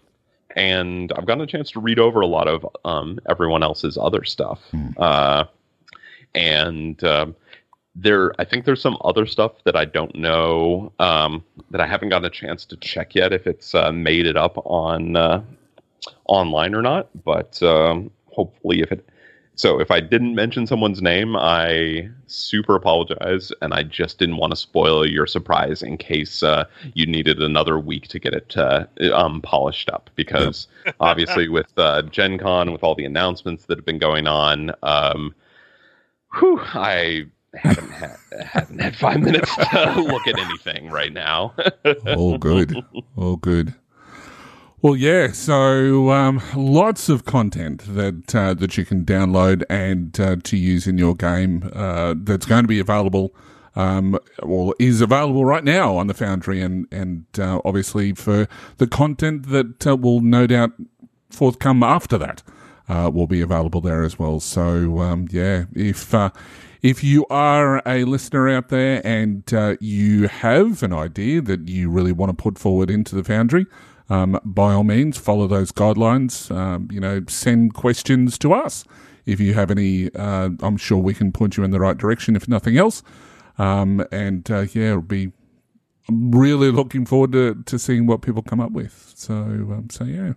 [0.55, 4.23] and I've gotten a chance to read over a lot of um, everyone else's other
[4.23, 4.59] stuff.
[4.97, 5.45] Uh,
[6.35, 7.35] and um,
[7.95, 12.09] there, I think there's some other stuff that I don't know um, that I haven't
[12.09, 15.41] gotten a chance to check yet if it's uh, made it up on uh,
[16.25, 17.09] online or not.
[17.23, 19.07] But um, hopefully, if it
[19.61, 24.49] so if I didn't mention someone's name, I super apologize, and I just didn't want
[24.53, 26.65] to spoil your surprise in case uh,
[26.95, 30.09] you needed another week to get it uh, um, polished up.
[30.15, 30.67] Because
[30.99, 35.35] obviously, with uh, Gen Con, with all the announcements that have been going on, um,
[36.39, 41.53] whew, I haven't had, haven't had five minutes to look at anything right now.
[42.07, 42.75] oh, good.
[43.15, 43.75] Oh, good.
[44.81, 45.31] Well, yeah.
[45.31, 50.87] So um, lots of content that uh, that you can download and uh, to use
[50.87, 51.69] in your game.
[51.71, 53.35] Uh, that's going to be available.
[53.75, 54.17] Um,
[54.79, 58.47] is available right now on the Foundry, and and uh, obviously for
[58.77, 60.71] the content that uh, will no doubt
[61.29, 62.41] forthcome after that
[62.89, 64.39] uh, will be available there as well.
[64.39, 66.13] So um, yeah, if
[66.81, 69.43] if you are a listener out there and
[69.79, 73.67] you have an idea that you really want to put forward into the Foundry,
[74.11, 76.53] um, by all means follow those guidelines.
[76.53, 78.83] Um, you know, send questions to us
[79.25, 80.13] if you have any.
[80.13, 83.03] Uh, I'm sure we can point you in the right direction if nothing else.
[83.57, 85.31] Um, and uh, yeah, it'll be
[86.09, 89.13] really looking forward to, to seeing what people come up with.
[89.15, 90.33] So, um, so yeah.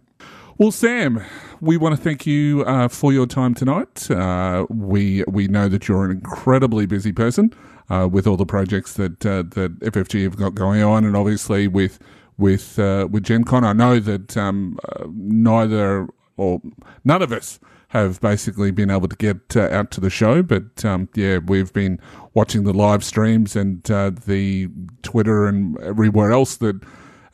[0.56, 1.20] Well, Sam,
[1.60, 4.08] we want to thank you uh, for your time tonight.
[4.08, 7.52] Uh, we we know that you're an incredibly busy person
[7.90, 11.66] uh, with all the projects that uh, that FFG have got going on, and obviously
[11.66, 11.98] with
[12.36, 13.64] with uh, with Gen Con.
[13.64, 16.60] I know that um, uh, neither or
[17.04, 20.84] none of us have basically been able to get uh, out to the show, but
[20.84, 22.00] um, yeah, we've been
[22.34, 24.68] watching the live streams and uh, the
[25.02, 26.80] Twitter and everywhere else that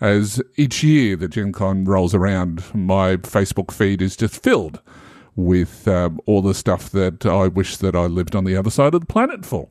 [0.03, 4.81] as each year that Gen Con rolls around, my Facebook feed is just filled
[5.37, 8.95] with um, all the stuff that I wish that I lived on the other side
[8.95, 9.71] of the planet for.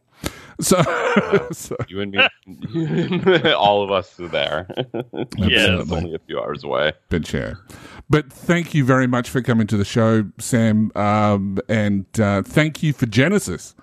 [0.61, 0.81] So,
[1.51, 4.67] so you and me, all of us are there.
[5.13, 6.93] It's only a few hours away.
[7.09, 7.53] but yeah.
[8.09, 12.81] But thank you very much for coming to the show, Sam, um, and uh, thank
[12.81, 13.75] you for Genesys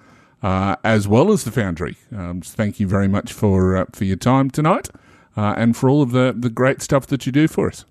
[0.43, 1.97] uh, as well as the Foundry.
[2.15, 4.90] Um, thank you very much for uh, for your time tonight
[5.36, 7.85] uh, and for all of the the great stuff that you do for us.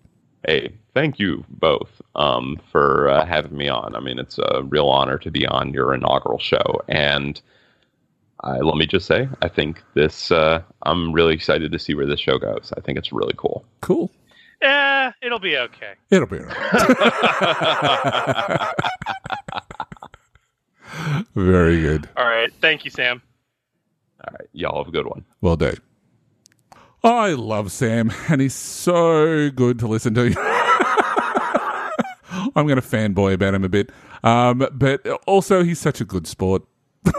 [0.48, 3.96] Hey, thank you both um, for uh, having me on.
[3.96, 6.82] I mean, it's a real honor to be on your inaugural show.
[6.88, 7.42] And
[8.42, 12.06] I, let me just say, I think this, uh, I'm really excited to see where
[12.06, 12.74] this show goes.
[12.78, 13.66] I think it's really cool.
[13.82, 14.12] Cool.
[14.62, 15.94] Eh, it'll be okay.
[16.10, 16.56] It'll be all right.
[21.36, 22.10] Very good.
[22.16, 22.52] All right.
[22.62, 23.22] Thank you, Sam.
[24.26, 24.48] All right.
[24.54, 25.26] Y'all have a good one.
[25.42, 25.78] Well done.
[27.04, 30.34] I love Sam, and he's so good to listen to.
[32.56, 33.92] I'm going to fanboy about him a bit,
[34.24, 36.64] um, but also he's such a good sport.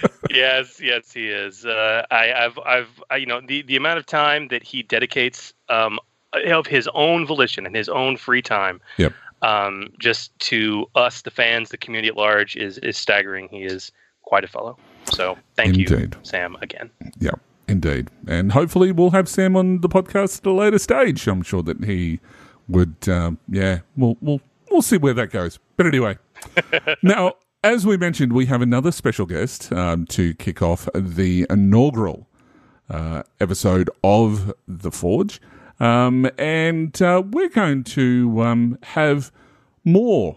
[0.30, 1.64] yes, yes, he is.
[1.64, 5.52] Uh, I, I've, I've, I, you know, the, the amount of time that he dedicates
[5.68, 5.98] um,
[6.32, 9.12] of his own volition and his own free time, Yep.
[9.42, 13.48] um, just to us, the fans, the community at large, is is staggering.
[13.50, 13.92] He is
[14.22, 14.76] quite a fellow.
[15.12, 16.90] So thank you, Sam, again.
[17.20, 17.30] Yeah,
[17.68, 18.08] indeed.
[18.26, 21.26] And hopefully we'll have Sam on the podcast at a later stage.
[21.28, 22.18] I'm sure that he
[22.68, 23.08] would.
[23.08, 24.40] Um, yeah, we'll we'll
[24.70, 25.58] we'll see where that goes.
[25.76, 26.18] But anyway,
[27.02, 27.34] now
[27.66, 32.28] as we mentioned, we have another special guest um, to kick off the inaugural
[32.88, 35.40] uh, episode of The Forge.
[35.80, 39.32] Um, and uh, we're going to um, have
[39.84, 40.36] more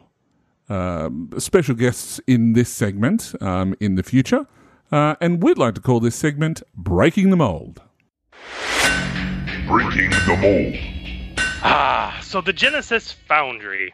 [0.69, 4.47] um, special guests in this segment um, in the future.
[4.91, 7.79] Uh, and we'd like to call this segment Breaking the Mold.
[9.67, 10.75] Breaking the mold.
[11.61, 13.93] Ah, so the Genesys Foundry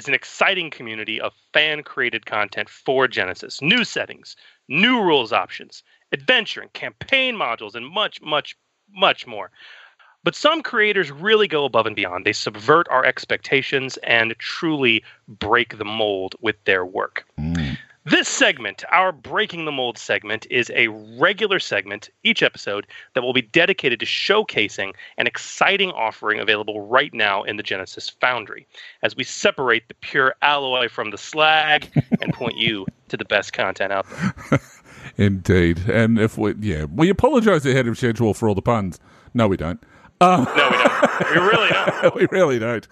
[0.00, 3.60] is an exciting community of fan created content for Genesys.
[3.60, 4.34] New settings,
[4.66, 8.56] new rules options, adventure and campaign modules, and much, much,
[8.90, 9.50] much more.
[10.24, 12.24] But some creators really go above and beyond.
[12.24, 17.26] They subvert our expectations and truly break the mold with their work.
[17.38, 17.76] Mm.
[18.04, 23.34] This segment, our Breaking the Mold segment, is a regular segment each episode that will
[23.34, 28.66] be dedicated to showcasing an exciting offering available right now in the Genesys Foundry
[29.02, 31.90] as we separate the pure alloy from the slag
[32.22, 34.60] and point you to the best content out there.
[35.18, 35.80] Indeed.
[35.86, 38.98] And if we, yeah, we apologize ahead of schedule for all the puns.
[39.34, 39.82] No, we don't.
[40.20, 40.38] No,
[40.70, 41.34] we don't.
[41.34, 42.14] We really don't.
[42.14, 42.88] we really don't.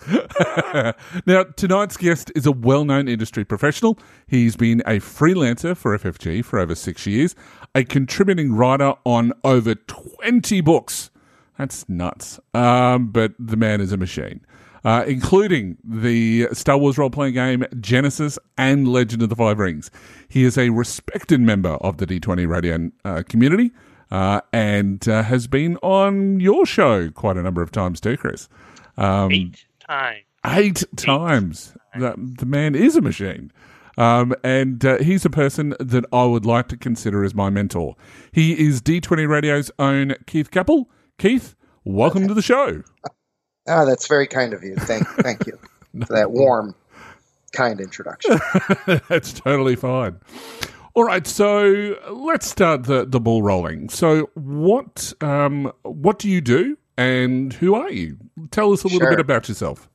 [1.27, 3.99] now, tonight's guest is a well known industry professional.
[4.27, 7.35] He's been a freelancer for FFG for over six years,
[7.75, 11.11] a contributing writer on over 20 books.
[11.59, 12.41] That's nuts.
[12.55, 14.41] Um, but the man is a machine.
[14.85, 19.91] Uh, including the Star Wars role playing game Genesys and Legend of the Five Rings.
[20.29, 23.73] He is a respected member of the D20 radio uh, community
[24.11, 28.49] uh, and uh, has been on your show quite a number of times too, Chris.
[28.97, 30.25] Um, Eight times.
[30.47, 31.75] eight times.
[31.97, 33.53] The, the man is a machine.
[33.97, 37.97] Um, and uh, he's a person that I would like to consider as my mentor.
[38.31, 40.87] He is D20 Radio's own Keith Kappel.
[41.19, 42.83] Keith, welcome to the show.
[43.71, 44.75] Ah, that's very kind of you.
[44.77, 45.59] Thank, thank you
[46.07, 46.75] for that warm,
[47.53, 48.41] kind introduction.
[49.11, 50.19] That's totally fine.
[50.99, 53.89] All right, so let's start the, the ball rolling.
[53.89, 58.17] So, what um, what do you do, and who are you?
[58.51, 59.11] Tell us a little Sure.
[59.11, 59.89] bit about yourself.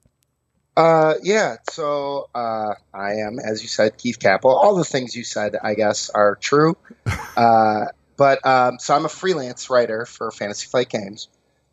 [0.77, 1.57] Uh, yeah.
[1.69, 4.45] So uh, I am, as you said, Keith Kappel.
[4.45, 6.77] All the things you said, I guess, are true.
[7.35, 11.27] Uh, but um, so I'm a freelance writer for Fantasy Flight Games,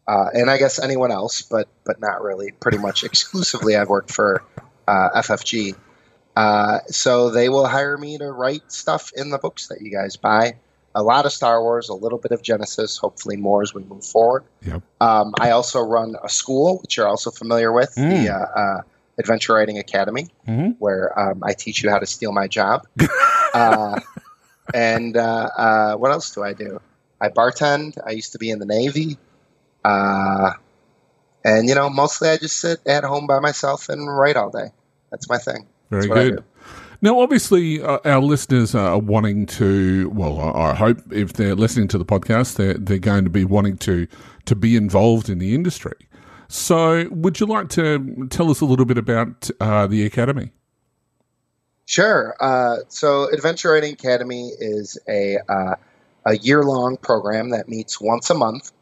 [0.09, 2.51] uh, and I guess anyone else, but but not really.
[2.51, 4.43] Pretty much exclusively, I've worked for
[4.89, 5.77] uh, FFG.
[6.37, 10.17] Uh, so they will hire me to write stuff in the books that you guys
[10.17, 10.55] buy.
[10.95, 14.05] A lot of Star Wars, a little bit of Genesys, hopefully more as we move
[14.05, 14.45] forward.
[14.63, 14.83] Yep.
[15.01, 18.11] Um, I also run a school, which you're also familiar with, Mm.
[18.25, 18.81] the uh, uh,
[19.19, 20.77] Adventure Writing Academy, Mhm.
[20.79, 22.87] where um, I teach you how to steal my job.
[23.55, 24.01] uh,
[24.75, 26.81] and uh, uh, what else do I do?
[27.21, 27.99] I bartend.
[28.05, 29.19] I used to be in the Navy.
[29.85, 30.53] Uh,
[31.45, 34.71] and, you know, mostly I just sit at home by myself and write all day.
[35.11, 35.67] That's my thing.
[35.91, 36.45] Very That's what I good.
[37.03, 40.11] Now, obviously, uh, our listeners are wanting to.
[40.11, 43.45] Well, I I hope if they're listening to the podcast, they're they're going to be
[43.45, 44.07] wanting to
[44.45, 45.97] to be involved in the industry.
[46.49, 50.53] So, would you like to tell us a little bit about uh, the academy?
[51.87, 52.37] Sure.
[52.41, 55.77] Uh, so, Adventure Writing Academy is a uh,
[56.27, 58.73] a year long program that meets once a month,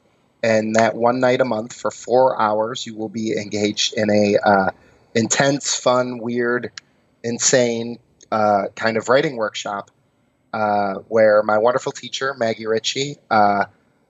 [0.42, 4.38] and that one night a month for four hours, you will be engaged in a
[4.44, 4.70] uh,
[5.14, 6.72] intense, fun, weird,
[7.28, 7.98] insane
[8.32, 9.90] uh, kind of writing workshop,
[10.52, 13.66] uh, where my wonderful teacher Maggie Ritchie uh,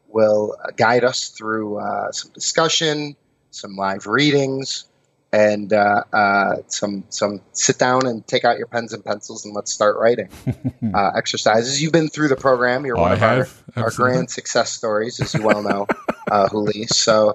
[0.09, 3.16] will guide us through uh, some discussion,
[3.51, 4.89] some live readings
[5.32, 9.55] and uh, uh, some some sit down and take out your pens and pencils and
[9.55, 10.28] let's start writing
[10.95, 11.82] uh, exercises.
[11.82, 12.86] You've been through the program.
[12.86, 14.15] You're one I of our, have, our absolutely.
[14.15, 15.86] grand success stories, as you well know,
[16.31, 16.86] uh, Hooly.
[16.86, 17.35] So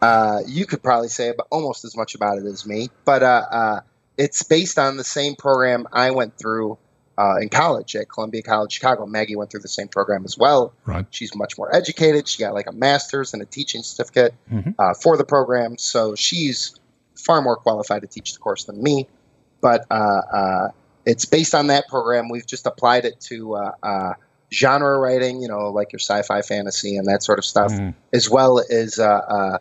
[0.00, 2.88] uh, you could probably say about, almost as much about it as me.
[3.04, 3.80] But uh, uh,
[4.18, 6.76] it's based on the same program I went through
[7.16, 9.06] uh, in college at Columbia College Chicago.
[9.06, 10.72] Maggie went through the same program as well.
[10.86, 11.06] Right.
[11.10, 12.28] She's much more educated.
[12.28, 14.74] She got like a master's and a teaching certificate Mhm.
[14.78, 16.74] uh, for the program, so she's
[17.16, 19.08] far more qualified to teach the course than me.
[19.60, 20.68] But uh, uh,
[21.06, 22.28] it's based on that program.
[22.28, 24.12] We've just applied it to uh, uh,
[24.52, 27.94] genre writing, you know, like your sci-fi, fantasy, and that sort of stuff, Mm.
[28.12, 29.58] as well as uh, uh,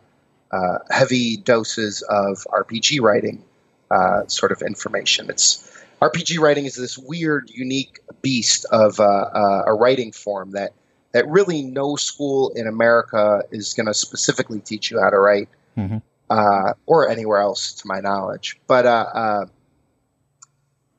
[0.52, 3.44] uh, heavy doses of RPG writing
[3.92, 5.30] uh, sort of information.
[5.30, 5.64] It's
[6.02, 10.74] RPG writing is this weird, unique beast of uh, uh, a writing form that
[11.14, 15.50] that really no school in America is going to specifically teach you how to write,
[15.78, 16.02] Mhm.
[16.30, 18.60] uh, or anywhere else, to my knowledge.
[18.68, 19.46] But uh, uh,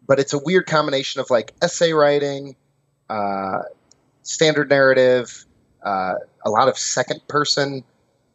[0.06, 2.56] but it's a weird combination of like essay writing,
[3.10, 3.62] uh,
[4.22, 5.44] standard narrative,
[5.82, 7.84] uh, a lot of second person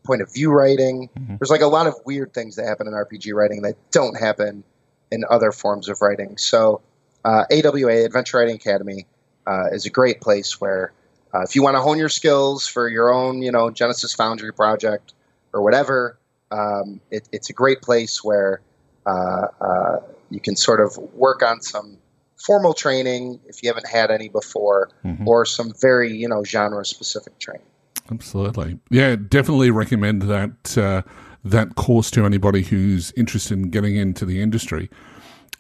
[0.04, 1.10] point of view writing.
[1.18, 1.40] Mhm.
[1.40, 4.64] There's like a lot of weird things that happen in RPG writing that don't happen
[5.12, 6.38] in other forms of writing.
[6.38, 6.82] So
[7.26, 9.06] uh, AWA Adventure Writing Academy
[9.48, 10.92] uh, is a great place where
[11.34, 14.54] uh, if you want to hone your skills for your own, you know, Genesys Foundry
[14.54, 15.14] project
[15.54, 16.18] or whatever,
[16.52, 18.62] um, it, it's a great place where
[19.06, 20.00] uh, uh,
[20.30, 21.98] you can sort of work on some
[22.38, 25.26] formal training if you haven't had any before, Mhm.
[25.26, 27.66] or some very, you know, genre specific training.
[28.12, 28.80] Absolutely.
[28.90, 31.02] Yeah, definitely recommend that uh,
[31.44, 34.90] that course to anybody who's interested in getting into the industry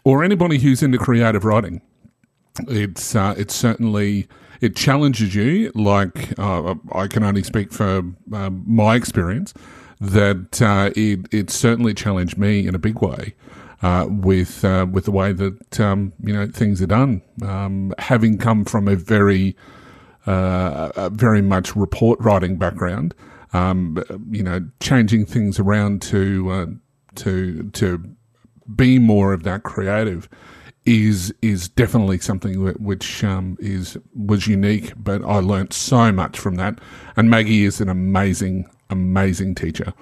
[0.03, 1.81] or anybody who's into creative writing.
[2.67, 4.27] It's uh, it's certainly
[4.61, 5.71] it challenges you.
[5.73, 9.53] Like uh, I can only speak for uh, my experience
[9.99, 13.35] that uh, it it certainly challenged me in a big way.
[13.81, 18.37] Uh, with uh, with the way that um, you know things are done, um, having
[18.37, 19.57] come from a very
[20.25, 23.13] uh, very much report writing background.
[23.53, 26.65] Um, you know, changing things around to uh,
[27.15, 28.03] to to
[28.75, 30.29] be more of that creative
[30.85, 34.93] is is definitely something which um, is was unique.
[34.97, 36.79] But I learnt so much from that,
[37.15, 39.93] and Maggie is an amazing amazing teacher.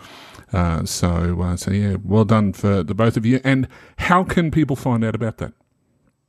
[0.53, 3.41] Uh, so uh, so yeah, well done for the both of you.
[3.43, 3.67] And
[3.97, 5.53] how can people find out about that?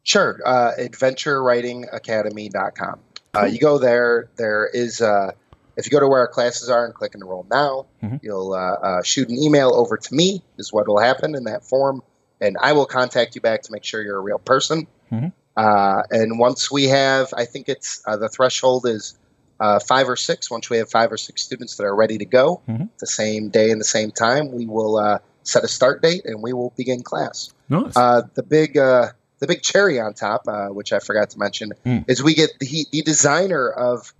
[0.04, 0.40] Sure.
[0.44, 3.00] Uh, AdventureWritingAcademy.com.
[3.34, 4.28] Uh, you go there.
[4.36, 5.32] There is, uh,
[5.76, 8.20] if you go to where our classes are and click enroll now, Mhm.
[8.22, 11.64] you'll uh, uh, shoot an email over to me, is what will happen in that
[11.64, 12.02] form.
[12.42, 14.86] And I will contact you back to make sure you're a real person.
[15.10, 15.32] Mhm.
[15.56, 19.14] Uh, and once we have, I think it's uh, the threshold is
[19.60, 20.50] uh, five or six.
[20.50, 22.88] Once we have five or six students that are ready to go Mhm.
[22.98, 26.42] the same day and the same time, we will uh, set a start date and
[26.42, 27.50] we will begin class.
[27.70, 27.96] Nice.
[27.96, 29.10] Uh, the big uh,
[29.42, 32.08] the big cherry on top, uh, which I forgot to mention, Mm.
[32.08, 34.14] is we get the, the designer of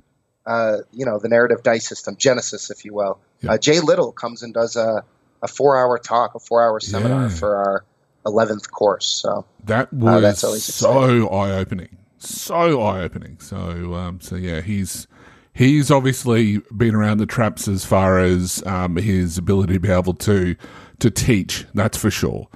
[0.45, 3.19] uh, you know the narrative dice system, Genesys, if you will.
[3.41, 3.53] Yeah.
[3.53, 5.05] Uh, Jay Little comes and does a,
[5.41, 7.29] a four hour talk, a four hour seminar Yeah.
[7.29, 7.85] for our
[8.27, 9.07] eleventh course.
[9.07, 13.39] So That Uh, was that's always so eye opening, so eye opening.
[13.41, 15.07] So, um, so yeah, he's
[15.53, 20.15] he's obviously been around the traps as far as um, his ability to be able
[20.15, 20.57] to
[20.99, 21.67] to teach.
[21.75, 22.49] That's for sure.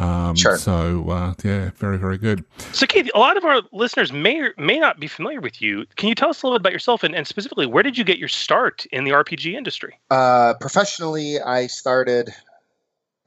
[0.00, 0.56] Um, Sure.
[0.56, 2.44] So, uh, yeah, very very good.
[2.72, 5.84] So, Keith, a lot of our listeners may or may not be familiar with you.
[5.96, 8.04] Can you tell us a little bit about yourself and, and specifically where did you
[8.04, 9.98] get your start in the RPG industry?
[10.10, 12.30] uh, professionally, I started.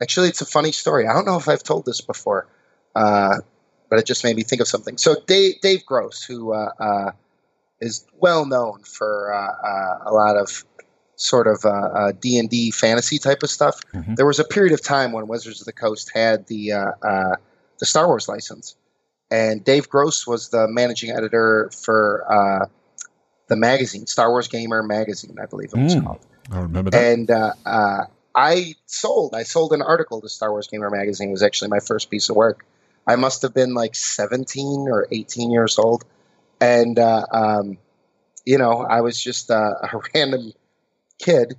[0.01, 1.07] Actually, it's a funny story.
[1.07, 2.47] I don't know if I've told this before,
[2.95, 3.37] uh,
[3.89, 4.97] but it just made me think of something.
[4.97, 7.11] So Dave, Dave Gross, who uh, uh,
[7.79, 10.65] is well known for uh, uh, a lot of
[11.15, 13.79] sort of uh, uh, D and D fantasy type of stuff.
[13.93, 14.15] Mhm.
[14.15, 17.35] There was a period of time when Wizards of the Coast had the uh, uh,
[17.79, 18.75] the Star Wars license,
[19.31, 22.65] and Dave Gross was the managing editor for uh,
[23.47, 26.03] the magazine, Star Wars Gamer magazine, I believe it was Mm.
[26.05, 26.19] called.
[26.51, 27.03] I remember that.
[27.05, 29.35] And uh, uh, I sold.
[29.35, 31.29] I sold an article to Star Wars Gamer magazine.
[31.29, 32.65] It was actually my first piece of work.
[33.05, 36.05] I must have been like 17 or 18 years old,
[36.61, 37.77] and uh, um,
[38.45, 40.53] you know, I was just uh, a random
[41.23, 41.55] kid,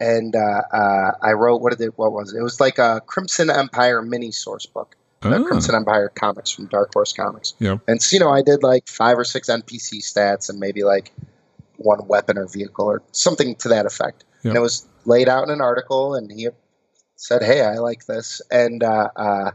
[0.00, 1.98] and uh, uh, I wrote what did it?
[1.98, 2.38] What was it?
[2.38, 4.96] It was like a Crimson Empire mini source book.
[5.24, 7.54] Ah, Crimson Empire comics from Dark Horse Comics.
[7.60, 7.76] Yeah.
[7.86, 11.12] And so, you know, I did like five or six NPC stats and maybe like
[11.76, 14.24] one weapon or vehicle or something to that effect.
[14.42, 14.48] Yeah.
[14.50, 16.48] And it was laid out in an article, and he
[17.14, 19.50] said, "Hey, I like this," and uh, uh,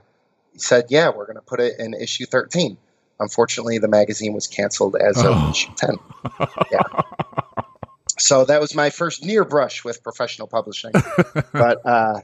[0.54, 2.78] he said, "Yeah, we're going to put it in issue 13."
[3.20, 5.50] Unfortunately, the magazine was canceled as of Oh.
[5.50, 5.98] issue 10.
[6.72, 6.84] Yeah.
[8.20, 10.92] So that was my first near brush with professional publishing
[11.54, 12.22] but uh,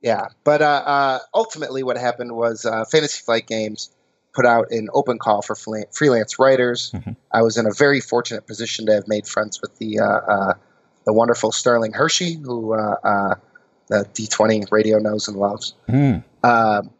[0.00, 3.90] yeah, but uh, uh, ultimately, what happened was uh, Fantasy Flight Games
[4.32, 6.92] put out an open call for fle- freelance writers.
[6.94, 7.16] Mhm.
[7.32, 10.54] I was in a very fortunate position to have made friends with the uh, uh,
[11.04, 13.34] the wonderful Sterling Hershey, who uh, uh,
[13.88, 15.74] the D20 radio knows and loves.
[15.88, 16.22] Mm.
[16.42, 16.90] Um,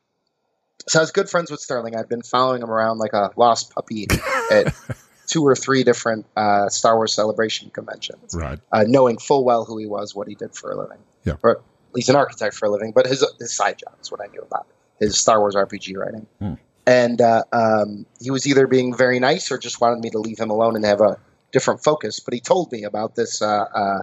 [0.89, 1.97] so I was good friends with Sterling.
[1.97, 4.09] I'd been following him around like a lost puppy
[4.51, 4.75] at
[5.31, 8.59] two or three different uh, Star Wars celebration conventions Right.
[8.73, 10.99] uh, knowing full well who he was, what he did for a living.
[11.25, 11.35] Yeah.
[11.43, 11.61] Or
[11.95, 14.41] he's an architect for a living, but his his side job is what I knew
[14.43, 14.67] about
[14.99, 16.27] his Star Wars RPG writing.
[16.41, 16.55] Hmm.
[16.87, 20.39] And uh, um, he was either being very nice or just wanted me to leave
[20.39, 21.19] him alone and have a
[21.53, 22.19] different focus.
[22.21, 24.03] But he told me about this uh, uh,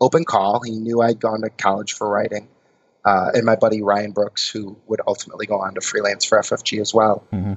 [0.00, 0.60] open call.
[0.62, 2.48] He knew I'd gone to college for writing.
[3.04, 6.80] Uh, and my buddy Ryan Brooks, who would ultimately go on to freelance for FFG
[6.80, 7.22] as well.
[7.32, 7.56] Mhm.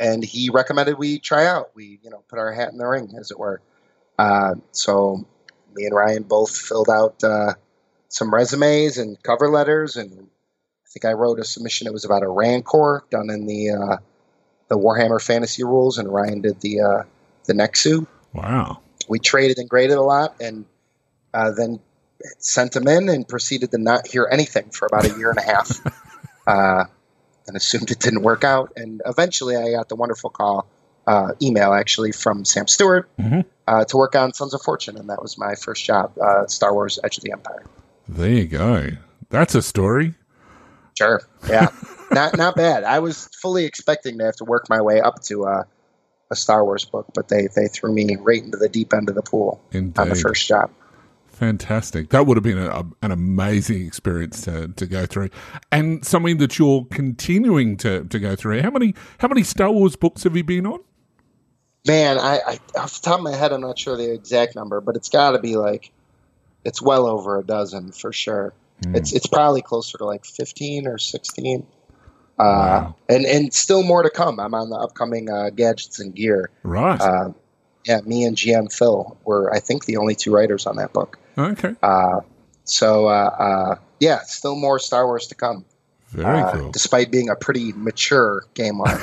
[0.00, 1.70] Uh, and he recommended we try out.
[1.74, 3.60] We, you know, put our hat in the ring, as it were.
[4.18, 5.26] Uh, so
[5.74, 7.54] me and Ryan both filled out uh,
[8.08, 11.86] some resumes and cover letters, and I think I wrote a submission.
[11.86, 13.96] It was about a Rancor done in the uh,
[14.68, 17.02] the Warhammer Fantasy rules, and Ryan did the uh,
[17.44, 18.06] the Nexu.
[18.32, 18.80] Wow.
[19.08, 20.64] We traded and graded a lot, and
[21.32, 21.80] uh, then
[22.38, 25.42] sent them in and proceeded to not hear anything for about a year and a
[25.42, 25.80] half.
[27.48, 28.72] and assumed it didn't work out.
[28.76, 30.66] And eventually, I got the wonderful call,
[31.06, 33.44] uh, email actually from Sam Stewart Mhm.
[33.66, 36.72] uh, to work on Sons of Fortune, and that was my first job, uh, Star
[36.74, 37.64] Wars: Edge of the Empire.
[38.08, 38.88] There you go.
[39.30, 40.14] That's a story.
[40.96, 41.68] Sure, yeah,
[42.10, 42.84] not not bad.
[42.84, 45.62] I was fully expecting to have to work my way up to uh,
[46.30, 49.14] a Star Wars book, but they they threw me right into the deep end of
[49.14, 49.60] the pool
[49.98, 50.70] on the first job.
[51.38, 52.10] Fantastic.
[52.10, 55.30] That would have been a, an amazing experience to, to go through,
[55.70, 58.60] and something that you're continuing to, to go through.
[58.62, 60.80] How many how many Star Wars books have you been on?
[61.86, 64.80] Man, I, I off the top of my head, I'm not sure the exact number,
[64.80, 65.92] but it's got to be like
[66.64, 68.52] it's well over a dozen for sure.
[68.82, 68.96] Hmm.
[68.96, 71.60] It's it's probably closer to like 15 or 16.
[71.60, 72.94] Uh, Wow.
[73.08, 74.40] and and still more to come.
[74.40, 76.50] I'm on the upcoming uh, gadgets and gear.
[76.64, 77.00] Right.
[77.00, 77.30] Uh,
[77.88, 81.18] yeah, me and GM Phil were I think the only two writers on that book.
[81.38, 81.74] okay.
[81.82, 82.20] Uh,
[82.64, 85.64] so uh, uh, yeah, still more Star Wars to come.
[86.10, 86.70] Very uh, cool.
[86.70, 89.00] Despite being a pretty mature game line.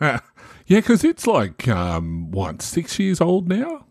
[0.00, 0.20] yeah,
[0.68, 3.84] because it's like um, what six years old now.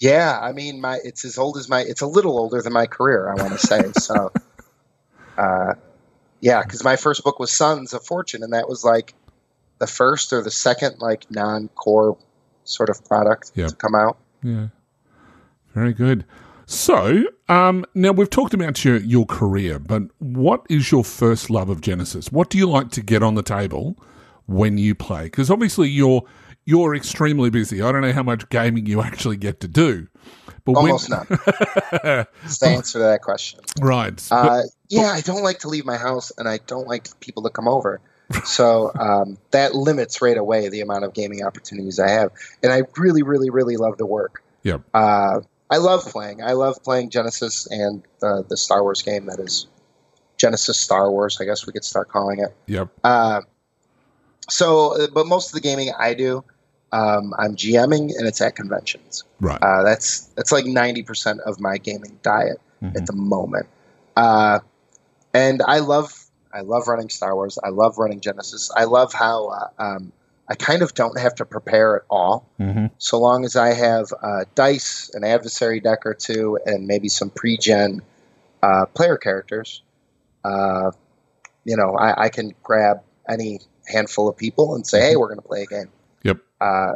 [0.00, 2.86] Yeah, I mean, my it's as old as my it's a little older than my
[2.86, 3.30] career.
[3.30, 4.32] I want to say so.
[5.36, 5.74] Uh,
[6.40, 9.14] yeah, because my first book was Sons of Fortune, and that was like
[9.80, 12.16] the first or the second like non-core
[12.64, 14.18] sort of product to come out.
[14.42, 14.68] Yeah.
[15.74, 16.24] Very good.
[16.66, 21.68] So, um, now we've talked about your, your career, but what is your first love
[21.68, 22.32] of Genesys?
[22.32, 23.98] What do you like to get on the table
[24.46, 25.24] when you play?
[25.24, 26.22] Because obviously you're
[26.66, 27.82] you're extremely busy.
[27.82, 30.06] I don't know how much gaming you actually get to do,
[30.64, 31.38] but Almost when, none.
[32.42, 33.60] That's the answer to that question.
[33.82, 34.16] right?
[34.30, 37.42] but- Uh, yeah, I don't like to leave my house, and I don't like people
[37.42, 38.00] to come over.
[38.44, 42.30] So um, that limits right away the amount of gaming opportunities I have,
[42.62, 44.42] and I really, really, really love to work.
[44.62, 44.82] Yep.
[44.94, 45.40] Uh,
[45.70, 46.42] I love playing.
[46.42, 49.66] I love playing Genesys and the the Star Wars game that is
[50.38, 51.38] Genesys Star Wars.
[51.40, 52.54] I guess we could start calling it.
[52.66, 52.88] Yep.
[53.02, 53.42] Uh,
[54.48, 56.44] so, uh, but most of the gaming I do,
[56.92, 59.24] um, I'm GMing, and it's at conventions.
[59.40, 59.58] Right.
[59.62, 62.96] Uh, that's that's like ninety percent of my gaming diet Mhm.
[62.96, 63.66] at the moment.
[64.16, 64.60] Uh,
[65.32, 66.23] and I love
[66.54, 67.58] I love running Star Wars.
[67.62, 68.70] I love running Genesys.
[68.74, 70.12] I love how uh, um,
[70.48, 74.12] I kind of don't have to prepare at all, hmm so long as I have
[74.22, 78.02] uh, dice, an adversary deck or two, and maybe some pre-gen
[78.62, 79.82] uh, player characters.
[80.44, 80.92] Uh,
[81.64, 85.40] you know, I, I can grab any handful of people and say, "Hey, we're going
[85.40, 85.90] to play a game."
[86.22, 86.38] Yep.
[86.60, 86.92] Uh,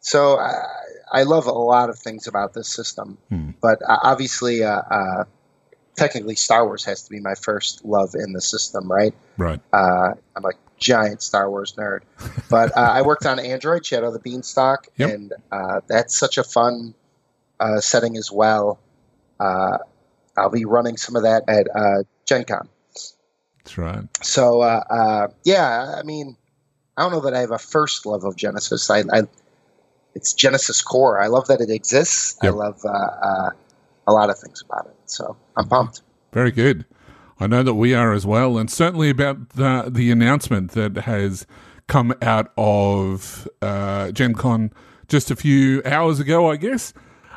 [0.00, 0.52] so I,
[1.12, 3.50] I love a lot of things about this system, Hmm.
[3.60, 5.24] but uh, obviously, uh, uh,
[5.96, 9.14] technically, Star Wars has to be my first love in the system, right?
[9.36, 9.60] Right.
[9.72, 12.00] Uh, I'm a giant Star Wars nerd,
[12.50, 15.10] but uh, I worked on Android Shadow the Beanstalk, Yep.
[15.10, 16.94] and uh, that's such a fun
[17.60, 18.80] uh, setting as well.
[19.38, 19.78] Uh,
[20.36, 22.68] I'll be running some of that at uh, Gen Con.
[23.58, 24.24] That's right.
[24.24, 26.36] So uh, uh, yeah, I mean,
[26.96, 28.90] I don't know that I have a first love of Genesys.
[28.90, 29.22] I, I
[30.14, 31.20] it's Genesys core.
[31.22, 32.38] I love that it exists.
[32.42, 32.52] Yep.
[32.52, 33.50] I love uh, uh,
[34.06, 34.96] a lot of things about it.
[35.06, 36.02] So I'm pumped.
[36.32, 36.84] Very good.
[37.38, 41.46] I know that we are as well, and certainly about the the announcement that has
[41.88, 44.72] come out of uh, Gen Con
[45.08, 46.94] just a few hours ago, I guess,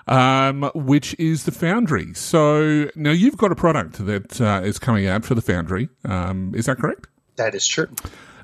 [0.08, 2.14] um, which is the Foundry.
[2.14, 5.90] So now you've got a product that uh, is coming out for the Foundry.
[6.06, 7.08] Um, is that correct?
[7.38, 7.90] That is true.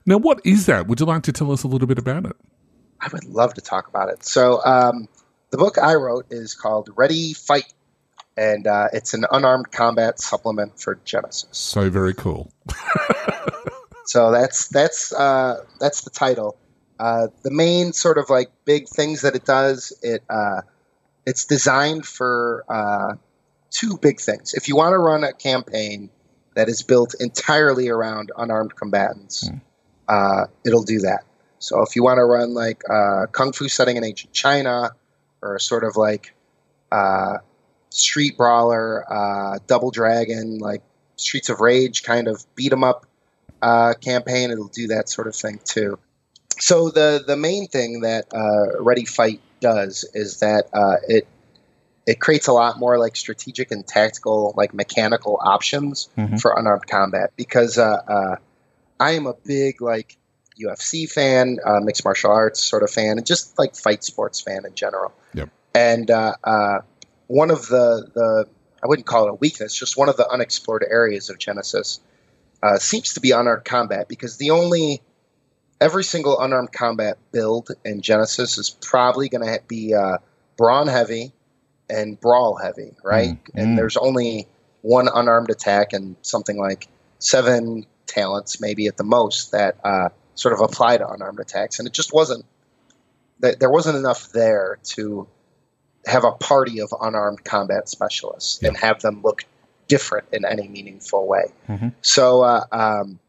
[0.05, 0.87] Now, what is that?
[0.87, 2.35] Would you like to tell us a little bit about it?
[2.99, 4.25] I would love to talk about it.
[4.25, 5.07] So um,
[5.51, 7.71] the book I wrote is called Ready Fight,
[8.37, 11.47] and uh, it's an unarmed combat supplement for Genesys.
[11.51, 12.51] So very cool.
[14.11, 16.57] So that's that's uh, that's the title.
[16.99, 20.63] Uh, the main sort of like big things that it does it uh,
[21.25, 23.15] it's designed for uh,
[23.69, 24.53] two big things.
[24.53, 26.09] If you want to run a campaign
[26.55, 29.49] that is built entirely around unarmed combatants,
[30.09, 31.23] uh, it'll do that.
[31.59, 34.91] So if you want to run like uh, kung fu setting in ancient China,
[35.41, 36.33] or sort of like
[36.91, 37.37] uh,
[37.91, 40.81] street brawler, uh, double dragon, like
[41.17, 43.05] Streets of Rage kind of beat 'em up
[43.61, 45.99] uh, campaign, it'll do that sort of thing too.
[46.59, 51.27] So the the main thing that uh, Ready Fight does is that uh, it
[52.07, 56.41] it creates a lot more like strategic and tactical, like mechanical options Mhm.
[56.41, 57.31] for unarmed combat.
[57.35, 58.35] Because uh, uh,
[58.99, 60.17] I am a big like
[60.59, 64.65] UFC fan, uh, mixed martial arts sort of fan, and just like fight sports fan
[64.65, 65.11] in general.
[65.35, 65.49] Yep.
[65.75, 66.79] And uh, uh,
[67.31, 68.45] one of the the
[68.83, 71.99] I wouldn't call it a weakness, just one of the unexplored areas of Genesys
[72.63, 75.01] uh, seems to be unarmed combat because the only
[75.79, 80.17] every single unarmed combat build in Genesys is probably going to be uh,
[80.57, 81.31] brawn heavy
[81.89, 83.29] and brawl heavy, right?
[83.29, 83.61] Mm, mm.
[83.61, 84.47] And there's only
[84.81, 86.87] one unarmed attack and something like
[87.19, 91.87] seven, talents, maybe at the most, that uh, sort of apply to unarmed attacks, and
[91.87, 92.45] it just wasn't.
[93.39, 95.27] That there wasn't enough there to
[96.05, 99.43] have a party of unarmed combat specialists and have them look
[99.87, 101.51] different in any meaningful way.
[101.69, 101.93] Mhm.
[102.01, 103.19] So uh, um,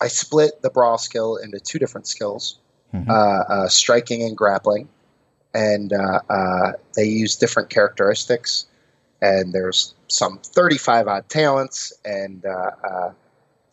[0.00, 2.58] I split the brawl skill into two different skills:
[2.94, 3.08] Mhm.
[3.08, 4.88] uh, uh, striking and grappling,
[5.52, 8.66] and uh, uh, they use different characteristics.
[9.20, 13.12] And there's some 35 odd talents, and uh, uh,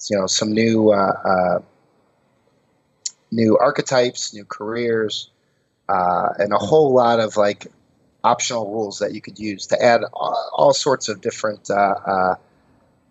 [0.10, 1.60] you know some new uh, uh,
[3.32, 5.30] new archetypes, new careers,
[5.90, 7.68] uh, and a whole lot of like
[8.24, 11.74] optional rules that you could use to add all, sorts of different uh,
[12.06, 12.36] uh,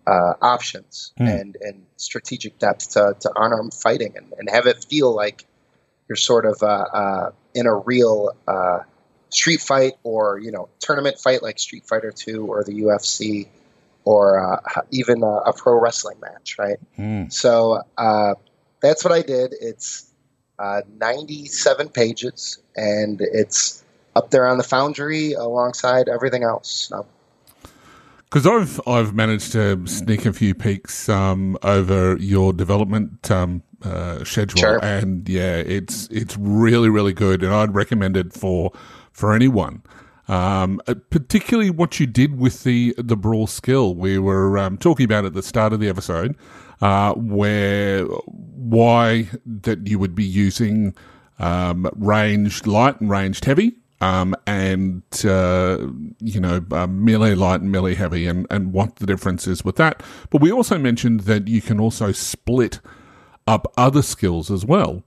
[0.06, 1.26] uh, options Hmm.
[1.26, 5.44] and, and strategic depth to, to unarmed fighting and, and have it feel like
[6.08, 8.80] you're sort of uh, uh, in a real uh,
[9.28, 13.46] street fight or you know tournament fight like Street Fighter Two or the UFC
[14.04, 16.78] or uh, even a, a pro wrestling match, right?
[16.98, 17.32] Mm.
[17.32, 18.34] So uh,
[18.80, 19.54] that's what I did.
[19.60, 20.10] It's
[20.58, 23.84] uh, 97 pages, and it's
[24.16, 26.88] up there on the Foundry alongside everything else.
[26.88, 27.06] So,
[28.24, 34.24] Because I've I've managed to sneak a few peeks um, over your development um, uh,
[34.24, 34.84] schedule, Sure.
[34.84, 38.72] and yeah, it's it's really really good, and I'd recommend it for
[39.12, 39.82] for anyone.
[40.28, 43.94] Um, uh, particularly what you did with the the brawl skill.
[43.96, 46.36] We were um, talking about at the start of the episode,
[46.80, 50.94] uh, where why that you would be using
[51.40, 55.78] um, ranged light and ranged heavy, um, and uh,
[56.20, 59.76] you know uh, melee light and melee heavy, and and what the difference is with
[59.76, 60.02] that.
[60.30, 62.80] But we also mentioned that you can also split
[63.46, 65.02] up other skills as well.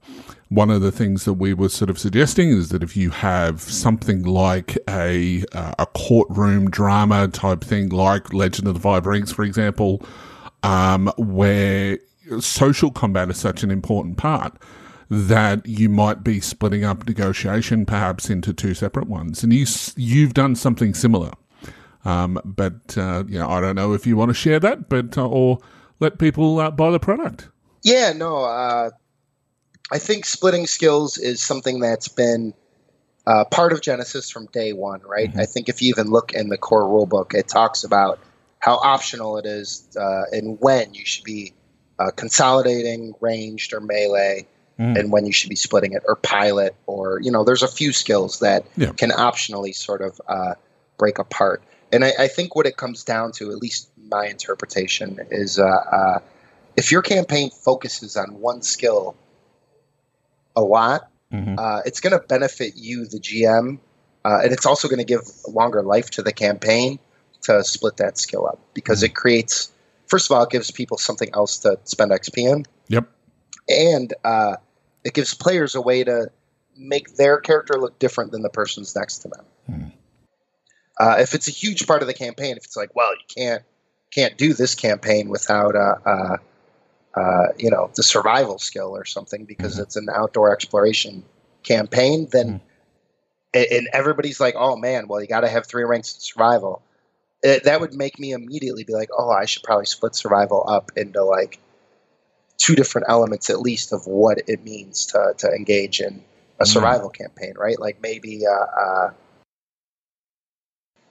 [0.48, 3.60] One of the things that we were sort of suggesting is that if you have
[3.60, 9.32] something like a uh, a courtroom drama type thing, like Legend of the Five Rings,
[9.32, 10.02] for example,
[10.62, 11.98] um, where
[12.38, 14.56] social combat is such an important part
[15.10, 19.66] that you might be splitting up negotiation perhaps into two separate ones, and you,
[19.96, 21.32] you've done something similar.
[22.04, 25.16] Um, but uh, you know, I don't know if you want to share that, but
[25.16, 25.58] uh, or
[26.00, 27.48] let people uh, buy the product.
[27.82, 28.90] yeah, no, uh,
[29.90, 32.54] I think splitting skills is something that's been
[33.26, 35.30] uh, part of Genesys from day one, right?
[35.36, 38.18] I think if you even look in the core rulebook, it talks about
[38.58, 41.52] how optional it is uh, and when you should be
[41.98, 44.46] uh, consolidating ranged or melee
[44.78, 44.98] Mm.
[44.98, 47.92] and when you should be splitting it or pilot or you know there's a few
[47.92, 48.90] skills that Yeah.
[48.90, 50.54] can optionally sort of uh,
[50.98, 55.20] break apart and I, I think what it comes down to at least my interpretation
[55.30, 56.18] is uh, uh,
[56.76, 59.14] if your campaign focuses on one skill
[60.56, 61.54] a lot Mhm.
[61.58, 63.78] uh, it's going to benefit you the gm
[64.24, 66.98] uh, and it's also going to give longer life to the campaign
[67.42, 69.70] to split that skill up because it creates
[70.08, 73.08] first of all it gives people something else to spend xp in Yep.
[73.68, 74.56] and uh,
[75.04, 76.30] it gives players a way to
[76.76, 79.44] make their character look different than the person's next to them.
[79.66, 79.84] Hmm.
[80.98, 83.62] Uh, if it's a huge part of the campaign, if it's like, well, you can't
[84.12, 86.36] can't do this campaign without uh, uh,
[87.14, 89.82] uh, you know the survival skill or something because Mhm.
[89.82, 91.24] it's an outdoor exploration
[91.64, 92.60] campaign, then
[93.52, 96.82] and, and everybody's like, oh man, well you got to have three ranks in survival.
[97.42, 100.92] It, that would make me immediately be like, oh, I should probably split survival up
[100.96, 101.60] into like
[102.58, 106.22] two different elements at least of what it means to, to engage in
[106.60, 106.66] a Mm.
[106.68, 107.78] survival campaign, right?
[107.80, 109.10] Like maybe uh, uh,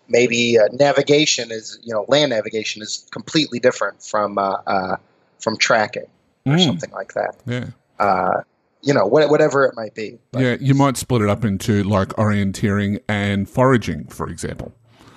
[0.07, 4.95] maybe uh, navigation is you know land navigation is completely different from uh, uh,
[5.39, 6.07] from tracking
[6.45, 6.65] or Mm.
[6.65, 7.35] something like that.
[7.45, 7.65] Yeah.
[7.99, 8.41] Uh,
[8.81, 10.17] you know, what, whatever it might be.
[10.31, 14.73] But- Yeah, you might split it up into like orienteering and foraging, for example.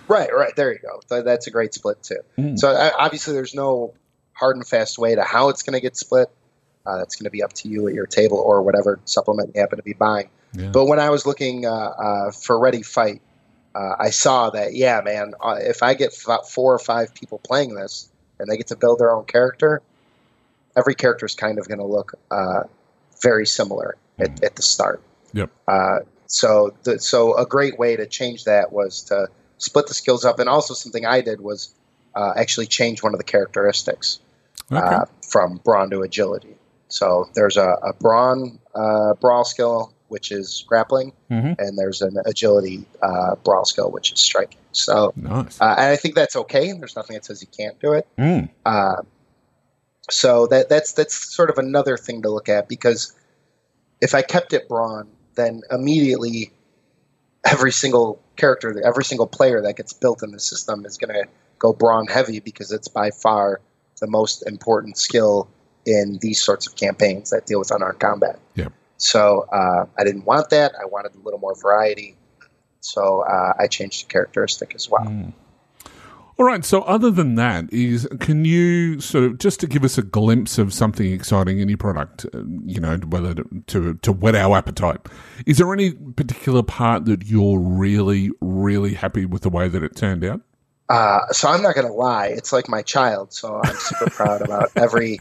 [0.07, 0.55] Right, right.
[0.55, 1.01] There you go.
[1.09, 2.21] Th- That's a great split too.
[2.39, 2.57] Mm.
[2.61, 3.93] So obviously, there's no
[4.37, 6.29] hard and fast way to how it's going to get split.
[6.85, 9.61] Uh, that's going to be up to you at your table or whatever supplement you
[9.61, 10.29] happen to be buying.
[10.53, 10.69] Yeah.
[10.69, 13.21] But when I was looking uh, uh, for Ready Fight,
[13.75, 15.35] uh, I saw that yeah, man.
[15.41, 18.09] Uh, if I get f- four or five people playing this
[18.39, 19.83] and they get to build their own character,
[20.77, 22.63] every character is kind of going to look uh,
[23.21, 25.03] very similar at, at the start.
[25.33, 25.51] Yep.
[25.67, 30.25] Uh, so, the, so a great way to change that was to split the skills
[30.25, 31.75] up, and also something I did was
[32.15, 34.21] uh, actually change one of the characteristics
[34.73, 34.81] Okay.
[34.85, 36.57] uh, from brawn to agility.
[36.89, 41.59] So there's a, a brawn uh, brawl skill which is grappling, Mhm.
[41.59, 44.59] and there's an agility uh, brawl skill which is striking.
[44.71, 45.61] So, nice.
[45.61, 46.73] uh, and I think that's okay.
[46.73, 48.07] There's nothing that says you can't do it.
[48.17, 48.49] Mm.
[48.65, 49.03] Uh,
[50.09, 53.13] so that that's that's sort of another thing to look at because
[54.01, 56.53] if I kept it brawn, then immediately
[57.45, 61.25] every single character, every single player that gets built in the system is going to
[61.59, 63.61] go brawn heavy because it's by far
[64.01, 65.49] the most important skill
[65.85, 68.39] in these sorts of campaigns that deal with unarmed combat.
[68.55, 68.69] Yeah.
[68.97, 70.73] So uh, I didn't want that.
[70.81, 72.17] I wanted a little more variety.
[72.81, 75.33] So uh, I changed the characteristic as well.
[76.39, 76.65] All right.
[76.67, 80.59] So, other than that, is can you sort of just to give us a glimpse
[80.59, 82.27] of something exciting in your product?
[82.27, 85.01] uh, You know, whether to, to to whet our appetite.
[85.47, 89.97] Is there any particular part that you're really, really happy with the way that it
[89.97, 90.43] turned out?
[90.89, 92.29] Uh, so I'm not going to lie.
[92.29, 93.33] It's like my child.
[93.33, 95.21] So I'm super proud about every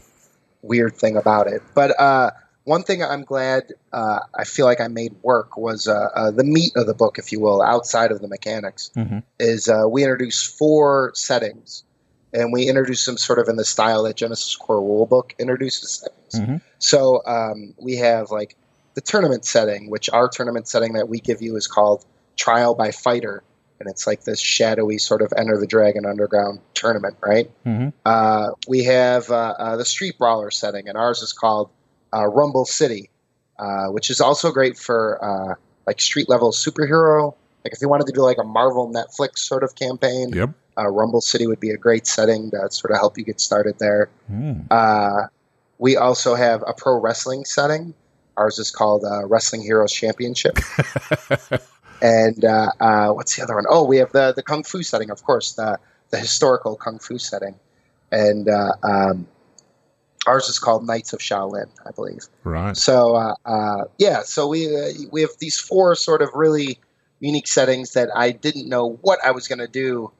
[0.62, 1.62] weird thing about it.
[1.74, 2.30] But uh,
[2.64, 6.44] one thing I'm glad uh, I feel like I made work was uh, uh, the
[6.44, 9.22] meat of the book, if you will, outside of the mechanics, Mhm.
[9.38, 11.82] is uh, we introduced four settings.
[12.32, 15.90] And we introduced them sort of in the style that Genesys Core Rulebook introduces
[16.30, 16.48] settings.
[16.48, 16.60] Mhm.
[16.78, 18.56] So um, we have like
[18.94, 22.04] the tournament setting, which our tournament setting that we give you is called
[22.36, 23.42] Trial by Fighter.
[23.78, 27.50] And it's like this shadowy sort of Enter the Dragon Underground tournament, right?
[27.66, 27.92] Mhm.
[28.06, 31.68] Uh, we have uh, uh, the Street Brawler setting, and ours is called
[32.14, 33.10] uh, Rumble City,
[33.58, 35.54] uh, which is also great for uh,
[35.86, 37.34] like street level superhero.
[37.64, 40.50] Like if you wanted to do like a Marvel Netflix sort of campaign, Yep.
[40.78, 43.78] uh, Rumble City would be a great setting to sort of help you get started
[43.78, 44.08] there.
[44.32, 44.66] Mm.
[44.70, 45.26] Uh,
[45.78, 47.92] we also have a pro wrestling setting.
[48.38, 50.58] Ours is called uh, Wrestling Heroes Championship.
[52.02, 53.64] and uh, uh, what's the other one?
[53.68, 55.78] Oh, we have the the kung fu setting, of course, the
[56.10, 57.54] the historical kung fu setting,
[58.10, 59.26] and uh, um,
[60.26, 62.26] ours is called Knights of Shaolin, I believe.
[62.44, 62.76] Right.
[62.76, 66.78] So uh, uh, yeah, so we uh, we have these four sort of really
[67.20, 70.10] unique settings that I didn't know what I was going to do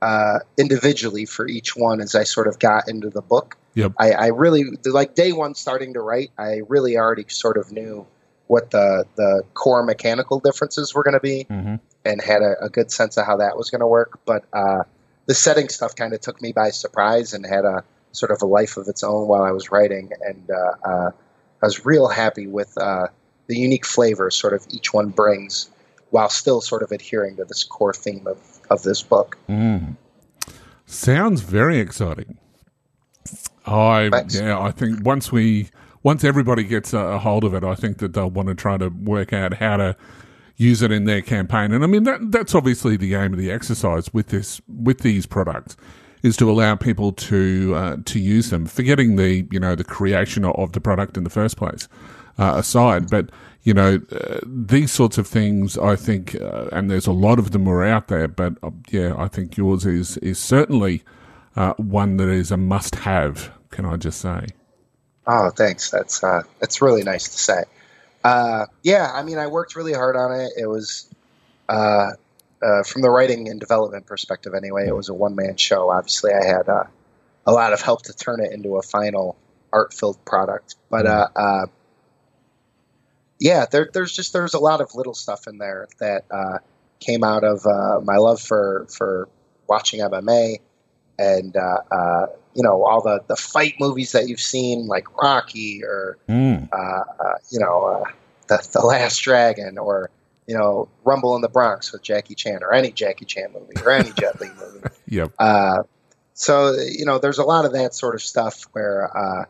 [0.00, 3.56] uh, individually for each one as I sort of got into the book.
[3.74, 3.92] Yep.
[3.98, 6.30] I, I really like day one starting to write.
[6.38, 8.06] I really already sort of knew
[8.50, 12.68] what the the core mechanical differences were going to be hmm and had a, a
[12.68, 14.20] good sense of how that was going to work.
[14.24, 14.84] But uh,
[15.26, 18.46] the setting stuff kind of took me by surprise and had a sort of a
[18.46, 20.10] life of its own while I was writing.
[20.22, 21.10] And uh, uh,
[21.62, 23.08] I was real happy with uh,
[23.46, 25.70] the unique flavor sort of each one brings
[26.10, 29.38] while still sort of adhering to this core theme of, of this book.
[29.48, 29.96] Mm.
[30.86, 32.38] Sounds very exciting.
[33.66, 34.40] I Thanks.
[34.40, 35.68] yeah, I think once we
[36.02, 38.88] once everybody gets a, hold of it, I think that they'll want to try to
[38.88, 39.96] work out how to
[40.56, 41.72] use it in their campaign.
[41.72, 45.26] And I mean that that's obviously the aim of the exercise with this with these
[45.26, 45.76] products
[46.22, 50.44] is to allow people to uh, to use them, forgetting the you know the creation
[50.44, 51.88] of the product in the first place
[52.38, 53.10] uh, aside.
[53.10, 53.30] But
[53.62, 57.52] you know uh, these sorts of things, I think, uh, and there's a lot of
[57.52, 58.28] them are out there.
[58.28, 61.02] But uh, yeah, I think yours is is certainly
[61.56, 63.50] uh, one that is a must have.
[63.70, 64.46] Can I just say?
[65.32, 65.90] Oh, thanks.
[65.90, 67.62] That's uh, that's really nice to say.
[68.24, 70.50] Uh, yeah, I mean, I worked really hard on it.
[70.58, 71.08] It was,
[71.68, 72.10] uh,
[72.60, 75.88] uh, from the writing and development perspective, anyway, it was a one man show.
[75.88, 76.82] Obviously, I had uh,
[77.46, 79.36] a lot of help to turn it into a final
[79.72, 80.74] art filled product.
[80.90, 81.66] But uh, uh,
[83.38, 86.58] yeah, there, there's just there's a lot of little stuff in there that uh,
[86.98, 89.28] came out of uh, my love for for
[89.68, 90.56] watching MMA
[91.20, 92.26] and uh, uh,
[92.60, 96.68] you know all the the fight movies that you've seen like Rocky or Mm.
[96.70, 96.76] uh,
[97.24, 98.04] uh, you know uh,
[98.48, 100.10] the the Last Dragon or
[100.46, 103.92] you know Rumble in the Bronx with Jackie Chan or any Jackie Chan movie or
[103.92, 104.86] any Jet Li movie.
[105.08, 105.32] Yep.
[105.38, 105.82] Uh,
[106.34, 109.44] so you know, there's a lot of that sort of stuff where uh,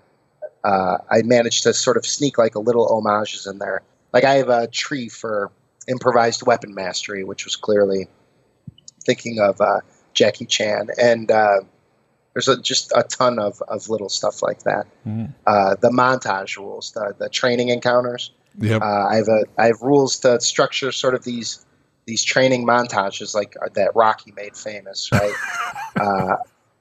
[0.63, 3.83] uh, I managed to sort of sneak like a little homages in there.
[4.13, 5.51] Like I have a tree for
[5.89, 8.07] improvised weapon mastery, which was clearly
[9.05, 9.81] thinking of uh,
[10.15, 11.61] Jackie Chan, and uh,
[12.33, 14.87] there's a, just a ton of, of little stuff like that.
[15.07, 15.35] Mm.
[15.47, 18.33] Uh, the montage rules, the the training encounters.
[18.59, 18.83] Yep.
[18.83, 21.65] Uh, I have a I have rules to structure sort of these
[22.07, 25.35] these training montages like uh, that Rocky made famous, right?
[26.01, 26.37] uh,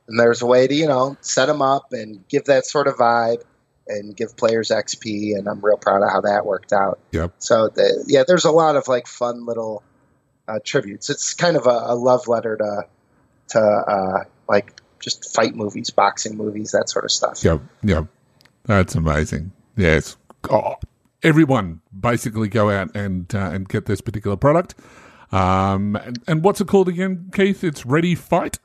[0.07, 2.95] and there's a way to you know set them up and give that sort of
[2.95, 3.43] vibe
[3.87, 6.99] and give players XP, and I'm real proud of how that worked out.
[7.11, 7.33] Yep.
[7.39, 9.83] So the, yeah, there's a lot of like fun little
[10.47, 11.09] uh, tributes.
[11.09, 12.85] It's kind of a, a love letter to
[13.49, 17.43] to uh, like just fight movies, boxing movies, that sort of stuff.
[17.43, 18.07] Yep, yep.
[18.65, 19.51] That's amazing.
[19.75, 20.17] Yes.
[20.49, 20.75] Oh,
[21.23, 24.75] everyone basically go out and uh, and get this particular product.
[25.31, 27.63] Um, and, and what's it called again, Keith?
[27.63, 28.59] It's Ready Fight.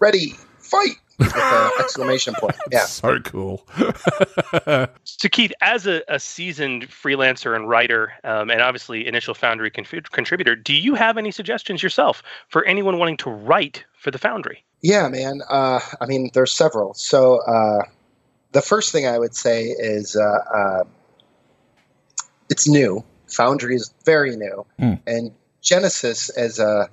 [0.00, 0.96] Ready, fight!
[1.18, 2.56] With an exclamation point.
[2.70, 2.84] Yeah.
[2.86, 3.66] So cool.
[5.04, 10.10] So, Keith, as a, a seasoned freelancer and writer, um, and obviously initial Foundry conf-
[10.10, 14.64] contributor, do you have any suggestions yourself for anyone wanting to write for the Foundry?
[14.84, 15.40] Yeah, man.
[15.48, 16.92] Uh, I mean, there's several.
[16.92, 17.84] So uh,
[18.52, 20.84] the first thing I would say is uh, uh,
[22.50, 23.02] it's new.
[23.28, 24.92] Foundry is very new, Hmm.
[25.06, 25.30] and
[25.62, 26.90] Genesys, as a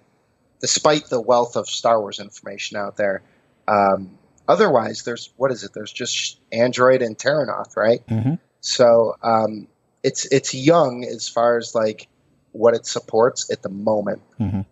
[0.62, 3.22] despite the wealth of Star Wars information out there,
[3.68, 4.10] um,
[4.48, 5.74] otherwise, there's what is it?
[5.74, 8.02] There's just Android and Terrinoth, right?
[8.08, 8.40] Mhm.
[8.62, 9.68] So um,
[10.02, 12.08] it's it's young as far as like
[12.54, 14.22] what it supports at the moment.
[14.40, 14.66] Mhm.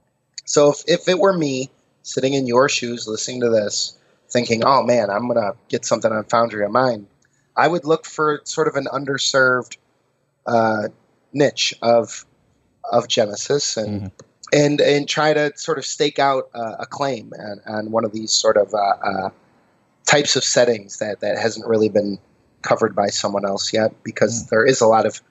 [0.46, 1.70] So if if it were me
[2.10, 3.98] sitting in your shoes, listening to this,
[4.30, 7.08] thinking, "Oh man, I'm gonna get something on Foundry of mine,"
[7.56, 9.78] I would look for sort of an underserved
[10.46, 10.88] uh,
[11.34, 12.26] niche of
[12.92, 14.12] of Genesys and Mhm.
[14.54, 18.12] and and try to sort of stake out uh, a claim on, on one of
[18.14, 19.30] these sort of uh, uh,
[20.06, 22.18] types of settings that that hasn't really been
[22.64, 25.22] covered by someone else yet because there is a lot of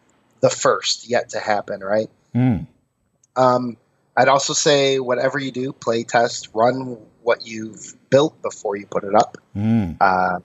[0.41, 2.09] the first yet to happen, right?
[2.35, 2.67] Mm.
[3.35, 3.77] Um,
[4.19, 9.05] I'd also say whatever you do, play test, run what you've built before you put
[9.05, 9.39] it up.
[9.57, 9.97] Mm.
[10.01, 10.41] Uh,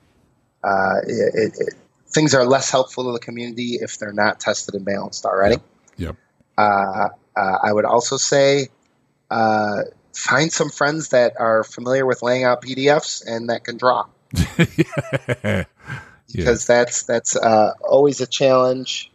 [0.64, 1.74] uh, it, it,
[2.08, 5.58] things are less helpful to the community if they're not tested and balanced already.
[5.98, 6.16] Yep.
[6.56, 8.68] Uh, uh, I would also say
[9.32, 9.82] uh,
[10.14, 14.06] find some friends that are familiar with laying out PDFs and that can draw
[14.60, 15.64] yeah.
[16.32, 19.12] because that's that's uh, always a challenge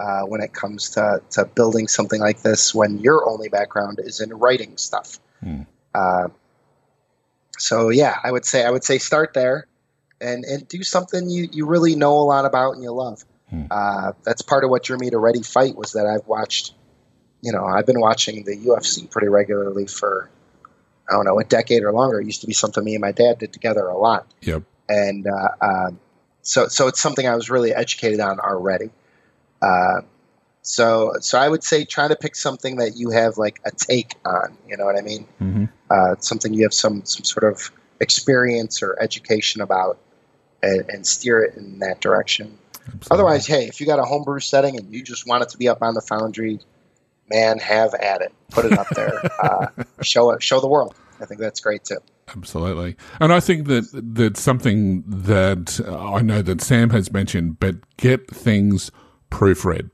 [0.00, 4.20] uh, when it comes to, to building something like this when your only background is
[4.20, 5.18] in writing stuff.
[5.40, 5.62] Hmm.
[5.94, 6.28] Uh,
[7.58, 9.66] so yeah, I would say I would say start there
[10.20, 13.24] and and do something you, you really know a lot about and you love.
[13.50, 13.64] Hmm.
[13.70, 16.74] Uh, that's part of what drew me to Ready Fight was that I've watched,
[17.40, 20.30] you know, I've been watching the UFC pretty regularly for
[21.08, 22.20] I don't know a decade or longer.
[22.20, 24.62] It used to be something me and my dad did together a lot Yep.
[24.88, 25.98] and uh, um,
[26.42, 28.90] so so it's something I was really educated on already.
[29.62, 30.00] Uh,
[30.62, 34.14] so so I would say try to pick something that you have like a take
[34.24, 34.56] on.
[34.68, 35.24] You know what I mean?
[35.38, 37.70] hmm Uh, something you have some some sort of
[38.00, 39.98] experience or education about,
[40.62, 42.58] and, and steer it in that direction.
[43.10, 45.68] Otherwise, hey, if you got a homebrew setting and you just want it to be
[45.68, 46.58] up on the Foundry,
[47.30, 48.32] man, have at it.
[48.50, 49.20] Put it up there.
[49.42, 49.66] uh,
[50.02, 50.42] show it.
[50.42, 50.94] Show the world.
[51.20, 51.98] I think that's great too.
[52.28, 52.96] Absolutely.
[53.20, 57.76] And I think that that's something that uh, I know that Sam has mentioned, but
[57.96, 58.90] get things
[59.30, 59.90] proofread.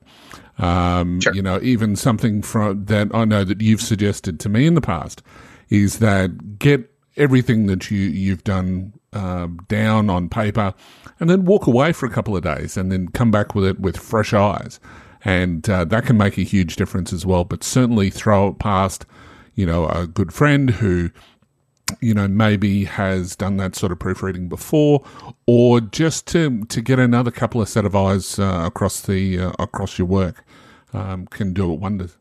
[0.59, 1.35] Um, Sure.
[1.35, 4.81] You know, even something from that I know that you've suggested to me in the
[4.81, 5.23] past
[5.69, 10.74] is that get everything that you, you've done um, down on paper
[11.20, 13.81] and then walk away for a couple of days and then come back with it
[13.81, 14.81] with fresh eyes.
[15.24, 17.44] And uh, that can make a huge difference as well.
[17.44, 19.06] But certainly throw it past,
[19.55, 21.11] you know, a good friend who
[22.01, 25.05] you know, maybe has done that sort of proofreading before,
[25.47, 29.52] or just to to get another couple of set of eyes uh, across the uh,
[29.59, 30.44] across your work
[30.93, 32.16] um, can do it wonders.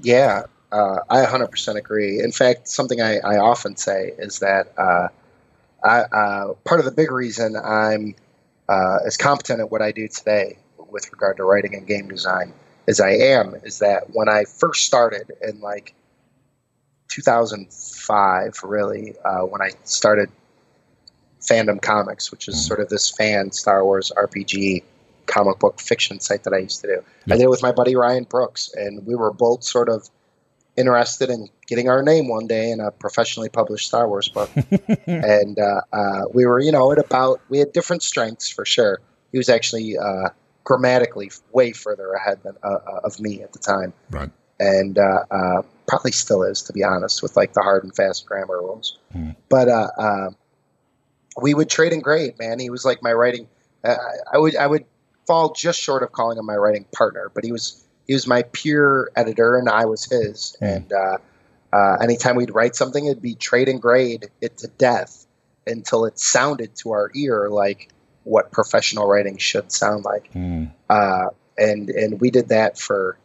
[0.00, 2.20] Yeah, uh, I 100% agree.
[2.20, 5.08] In fact, something I, I often say is that uh,
[5.84, 8.14] I, uh, part of the big reason I'm
[8.68, 10.56] uh, as competent at what I do today
[10.90, 12.52] with regard to writing and game design
[12.88, 15.94] as I am is that when I first started in like
[17.12, 20.30] 2005, really, uh, when I started
[21.40, 24.82] Fandom Comics, which is sort of this fan Star Wars RPG
[25.26, 27.02] comic book fiction site that I used to do.
[27.30, 30.08] I did it with my buddy Ryan Brooks, and we were both sort of
[30.76, 34.50] interested in getting our name one day in a professionally published Star Wars book.
[35.06, 39.00] and uh, uh, we were, you know, at about we had different strengths for sure.
[39.32, 40.28] He was actually uh,
[40.64, 44.30] grammatically way further ahead than uh, uh, of me at the time, Right.
[44.60, 48.26] and uh, uh, probably still is, to be honest, with like the hard and fast
[48.26, 48.98] grammar rules.
[49.12, 49.30] Hmm.
[49.48, 50.30] But uh, uh,
[51.40, 52.58] we would trade and grade, man.
[52.58, 53.48] He was like my writing.
[53.84, 53.96] Uh,
[54.32, 54.84] I would I would
[55.26, 58.42] fall just short of calling him my writing partner, but he was he was my
[58.42, 60.56] peer editor and I was his.
[60.60, 60.76] Mm.
[60.76, 61.18] And uh,
[61.72, 65.26] uh, anytime we'd write something, it'd be trade and grade it to death
[65.66, 67.88] until it sounded to our ear like
[68.24, 70.32] what professional writing should sound like.
[70.32, 70.72] Mm.
[70.88, 71.26] Uh,
[71.58, 73.16] and and we did that for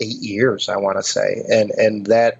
[0.00, 2.38] eight years, I want to say, and and that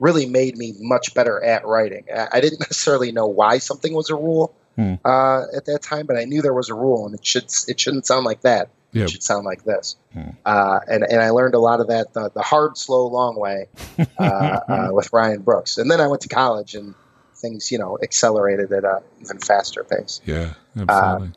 [0.00, 2.04] really made me much better at writing.
[2.14, 4.94] I, I didn't necessarily know why something was a rule Hmm.
[5.04, 7.78] uh, at that time, but I knew there was a rule, and it should it
[7.78, 8.70] shouldn't sound like that.
[8.94, 9.04] Yep.
[9.04, 9.96] It should sound like this.
[10.14, 10.30] Hmm.
[10.46, 13.68] Uh, and and I learned a lot of that the, the hard, slow, long way
[14.18, 15.76] uh, uh, with Ryan Brooks.
[15.76, 16.94] And then I went to college, and
[17.36, 20.54] things you know accelerated at a even faster pace Yeah.
[20.78, 21.32] Absolutely.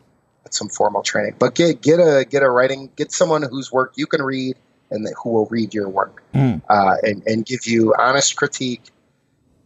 [0.46, 1.36] with some formal training.
[1.38, 4.56] But get get a get a writing get someone whose work you can read
[4.92, 6.62] and that, who will read your work Mm.
[6.70, 8.84] uh, and and give you honest critique,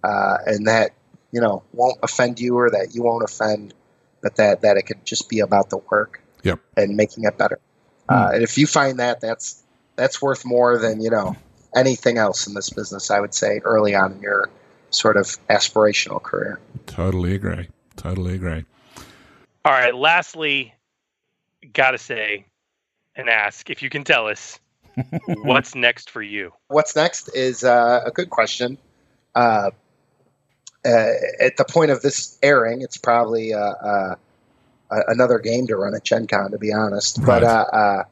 [0.03, 0.91] uh, and that
[1.31, 3.73] you know won't offend you or that you won't offend,
[4.21, 6.59] but that that it could just be about the work Yep.
[6.77, 7.59] and making it better.
[8.07, 9.61] Uh, and if you find that, that's
[9.95, 11.35] that's worth more than you know
[11.75, 13.11] anything else in this business.
[13.11, 14.49] I would say early on in your
[14.89, 16.59] sort of aspirational career.
[16.87, 17.69] Totally agree.
[17.95, 18.65] Totally agree.
[19.65, 19.93] All right.
[19.93, 20.73] Lastly,
[21.73, 22.45] gotta say
[23.15, 24.59] and ask if you can tell us
[25.27, 26.51] what's next for you.
[26.67, 28.77] what's next is uh, a good question.
[29.35, 29.71] Uh,
[30.85, 34.15] uh, at the point of this airing, it's probably uh, uh,
[34.89, 37.19] another game to run at Gen Con, to be honest.
[37.25, 37.43] But Right.
[37.43, 38.03] uh, uh,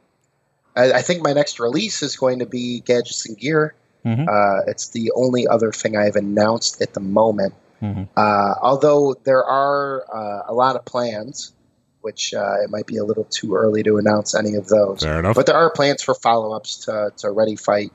[0.76, 3.74] I, I think my next release is going to be Gadgets and Gear.
[4.04, 4.28] Mhm.
[4.28, 7.54] Uh, it's the only other thing I've announced at the moment.
[7.82, 8.08] Mhm.
[8.16, 11.52] Uh, although there are uh, a lot of plans,
[12.00, 15.02] which uh, it might be a little too early to announce any of those.
[15.02, 15.34] Fair enough.
[15.34, 17.92] But there are plans for follow ups to, to Ready Fight,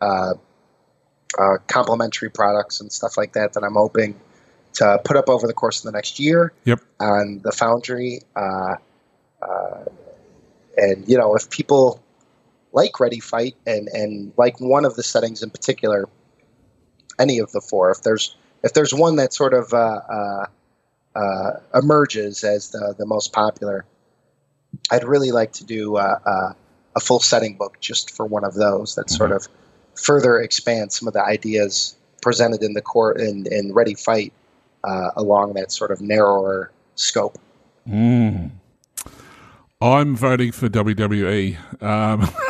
[0.00, 0.34] uh,
[1.38, 4.18] uh, complementary products and stuff like that that I'm hoping
[4.74, 6.80] to put up over the course of the next year Yep.
[7.00, 8.20] on the Foundry.
[8.36, 8.76] Uh,
[9.42, 9.84] uh,
[10.76, 12.00] and, you know, if people
[12.72, 16.08] like Ready Fight and, and like one of the settings in particular,
[17.18, 19.72] any of the four, if there's if there's one that sort of
[21.14, 23.84] uh, emerges as the, the most popular,
[24.90, 26.52] I'd really like to do uh, uh,
[26.96, 29.46] a full setting book just for one of those that sort of
[29.94, 34.32] further expands some of the ideas presented in the court in, in Ready Fight
[34.84, 37.38] uh, along that sort of narrower scope.
[37.88, 38.50] Mm.
[39.80, 41.56] I'm voting for WWE.
[41.82, 42.28] Um,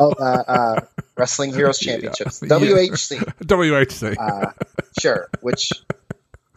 [0.00, 0.80] Oh, uh, uh,
[1.16, 2.48] Wrestling Heroes Championships, Yeah.
[2.50, 4.16] WHC, WHC.
[4.16, 4.52] uh,
[5.00, 5.72] sure, which,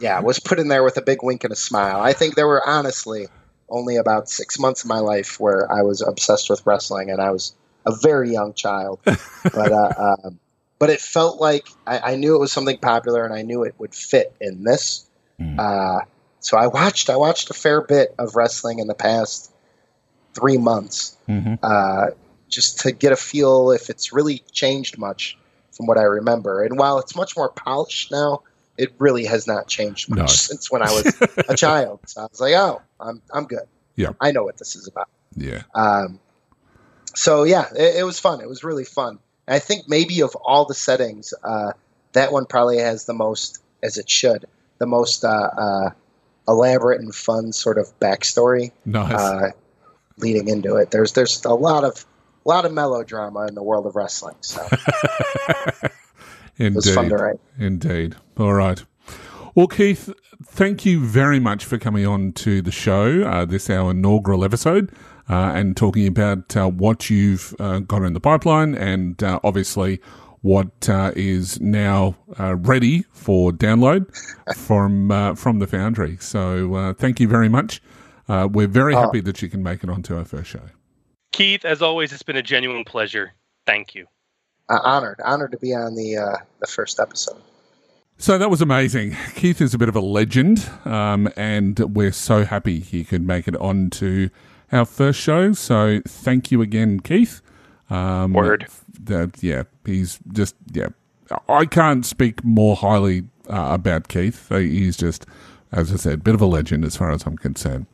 [0.02, 2.00] yeah, was put in there with a big wink and a smile.
[2.00, 3.28] I think there were honestly
[3.68, 7.30] only about six months of my life where I was obsessed with wrestling, and I
[7.30, 7.54] was
[7.86, 8.98] a very young child.
[9.54, 9.92] But uh,
[10.24, 10.38] um,
[10.78, 13.74] but it felt like I, I knew it was something popular, and I knew it
[13.78, 15.04] would fit in this.
[15.40, 15.58] Mm.
[15.58, 16.04] Uh,
[16.40, 19.52] so I watched I watched a fair bit of wrestling in the past
[20.34, 21.58] three months, Mhm.
[21.62, 22.10] uh,
[22.48, 25.36] just to get a feel if it's really changed much
[25.72, 26.62] from what I remember.
[26.62, 28.42] And while it's much more polished now,
[28.78, 30.26] it really has not changed much No.
[30.26, 32.00] since when I was a child.
[32.06, 33.64] So I was like, oh, I'm I'm good.
[33.96, 34.12] Yeah.
[34.20, 35.08] I know what this is about.
[35.36, 35.62] Yeah.
[35.74, 36.18] Um,
[37.14, 38.40] so yeah, it, it was fun.
[38.40, 39.18] It was really fun.
[39.46, 41.72] And I think maybe of all the settings, uh,
[42.12, 44.46] that one probably has the most, as it should,
[44.78, 45.90] the most uh, uh,
[46.48, 49.12] elaborate and fun sort of backstory Nice.
[49.12, 49.50] uh,
[50.18, 50.90] leading into it.
[50.90, 52.04] There's there's a lot of
[52.44, 54.36] a lot of melodrama in the world of wrestling.
[54.40, 54.66] So
[56.66, 56.76] Indeed.
[56.76, 57.40] was fun to write.
[57.58, 58.16] Indeed.
[58.38, 58.82] All right.
[59.54, 60.12] Well, Keith,
[60.44, 64.90] thank you very much for coming on to the show, uh, this our inaugural episode,
[65.28, 70.00] uh, and talking about uh, what you've uh, got in the pipeline and uh, obviously
[70.40, 74.06] what uh, is now uh, ready for download
[74.56, 76.16] from uh, from the Foundry.
[76.18, 77.80] So, uh, thank you very much.
[78.28, 79.02] Uh, we're very Oh.
[79.02, 80.62] happy that you can make it onto our first show.
[81.32, 83.32] Keith, as always, it's been a genuine pleasure.
[83.66, 84.06] Thank you.
[84.68, 87.40] Uh, honored, honored to be on the uh, the first episode.
[88.18, 89.16] So that was amazing.
[89.34, 93.48] Keith is a bit of a legend, um, and we're so happy he could make
[93.48, 94.30] it on to
[94.70, 95.52] our first show.
[95.52, 97.42] So thank you again, Keith.
[97.90, 98.68] Um, Word.
[99.04, 100.88] That yeah, he's just yeah.
[101.48, 104.50] I can't speak more highly uh, about Keith.
[104.50, 105.26] Uh, He's just,
[105.72, 107.86] as I said, a bit of a legend as far as I'm concerned.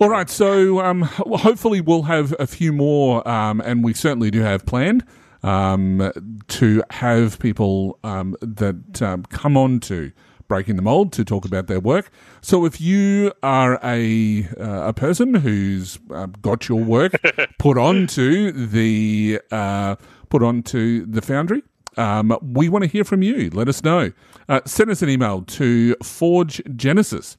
[0.00, 4.40] All right, so um, hopefully we'll have a few more, um, and we certainly do
[4.40, 5.04] have planned
[5.42, 6.12] um,
[6.48, 10.12] to have people um, that um, come on to
[10.48, 12.10] breaking the mold to talk about their work.
[12.42, 17.12] So if you are a uh, a person who's uh, got your work
[17.58, 19.96] put onto the uh,
[20.28, 21.62] put onto the Foundry.
[21.96, 23.50] Um, we want to hear from you.
[23.50, 24.12] Let us know.
[24.48, 27.36] Uh, send us an email to forgegenesys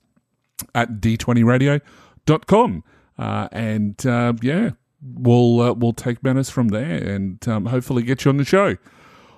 [0.76, 2.84] at d20radio.com.
[3.18, 4.72] Uh, and uh, yeah,
[5.04, 8.78] we'll uh, we'll take matters from there and um, hopefully get you on the show.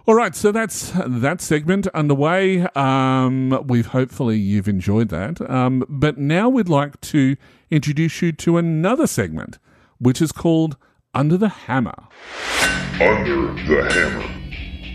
[0.08, 2.62] All right, so that's that segment underway.
[2.76, 5.42] Um, we've hopefully you've enjoyed that.
[5.50, 7.36] Um, but now we'd like to
[7.72, 9.58] introduce you to another segment,
[9.98, 10.78] which is called
[11.16, 11.96] Under the Hammer.
[13.02, 14.36] Under the hammer.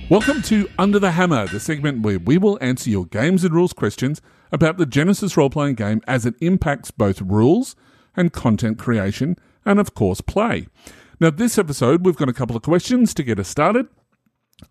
[0.09, 3.73] Welcome to Under the Hammer, the segment where we will answer your games and rules
[3.73, 4.21] questions
[4.53, 7.77] about the Genesys role playing game as it impacts both rules
[8.17, 10.67] and content creation, and of course, play.
[11.21, 13.89] Now, this episode, we've got a couple of questions to get us started.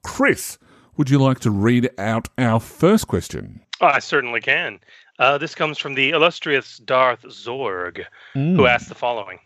[0.04, 0.58] Chris,
[0.98, 3.62] would you like to read out our first question?
[3.82, 4.80] I certainly can.
[5.20, 9.40] Uh, this comes from the illustrious Darth Zorg, who asked the following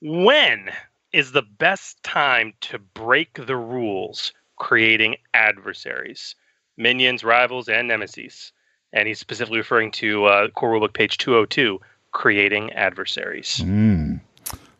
[0.00, 0.70] When
[1.12, 6.34] is the best time to break the rules creating adversaries,
[6.76, 8.52] minions, rivals, and nemesis?
[8.92, 11.80] And he's specifically referring to uh, core rulebook page 202,
[12.12, 13.60] creating adversaries.
[13.62, 14.20] Mm.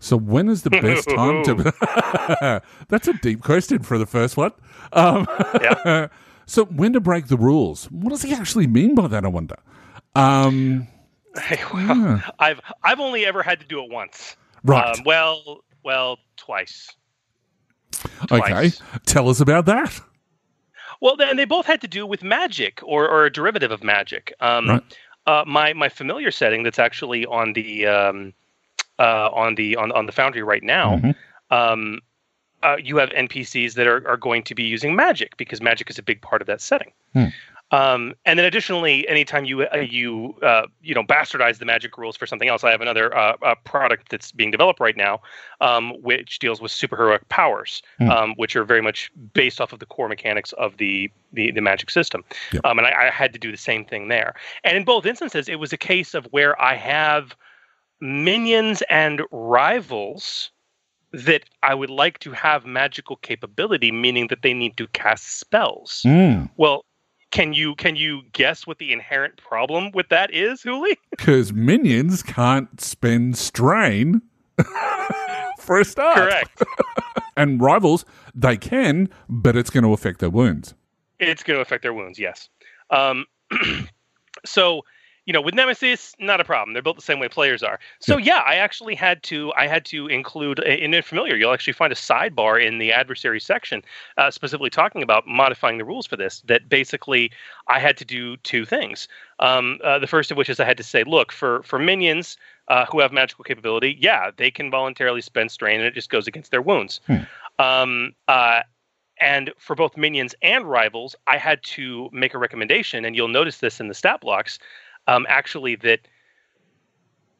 [0.06, 2.62] So, when is the best time to.
[2.88, 4.52] That's a deep question for the first one.
[4.92, 5.26] Um,
[5.60, 6.06] Yeah.
[6.46, 7.86] so, when to break the rules?
[7.90, 9.56] What does he actually mean by that, I wonder?
[10.14, 10.86] Um,
[11.74, 14.36] well, I've I've only ever had to do it once.
[14.62, 14.96] right.
[14.96, 16.88] Um, well, well, twice.
[18.30, 18.70] okay.
[19.06, 20.00] Tell us about that.
[21.00, 24.32] Well, and they both had to do with magic or, or a derivative of magic.
[24.40, 24.98] Um, Right.
[25.26, 28.32] uh, my my familiar setting that's actually on the um,
[28.98, 30.96] uh, on the on on the Foundry right now.
[30.96, 31.14] Mhm.
[31.50, 32.00] Um,
[32.62, 35.98] uh, you have NPCs that are, are going to be using magic because magic is
[35.98, 36.90] a big part of that setting.
[37.12, 37.26] Hmm.
[37.72, 42.16] Um, and then additionally, anytime you uh, you uh, you know bastardize the magic rules
[42.16, 45.20] for something else, I have another uh, uh, product that's being developed right now,
[45.60, 48.10] um, which deals with superheroic powers, Hmm.
[48.10, 51.60] um, which are very much based off of the core mechanics of the the, the
[51.60, 52.24] magic system.
[52.52, 52.64] Yep.
[52.64, 54.34] Um, and I, I had to do the same thing there.
[54.62, 57.34] And in both instances, it was a case of where I have
[58.00, 60.50] minions and rivals
[61.12, 66.02] that I would like to have magical capability, meaning that they need to cast spells.
[66.04, 66.50] Mm.
[66.56, 66.84] Well,
[67.30, 70.96] can you can you guess what the inherent problem with that is, Hooly?
[71.10, 74.20] Because minions can't spend strain
[75.58, 76.16] for a start.
[76.16, 76.62] Correct.
[77.38, 80.72] And rivals, they can, but it's going to affect their wounds.
[81.18, 82.18] it's going to affect their wounds.
[82.18, 82.48] Yes.
[82.88, 83.26] Um,
[84.46, 84.80] so,
[85.26, 86.72] you know, with Nemesis, not a problem.
[86.72, 87.80] They're built the same way players are.
[87.98, 89.52] So yeah, I actually had to.
[89.56, 91.36] I had to include in *Familiar*.
[91.36, 93.82] You'll actually find a sidebar in the adversary section,
[94.16, 96.42] uh, specifically talking about modifying the rules for this.
[96.46, 97.32] That basically,
[97.68, 99.08] I had to do two things.
[99.40, 102.36] Um, uh, the first of which is I had to say, look, for for minions
[102.68, 106.28] uh, who have magical capability, yeah, they can voluntarily spend strain, and it just goes
[106.28, 107.00] against their wounds.
[107.58, 108.60] Um, uh,
[109.18, 113.58] and for both minions and rivals, I had to make a recommendation, and you'll notice
[113.58, 114.58] this in the stat blocks.
[115.06, 116.00] Um, actually, that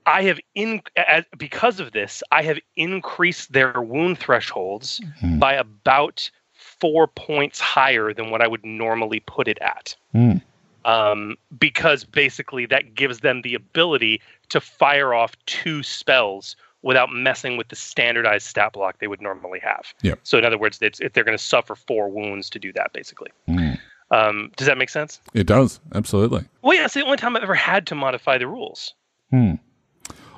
[0.07, 5.41] I have in as, because of this, I have increased their wound thresholds Mhm.
[5.41, 9.97] by about four points higher than what I would normally put it at.
[10.15, 10.43] Mm.
[10.85, 14.21] Um, because basically, that gives them the ability
[14.51, 19.59] to fire off two spells without messing with the standardized stat block they would normally
[19.59, 19.93] have.
[20.03, 20.21] Yep.
[20.23, 22.93] So, in other words, it's, if they're going to suffer four wounds to do that,
[22.93, 23.31] basically.
[23.49, 23.66] Mm.
[24.11, 25.21] Um, does that make sense?
[25.35, 26.45] It does, absolutely.
[26.63, 28.95] Well, yeah, it's the only time I've ever had to modify the rules.
[29.31, 29.55] Hmm.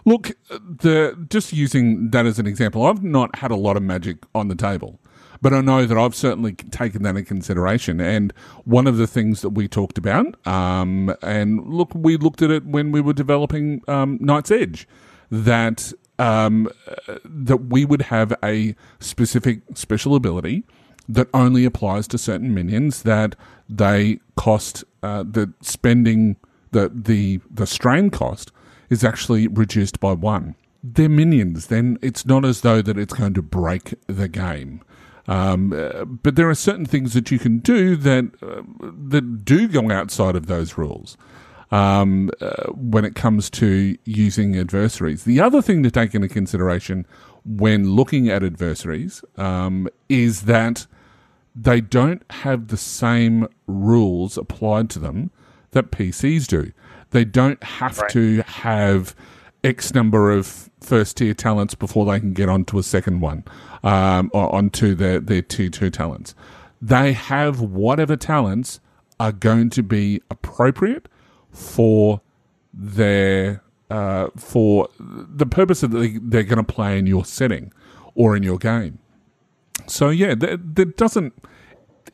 [0.05, 4.25] Look, the just using that as an example, I've not had a lot of magic
[4.35, 4.99] on the table,
[5.43, 8.01] but I know that I've certainly taken that in consideration.
[8.01, 8.33] And
[8.65, 12.65] one of the things that we talked about, um, and look, we looked at it
[12.65, 14.89] when we were developing um, Knight's Edge,
[15.31, 16.71] that um,
[17.07, 20.65] uh, that we would have a specific special ability
[21.09, 23.35] that only applies to certain minions that
[23.69, 26.37] they cost uh, the spending
[26.73, 28.53] the the the strain cost
[28.91, 30.55] is actually reduced by one.
[30.83, 31.67] They're minions.
[31.67, 34.83] Then it's not as though that it's going to break the game.
[35.27, 38.63] Um, uh, but there are certain things that you can do that uh,
[39.09, 41.19] that do go outside of those rules
[41.71, 45.25] um, uh, when it comes to using adversaries.
[45.25, 47.07] The other thing to take into consideration
[47.45, 50.87] when looking at adversaries um, is that
[51.61, 55.31] they don't have the same rules applied to them
[55.73, 56.73] that PCs do.
[57.11, 58.11] They don't have Right.
[58.11, 59.15] to have
[59.65, 63.45] X number of first tier talents before they can get onto a second one,
[63.83, 66.35] um, or onto their, their tier two talents.
[66.81, 68.79] They have whatever talents
[69.19, 71.09] are going to be appropriate
[71.51, 72.21] for
[72.73, 77.73] their uh, for the purpose that they, they're going to play in your setting
[78.15, 78.99] or in your game.
[79.89, 81.35] So yeah, that, that doesn't.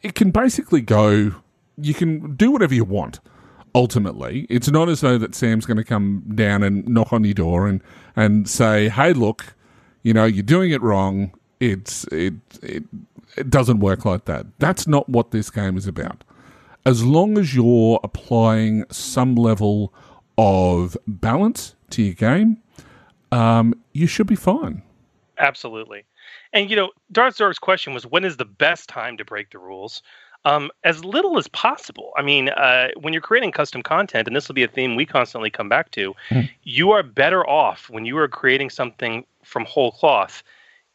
[0.02, 1.32] It can basically go.
[1.76, 3.20] You can do whatever you want.
[3.74, 7.34] Ultimately, it's not as though that Sam's going to come down and knock on your
[7.34, 7.82] door and
[8.14, 9.56] and say, "Hey, look,
[10.02, 12.84] you know, you're doing it wrong." It's it it
[13.36, 14.46] it doesn't work like that.
[14.58, 16.22] That's not what this game is about.
[16.86, 19.92] As long as you're applying some level
[20.36, 22.58] of balance to your game,
[23.32, 24.82] um, you should be fine.
[25.38, 26.04] Absolutely.
[26.54, 29.58] And you know, Darth Zorg's question was when is the best time to break the
[29.58, 30.02] rules?
[30.46, 32.12] Um, as little as possible.
[32.16, 35.06] I mean, uh, when you're creating custom content, and this will be a theme we
[35.06, 36.50] constantly come back to, Mhm.
[36.62, 40.42] you are better off when you are creating something from whole cloth.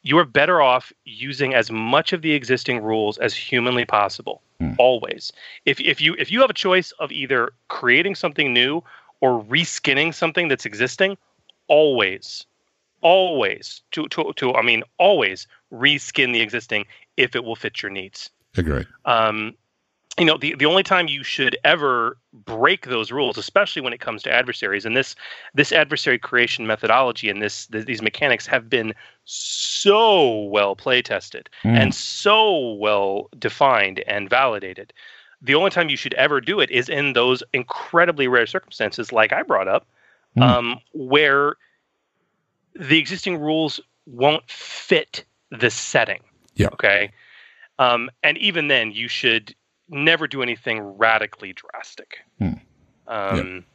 [0.03, 4.41] You are better off using as much of the existing rules as humanly possible.
[4.60, 4.73] Hmm.
[4.77, 5.34] Always.
[5.65, 8.84] If if you if you have a choice of either creating something new
[9.19, 11.18] or reskinning something that's existing,
[11.68, 12.45] always
[13.01, 16.85] always to, to, to i mean always reskin the existing
[17.17, 18.85] if it will fit your needs Agree.
[19.05, 19.53] um,
[20.17, 23.99] you know the, the only time you should ever break those rules especially when it
[23.99, 25.15] comes to adversaries and this
[25.53, 28.93] this adversary creation methodology and this th- these mechanics have been
[29.26, 31.77] so well play tested Mm.
[31.77, 34.91] and so well defined and validated
[35.41, 39.31] the only time you should ever do it is in those incredibly rare circumstances like
[39.31, 39.88] i brought up
[40.38, 40.43] Mm.
[40.43, 41.55] um, where
[42.80, 46.22] the existing rules won't fit the setting
[46.56, 46.69] Yeah.
[46.73, 47.11] okay
[47.77, 49.53] um, and even then you should
[49.89, 52.19] never do anything radically drastic.
[52.38, 52.53] Hmm.
[53.07, 53.65] Um,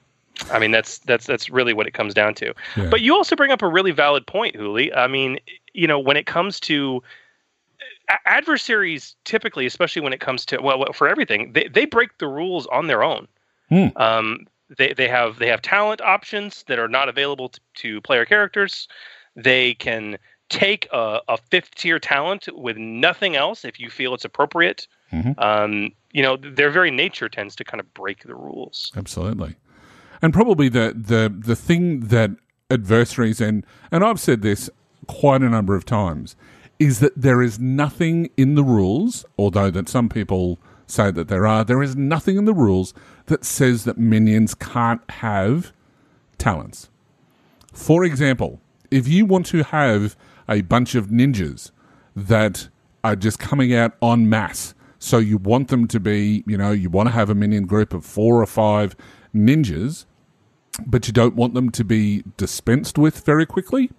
[0.50, 2.52] I mean, that's that's that's really what it comes down to.
[2.76, 2.88] Yeah.
[2.90, 4.92] But you also bring up a really valid point, Hooly.
[4.92, 5.38] I mean,
[5.72, 7.02] you know, when it comes to
[8.10, 12.18] a- adversaries, typically, especially when it comes to well, well, for everything, they they break
[12.18, 13.26] the rules on their own.
[13.70, 13.86] Hmm.
[13.96, 18.24] Um, they they have they have talent options that are not available to, to player
[18.24, 18.88] characters.
[19.36, 20.18] They can
[20.48, 24.86] take a, a fifth tier talent with nothing else if you feel it's appropriate.
[25.12, 25.38] Mhm.
[25.38, 28.92] Um, you know, their very nature tends to kind of break the rules.
[28.96, 29.56] Absolutely.
[30.22, 32.30] And probably the, the, the thing that
[32.70, 34.70] adversaries, and, and I've said this
[35.06, 36.36] quite a number of times,
[36.78, 41.46] is that there is nothing in the rules, although that some people say that there
[41.46, 42.94] are, there is nothing in the rules
[43.26, 45.72] that says that minions can't have
[46.38, 46.88] talents.
[47.72, 50.16] For example, if you want to have
[50.48, 51.70] a bunch of ninjas
[52.14, 52.68] that
[53.02, 56.88] are just coming out en masse, so you want them to be, you know, you
[56.88, 58.96] want to have a minion group of four or five
[59.34, 60.06] ninjas,
[60.86, 63.90] but you don't want them to be dispensed with very quickly,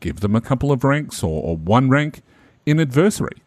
[0.00, 2.22] give them a couple of ranks or, or one rank
[2.66, 3.42] in adversary.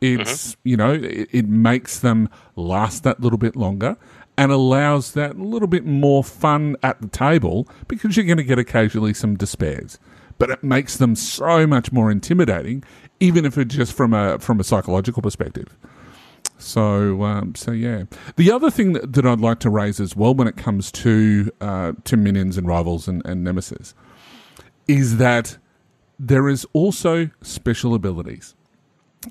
[0.00, 3.96] It's, you know, it, it makes them last that little bit longer
[4.36, 8.58] and allows that little bit more fun at the table because you're going to get
[8.58, 9.98] occasionally some despairs.
[10.38, 12.84] But it makes them so much more intimidating,
[13.18, 15.76] even if it's just from a from a psychological perspective.
[16.58, 18.04] So, um, so yeah.
[18.36, 21.50] The other thing that, that I'd like to raise as well, when it comes to
[21.60, 23.94] uh, to minions and rivals and, and nemesis,
[24.86, 25.58] is that
[26.18, 28.54] there is also special abilities.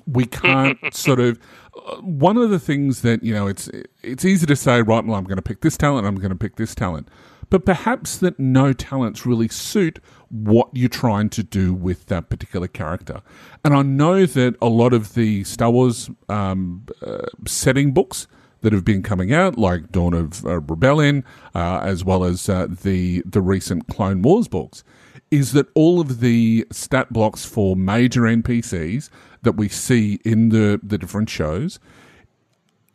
[0.06, 1.38] We can't sort of.
[1.76, 3.68] uh, One of the things that you know, it's
[4.02, 5.04] it's easy to say, right?
[5.04, 6.06] Well, I'm going to pick this talent.
[6.06, 7.08] I'm going to pick this talent,
[7.50, 9.98] but perhaps that no talents really suit
[10.30, 13.22] what you're trying to do with that particular character.
[13.64, 18.26] And I know that a lot of the Star Wars um, uh, setting books
[18.60, 21.24] that have been coming out, like Dawn of uh, Rebellion,
[21.54, 24.82] uh, as well as uh, the the recent Clone Wars books,
[25.30, 29.10] is that all of the stat blocks for major NPCs
[29.42, 31.78] that we see in the the different shows,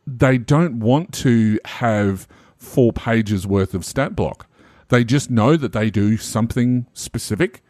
[0.05, 2.27] they don't want to have
[2.57, 4.47] four pages worth of stat block.
[4.89, 7.61] They just know that they do something specific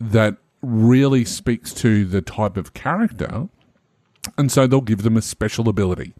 [0.00, 3.48] that really speaks to the type of character,
[4.36, 6.14] and so they'll give them a special ability.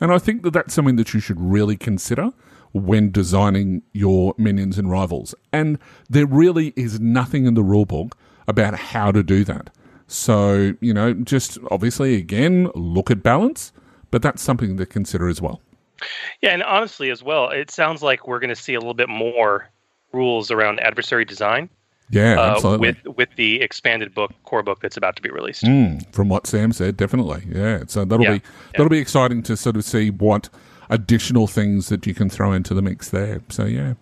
[0.00, 2.32] And I think that that's something that you should really consider
[2.74, 5.34] when designing your minions and rivals.
[5.52, 5.78] And
[6.10, 8.12] there really is nothing in the rulebook
[8.46, 9.70] about how to do that.
[10.06, 13.72] So, you know, just obviously, again, look at balance,
[14.10, 15.62] but that's something to consider as well.
[16.42, 19.08] Yeah, and honestly, as well, it sounds like we're going to see a little bit
[19.08, 19.70] more
[20.12, 21.70] rules around adversary design
[22.10, 22.88] Yeah, uh, absolutely.
[23.04, 25.64] with with the expanded book, core book that's about to be released.
[25.64, 27.44] Mm, from what Sam said, definitely.
[27.48, 27.84] Yeah.
[27.86, 28.42] So that'll Yeah, be
[28.76, 30.50] that'll be exciting to sort of see what
[30.90, 33.40] additional things that you can throw into the mix there.
[33.48, 33.94] So yeah.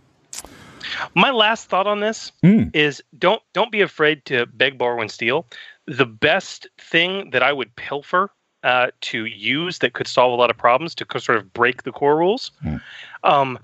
[1.15, 2.75] My last thought on this Mm.
[2.75, 5.47] is don't don't be afraid to beg, borrow, and steal.
[5.87, 8.31] The best thing that I would pilfer
[8.63, 11.93] uh, to use that could solve a lot of problems to sort of break the
[11.93, 12.77] core rules Hmm.
[13.25, 13.59] um,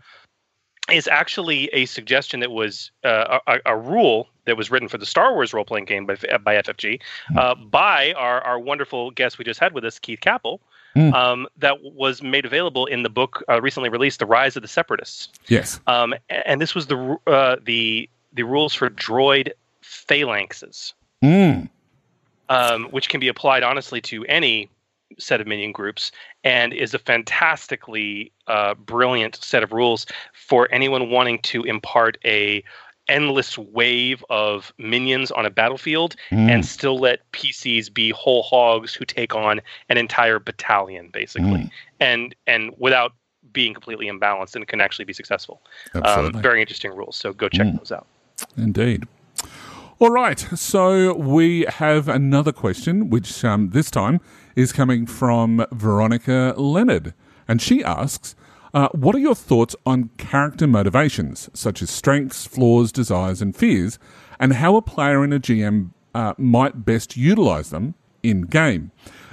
[0.90, 5.06] is actually a suggestion that was uh, a, a rule that was written for the
[5.06, 7.00] Star Wars role playing game by, by FFG
[7.36, 10.58] uh, by our, our wonderful guest we just had with us, Keith Kappel.
[10.94, 11.12] Hmm.
[11.14, 14.68] Um, that was made available in the book uh, recently released, "The Rise of the
[14.68, 15.80] Separatists." Yes.
[15.86, 19.50] Um, and this was the uh, the the rules for droid
[19.82, 21.68] phalanxes, Mm.
[22.48, 24.68] um, which can be applied honestly to any
[25.18, 26.12] set of minion groups,
[26.44, 32.62] and is a fantastically uh, brilliant set of rules for anyone wanting to impart a
[33.08, 36.50] endless wave of minions on a battlefield Mm.
[36.50, 41.70] and still let PCs be whole hogs who take on an entire battalion basically Mm.
[42.00, 43.12] and and without
[43.52, 45.62] being completely imbalanced and can actually be successful
[46.04, 47.16] um, very interesting rules.
[47.16, 47.78] So go check Mm.
[47.78, 48.06] those out.
[48.56, 49.04] Indeed.
[50.00, 50.38] All right.
[50.54, 54.20] So we have another question, which um, this time
[54.54, 57.14] is coming from Veronica Leonard.
[57.48, 58.36] And she asks
[58.78, 63.98] uh, What are your thoughts on character motivations, such as strengths, flaws, desires, and fears,
[64.38, 68.92] and how a player and a GM uh, might best utilize them in game?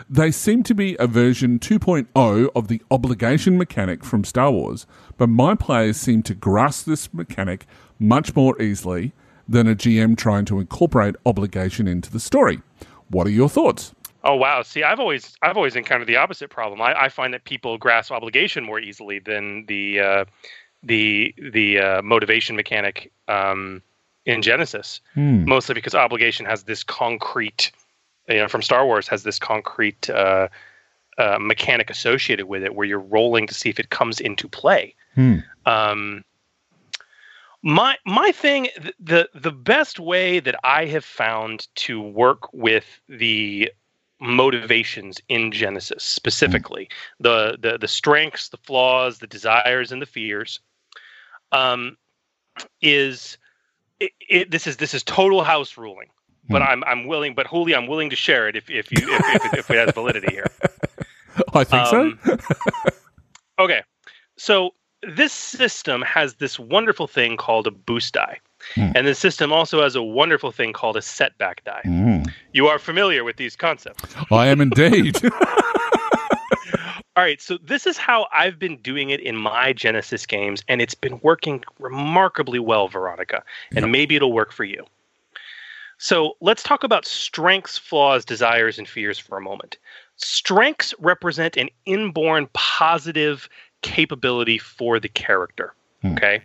[0.10, 5.30] They seem to be a version 2.0 of the obligation mechanic from Star Wars, but
[5.30, 7.68] my players seem to grasp this mechanic
[8.00, 9.14] much more easily
[9.48, 12.62] than a GM trying to incorporate obligation into the story.
[13.10, 13.94] What are your thoughts?
[14.26, 14.64] Oh wow!
[14.64, 16.82] See, I've always I've always encountered the opposite problem.
[16.82, 20.26] I, I find that people grasp obligation more easily than the uh,
[20.82, 23.84] the the uh, motivation mechanic um,
[24.26, 25.00] in Genesys.
[25.14, 25.46] Hmm.
[25.46, 27.72] Mostly because obligation has this concrete,
[28.28, 30.48] you know, from Star Wars has this concrete uh,
[31.20, 34.96] uh, mechanic associated with it where you're rolling to see if it comes into play.
[35.14, 35.38] Hmm.
[35.68, 36.24] Um,
[37.62, 43.72] my my thing the the best way that I have found to work with the
[44.22, 50.60] motivations in Genesys specifically the the the strengths, the flaws, the desires, and the fears,
[51.52, 51.98] um,
[52.82, 53.38] is
[54.00, 56.08] it, it, this is this is total house ruling.
[56.48, 59.46] But I'm I'm willing, but Hooly, I'm willing to share it if if you if,
[59.46, 60.46] if, if it has validity here.
[61.54, 62.38] I think Um, so.
[63.58, 63.82] Okay,
[64.38, 64.72] so
[65.02, 68.40] this system has this wonderful thing called a boost die,
[68.74, 68.92] Hmm.
[68.96, 71.82] and the system also has a wonderful thing called a setback die.
[71.86, 72.32] Mm.
[72.54, 74.16] You are familiar with these concepts.
[74.32, 75.18] I am indeed.
[77.18, 80.82] All right, so this is how I've been doing it in my Genesys games, and
[80.82, 83.42] it's been working remarkably well, Veronica.
[83.70, 83.90] And Yep.
[83.90, 84.86] maybe it'll work for you.
[85.98, 89.78] So let's talk about strengths, flaws, desires, and fears for a moment.
[90.18, 93.48] Strengths represent an inborn positive
[93.82, 95.74] capability for the character.
[96.02, 96.14] Hmm.
[96.14, 96.42] Okay.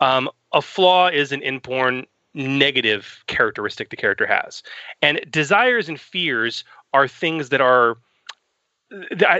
[0.00, 4.62] Um, a flaw is an inborn negative characteristic the character has.
[5.02, 6.64] And desires and fears
[6.94, 7.96] are things that are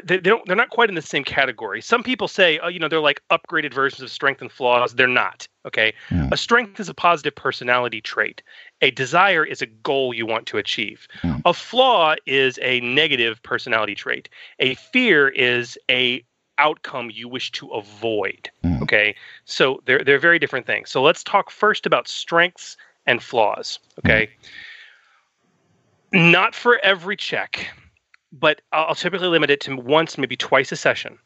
[0.04, 1.82] they, don't they're not quite in the same category.
[1.82, 4.94] Some people say, oh, you know, they're like upgraded versions of strength and flaws.
[4.94, 5.46] They're not.
[5.66, 5.92] Okay.
[6.08, 6.28] Hmm.
[6.32, 8.42] A strength is a positive personality trait.
[8.80, 11.06] A desire is a goal you want to achieve.
[11.20, 11.36] Hmm.
[11.44, 14.28] A flaw is a negative personality trait.
[14.58, 16.24] A fear is a
[16.58, 18.50] outcome you wish to avoid.
[18.62, 18.82] Hmm.
[18.82, 19.14] Okay.
[19.44, 20.90] So they're they're very different things.
[20.90, 23.78] So let's talk first about strengths and flaws.
[24.00, 24.30] Okay.
[26.12, 27.68] Not for every check,
[28.32, 31.18] but I'll typically limit it to once, maybe twice a session.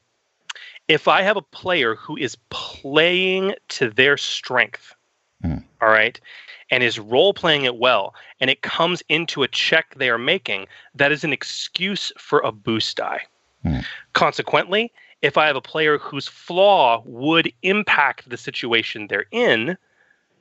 [0.89, 4.95] If I have a player who is playing to their strength,
[5.43, 5.59] Hmm.
[5.83, 6.19] all right,
[6.71, 10.67] and is role playing it well, and it comes into a check they are making,
[10.95, 13.23] that is an excuse for a boost die.
[13.63, 13.81] Hmm.
[14.13, 19.77] Consequently, if I have a player whose flaw would impact the situation they're in,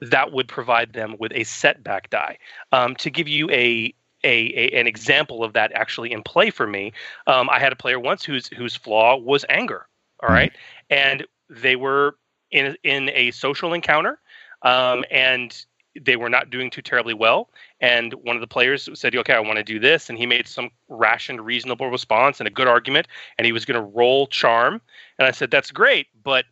[0.01, 2.37] that would provide them with a setback die.
[2.71, 6.67] Um, to give you a, a, a an example of that actually in play for
[6.67, 6.93] me,
[7.27, 9.87] um, I had a player once whose whose flaw was anger.
[10.21, 10.53] All right,
[10.89, 12.17] and they were
[12.51, 14.19] in in a social encounter,
[14.61, 15.65] um, and
[15.99, 17.49] they were not doing too terribly well.
[17.79, 20.47] And one of the players said, "Okay, I want to do this," and he made
[20.47, 23.07] some rationed, reasonable response and a good argument,
[23.37, 24.81] and he was going to roll charm.
[25.17, 26.45] And I said, "That's great, but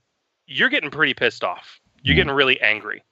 [0.47, 1.79] you're getting pretty pissed off.
[2.01, 3.03] You're getting really angry,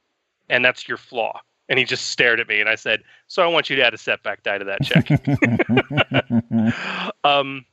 [0.50, 3.48] and that's your flaw." And he just stared at me, and I said, "So I
[3.48, 5.08] want you to add a setback die to that check."
[7.24, 7.66] um,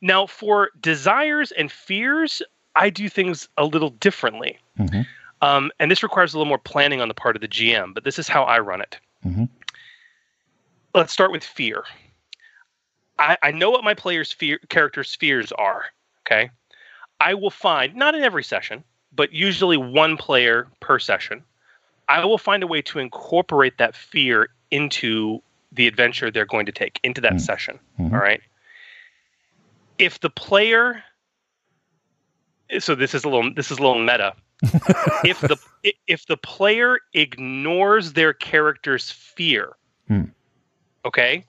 [0.00, 2.42] now, for desires and fears,
[2.74, 4.58] I do things a little differently.
[4.78, 5.06] Mhm.
[5.42, 8.04] Um, and this requires a little more planning on the part of the GM, but
[8.04, 8.98] this is how I run it.
[9.24, 9.48] Mhm.
[10.94, 11.84] Let's start with fear.
[13.18, 15.86] I, I know what my players' fear characters' fears are.
[16.26, 16.50] Okay.
[17.20, 18.82] I will find, not in every session,
[19.14, 21.42] but usually one player per session.
[22.08, 25.42] I will find a way to incorporate that fear into
[25.72, 27.40] the adventure they're going to take, into that Mm.
[27.40, 27.78] session.
[27.98, 28.12] Mhm.
[28.12, 28.40] All right.
[29.98, 31.02] If the player
[32.80, 34.34] so this is a little this is a little meta.
[34.62, 35.56] If the
[36.06, 39.72] if the player ignores their character's fear,
[40.08, 40.24] Hmm.
[41.04, 41.44] okay,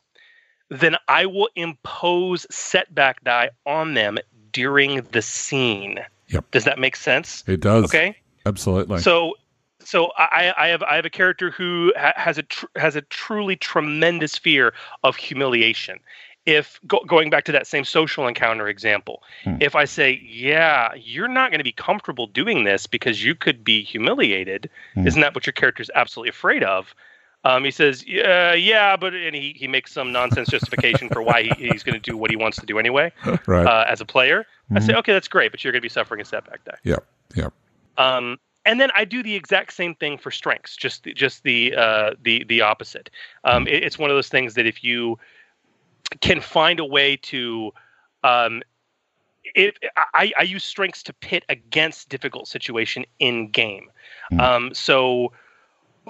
[0.70, 4.18] then I will impose setback die on them
[4.52, 6.00] during the scene.
[6.30, 6.52] Yep.
[6.52, 7.44] Does that make sense?
[7.48, 7.86] It does.
[7.86, 8.18] Okay.
[8.46, 9.00] Absolutely.
[9.00, 9.36] So,
[9.80, 13.02] so I, I have I have a character who ha- has a tr- has a
[13.04, 16.00] truly tremendous fear of humiliation.
[16.48, 19.58] If go, going back to that same social encounter example, Hmm.
[19.60, 23.66] if I say, "Yeah, you're not going to be comfortable doing this because you could
[23.66, 25.06] be humiliated," Hmm.
[25.06, 26.96] isn't that what your character's absolutely afraid of?
[27.44, 31.44] Um, he says, "Yeah, yeah," but and he, he makes some nonsense justification for why
[31.44, 33.12] he, he's going to do what he wants to do anyway
[33.46, 33.66] right.
[33.68, 34.46] uh, as a player.
[34.74, 35.00] I say, Mhm.
[35.00, 37.06] "Okay, that's great, but you're going to be suffering a setback die." Yep.
[37.36, 37.54] Yep.
[37.98, 42.12] Um, and then I do the exact same thing for strengths, just just the uh,
[42.22, 43.10] the the opposite.
[43.44, 45.20] Um, it- it's one of those things that if you
[46.22, 47.74] can find a way to,
[48.24, 48.62] um,
[49.56, 49.78] it,
[50.14, 53.90] I, I use strengths to pit against difficult situation in game.
[54.30, 54.40] Hmm.
[54.40, 55.32] Um, so,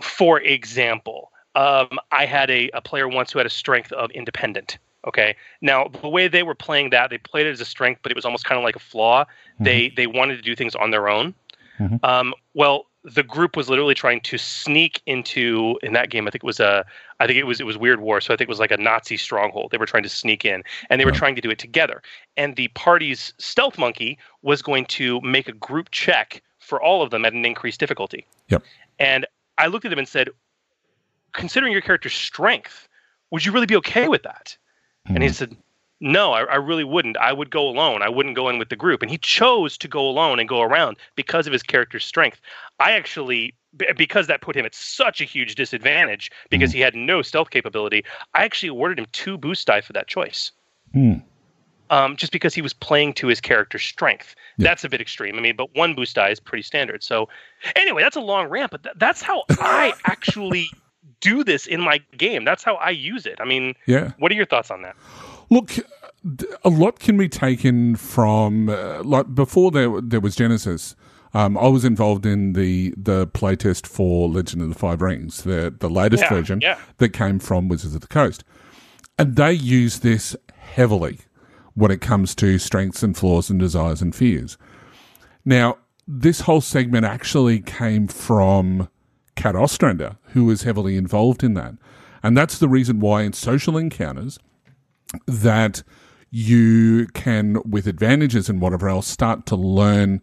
[0.02, 4.78] for example, um, I had a, a player once who had a strength of independent.
[5.08, 5.36] Okay.
[5.62, 8.16] Now the way they were playing that, they played it as a strength, but it
[8.16, 9.26] was almost kind of like a flaw.
[9.60, 11.34] They they wanted to do things on their own.
[11.80, 12.04] Mhm.
[12.04, 16.28] Um, well, the group was literally trying to sneak into in that game.
[16.28, 16.86] I think it was a,
[17.22, 18.20] I think it was it was Weird War.
[18.20, 19.72] So I think it was like a Nazi stronghold.
[19.72, 22.02] They were trying to sneak in, and they were trying to do it together.
[22.36, 27.12] And the party's stealth monkey was going to make a group check for all of
[27.12, 28.28] them at an increased difficulty.
[28.50, 28.64] Yep.
[29.00, 29.26] And
[29.58, 30.30] I looked at him and said,
[31.32, 32.90] considering your character's strength,
[33.32, 34.58] would you really be okay with that?
[35.06, 35.34] And he Mhm.
[35.34, 35.58] said,
[36.00, 37.18] No, I, I, really wouldn't.
[37.18, 38.04] I would go alone.
[38.04, 39.02] I wouldn't go in with the group.
[39.02, 42.40] And he chose to go alone and go around because of his character's strength.
[42.80, 43.56] I actually,
[43.96, 46.76] because that put him at such a huge disadvantage because mm.
[46.76, 48.04] he had no stealth capability,
[48.36, 50.52] I actually awarded him two boost die for that choice.
[50.96, 51.24] Mm.
[51.90, 54.36] Um, just because he was playing to his character's strength.
[54.58, 54.66] Yeah.
[54.66, 55.38] That's a bit extreme.
[55.38, 57.02] I mean, but one boost die is pretty standard.
[57.02, 57.30] So,
[57.76, 60.70] anyway, that's a long rant, but th- that's how I actually
[61.22, 62.44] do this in my game.
[62.46, 63.38] That's how I use it.
[63.40, 64.12] I mean, yeah.
[64.20, 64.96] What are your thoughts on that?
[65.50, 65.78] Look,
[66.64, 70.96] a lot can be taken from uh, like before there there was Genesys.
[71.34, 75.74] Um, I was involved in the the playtest for Legend of the Five Rings, the
[75.78, 76.80] the latest yeah, version yeah.
[76.98, 78.44] that came from Wizards of the Coast,
[79.18, 81.20] and they use this heavily
[81.76, 84.58] when it comes to strengths and flaws and desires and fears.
[85.46, 85.78] Now,
[86.08, 88.90] this whole segment actually came from
[89.36, 91.76] Kat Ostrander, who was heavily involved in that,
[92.24, 94.40] and that's the reason why in social encounters
[95.26, 95.84] that
[96.30, 100.22] you can, with advantages and whatever else, start to learn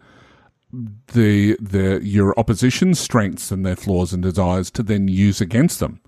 [1.13, 6.01] the the your opposition's strengths and their flaws and desires to then use against them.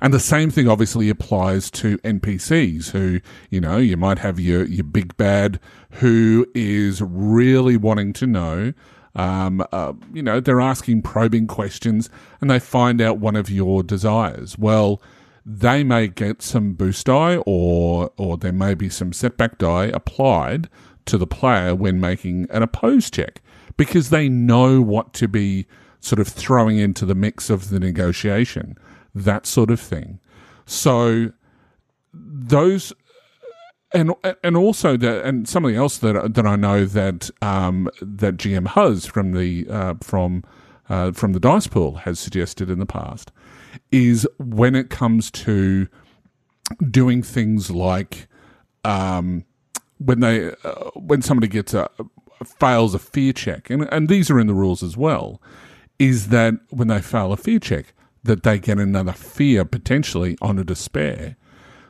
[0.00, 4.64] And the same thing obviously applies to NPCs who, you know, you might have your,
[4.66, 5.58] your big bad
[5.92, 8.74] who is really wanting to know,
[9.14, 13.82] um, uh, you know, they're asking probing questions and they find out one of your
[13.82, 14.58] desires.
[14.58, 15.00] Well,
[15.46, 20.68] they may get some boost die or or there may be some setback die applied
[21.06, 23.42] to the player when making an oppose check
[23.76, 25.66] because they know what to be
[26.00, 28.76] sort of throwing into the mix of the negotiation,
[29.14, 30.20] that sort of thing.
[30.66, 31.32] So
[32.12, 32.92] those
[33.92, 38.66] and and also that and something else that that I know that um, that GM
[38.68, 40.44] Huz from the uh, from
[40.88, 43.30] uh, from the dice pool has suggested in the past
[43.90, 45.88] is when it comes to
[46.90, 48.26] doing things like
[48.84, 49.44] um,
[49.98, 51.88] when they uh, when somebody gets a
[52.44, 55.40] fails a fear check, and and these are in the rules as well,
[55.98, 60.58] is that when they fail a fear check, that they get another fear potentially on
[60.58, 61.36] a despair.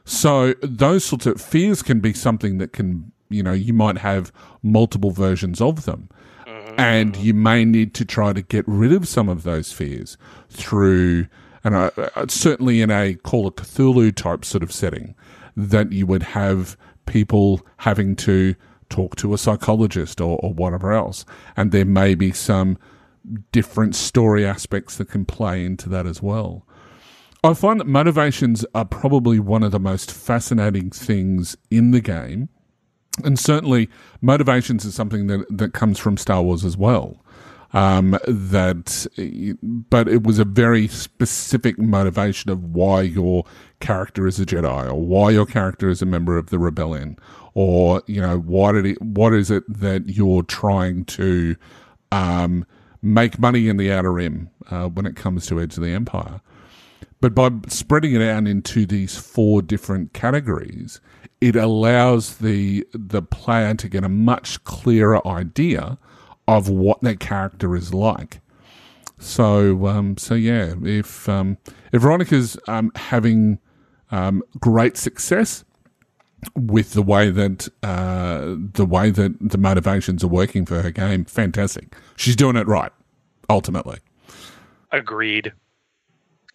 [0.05, 4.33] So those sorts of fears can be something that can you know you might have
[4.63, 6.09] multiple versions of them.
[6.47, 6.81] Mm-hmm.
[6.81, 10.17] And you may need to try to get rid of some of those fears
[10.51, 11.27] through
[11.65, 15.15] and I, I, certainly in a Call of Cthulhu type sort of setting,
[15.57, 16.77] that you would have
[17.07, 18.55] people having to
[18.91, 21.25] talk to a psychologist or, or whatever else,
[21.57, 22.79] and there may be some
[23.53, 26.67] different story aspects that can play into that as well.
[27.43, 32.49] I find that motivations are probably one of the most fascinating things in the game.
[33.23, 33.89] And certainly,
[34.21, 37.24] motivations is something that, that comes from Star Wars as well.
[37.75, 39.07] Um, that,
[39.91, 43.45] but it was a very specific motivation of why your
[43.81, 47.19] character is a Jedi, or why your character is a member of the rebellion,
[47.55, 51.57] or you know why did it, what is it that you're trying to
[52.13, 52.65] um,
[53.03, 56.41] make money in the Outer Rim uh, when it comes to Edge of the Empire.
[57.21, 61.01] But by spreading it out into these four different categories,
[61.41, 65.99] it allows the the player to get a much clearer idea
[66.47, 68.41] of what that character is like.
[69.19, 71.59] So, um, so yeah, if um,
[71.93, 73.59] if Veronica's um, having
[74.11, 75.65] um, great success
[76.55, 81.25] with the way that uh, the way that the motivations are working for her game,
[81.25, 81.95] fantastic.
[82.17, 82.93] She's doing it right,
[83.49, 83.99] ultimately.
[84.93, 85.53] Agreed.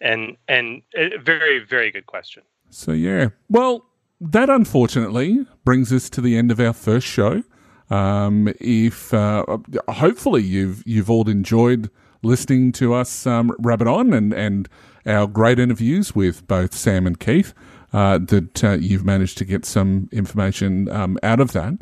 [0.00, 2.42] And and a very very good question.
[2.70, 3.84] So yeah, well,
[4.20, 7.42] that unfortunately brings us to the end of our first show.
[7.90, 9.44] Um, if uh,
[9.88, 11.90] hopefully you've you've all enjoyed
[12.22, 14.68] listening to us um, rabbit on and and
[15.06, 17.52] our great interviews with both Sam and Keith.
[17.92, 21.74] Uh, that uh, you've managed to get some information um, out of that,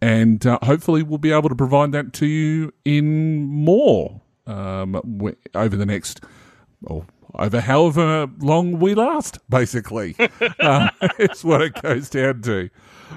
[0.00, 5.36] and uh, hopefully we'll be able to provide that to you in more um, w-
[5.54, 6.20] over the next.
[6.80, 10.16] Well, over however long we last, basically,
[10.60, 10.88] uh,
[11.20, 12.68] is what it goes down to.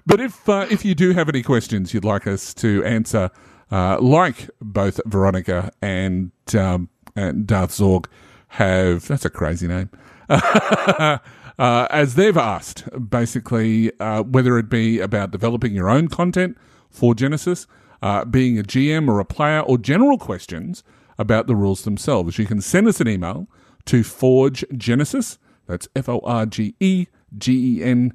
[0.05, 3.31] But if uh, if you do have any questions you'd like us to answer,
[3.71, 8.05] uh, like both Veronica and um, and Darth Zorg
[8.49, 9.89] have, that's a crazy name.
[10.29, 11.19] uh,
[11.59, 16.57] as they've asked, basically, uh, whether it be about developing your own content
[16.89, 17.67] for Genesys,
[18.01, 20.83] uh, being a GM or a player, or general questions
[21.17, 23.47] about the rules themselves, you can send us an email
[23.85, 25.37] to Forge Genesys.
[25.67, 27.07] That's F O R G E
[27.37, 28.13] G E N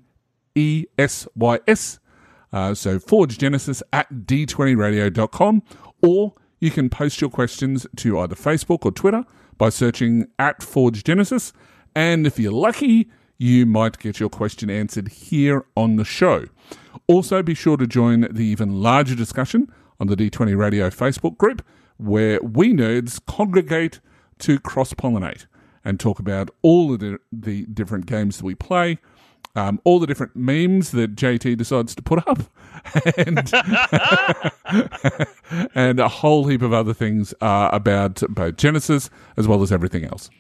[0.55, 1.99] E S Y S.
[2.53, 5.63] Uh, so Forge Genesys at d20radio.com,
[6.03, 9.25] or you can post your questions to either Facebook or Twitter
[9.57, 11.53] by searching at Forge Genesys.
[11.95, 16.47] And if you're lucky, you might get your question answered here on the show.
[17.07, 21.65] Also, be sure to join the even larger discussion on the D20 Radio Facebook group,
[21.97, 24.01] where we nerds congregate
[24.41, 25.47] to cross pollinate
[25.85, 28.99] and talk about all of the, the different games that we play,
[29.57, 32.41] um, all the different memes that JT decides to put up,
[33.27, 33.53] and,
[35.75, 40.05] and a whole heap of other things uh, about both Genesys as well as everything
[40.05, 40.31] else.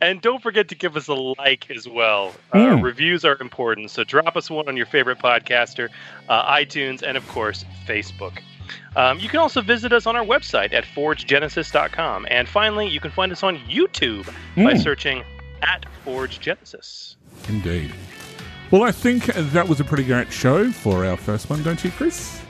[0.00, 2.32] And don't forget to give us a like as well.
[2.52, 2.82] Uh, Mm.
[2.82, 5.88] reviews are important, so drop us one on your favorite podcaster,
[6.28, 8.38] uh, iTunes, and of course, Facebook.
[8.96, 12.26] Um, you can also visit us on our website at forgegenesys.com.
[12.30, 14.82] And finally, you can find us on YouTube by Mm.
[14.82, 15.22] searching
[15.62, 17.16] at Forge Genesys.
[17.48, 17.92] Indeed.
[18.72, 21.90] Well, I think that was a pretty great show for our first one, don't you,
[21.90, 22.40] Chris?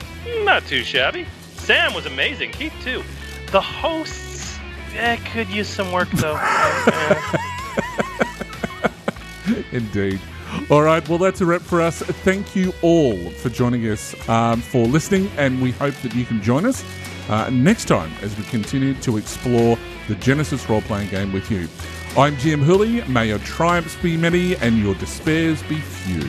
[0.43, 1.25] Not too shabby.
[1.57, 2.51] Sam was amazing.
[2.51, 3.03] Keith, too.
[3.51, 4.57] The hosts
[4.95, 6.39] eh, could use some work, though.
[9.73, 10.21] Indeed.
[10.69, 12.01] All right, well, that's a wrap for us.
[12.01, 16.41] Thank you all for joining us, um, for listening, and we hope that you can
[16.41, 16.85] join us
[17.27, 19.77] uh, next time as we continue to explore
[20.07, 21.67] the Genesys role playing game with you.
[22.15, 23.01] I'm GM Hooly.
[23.07, 26.21] May your triumphs be many and your despairs be few.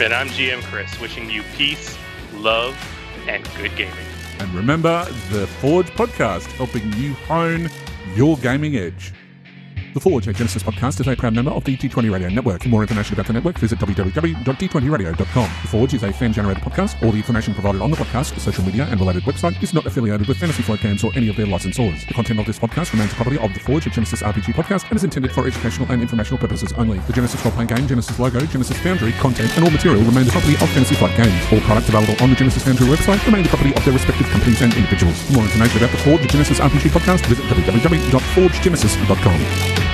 [0.00, 1.98] and I'm GM Chris, wishing you peace,
[2.34, 2.76] love,
[3.26, 4.06] and good gaming.
[4.38, 7.68] And remember, the Forge podcast, helping you hone
[8.14, 9.12] your gaming edge.
[9.96, 12.64] The Forge, a Genesys podcast, is a proud member of the D20 Radio Network.
[12.64, 15.50] For more information about the network, visit www.d20radio.com.
[15.62, 17.02] The Forge is a fan-generated podcast.
[17.02, 20.28] All the information provided on the podcast, social media, and related website is not affiliated
[20.28, 22.06] with Fantasy Flight Games or any of their licensors.
[22.06, 24.86] The content of this podcast remains the property of the Forge, a Genesys RPG podcast,
[24.90, 26.98] and is intended for educational and informational purposes only.
[26.98, 30.56] The Genesys role-playing game, Genesys logo, Genesys Foundry, content, and all material remain the property
[30.60, 31.42] of Fantasy Flight Games.
[31.50, 34.60] All products available on the Genesys Foundry website remain the property of their respective companies
[34.60, 35.22] and individuals.
[35.22, 39.85] For more information about the Forge, a Genesys RPG podcast, visit www.forgegenesys.com.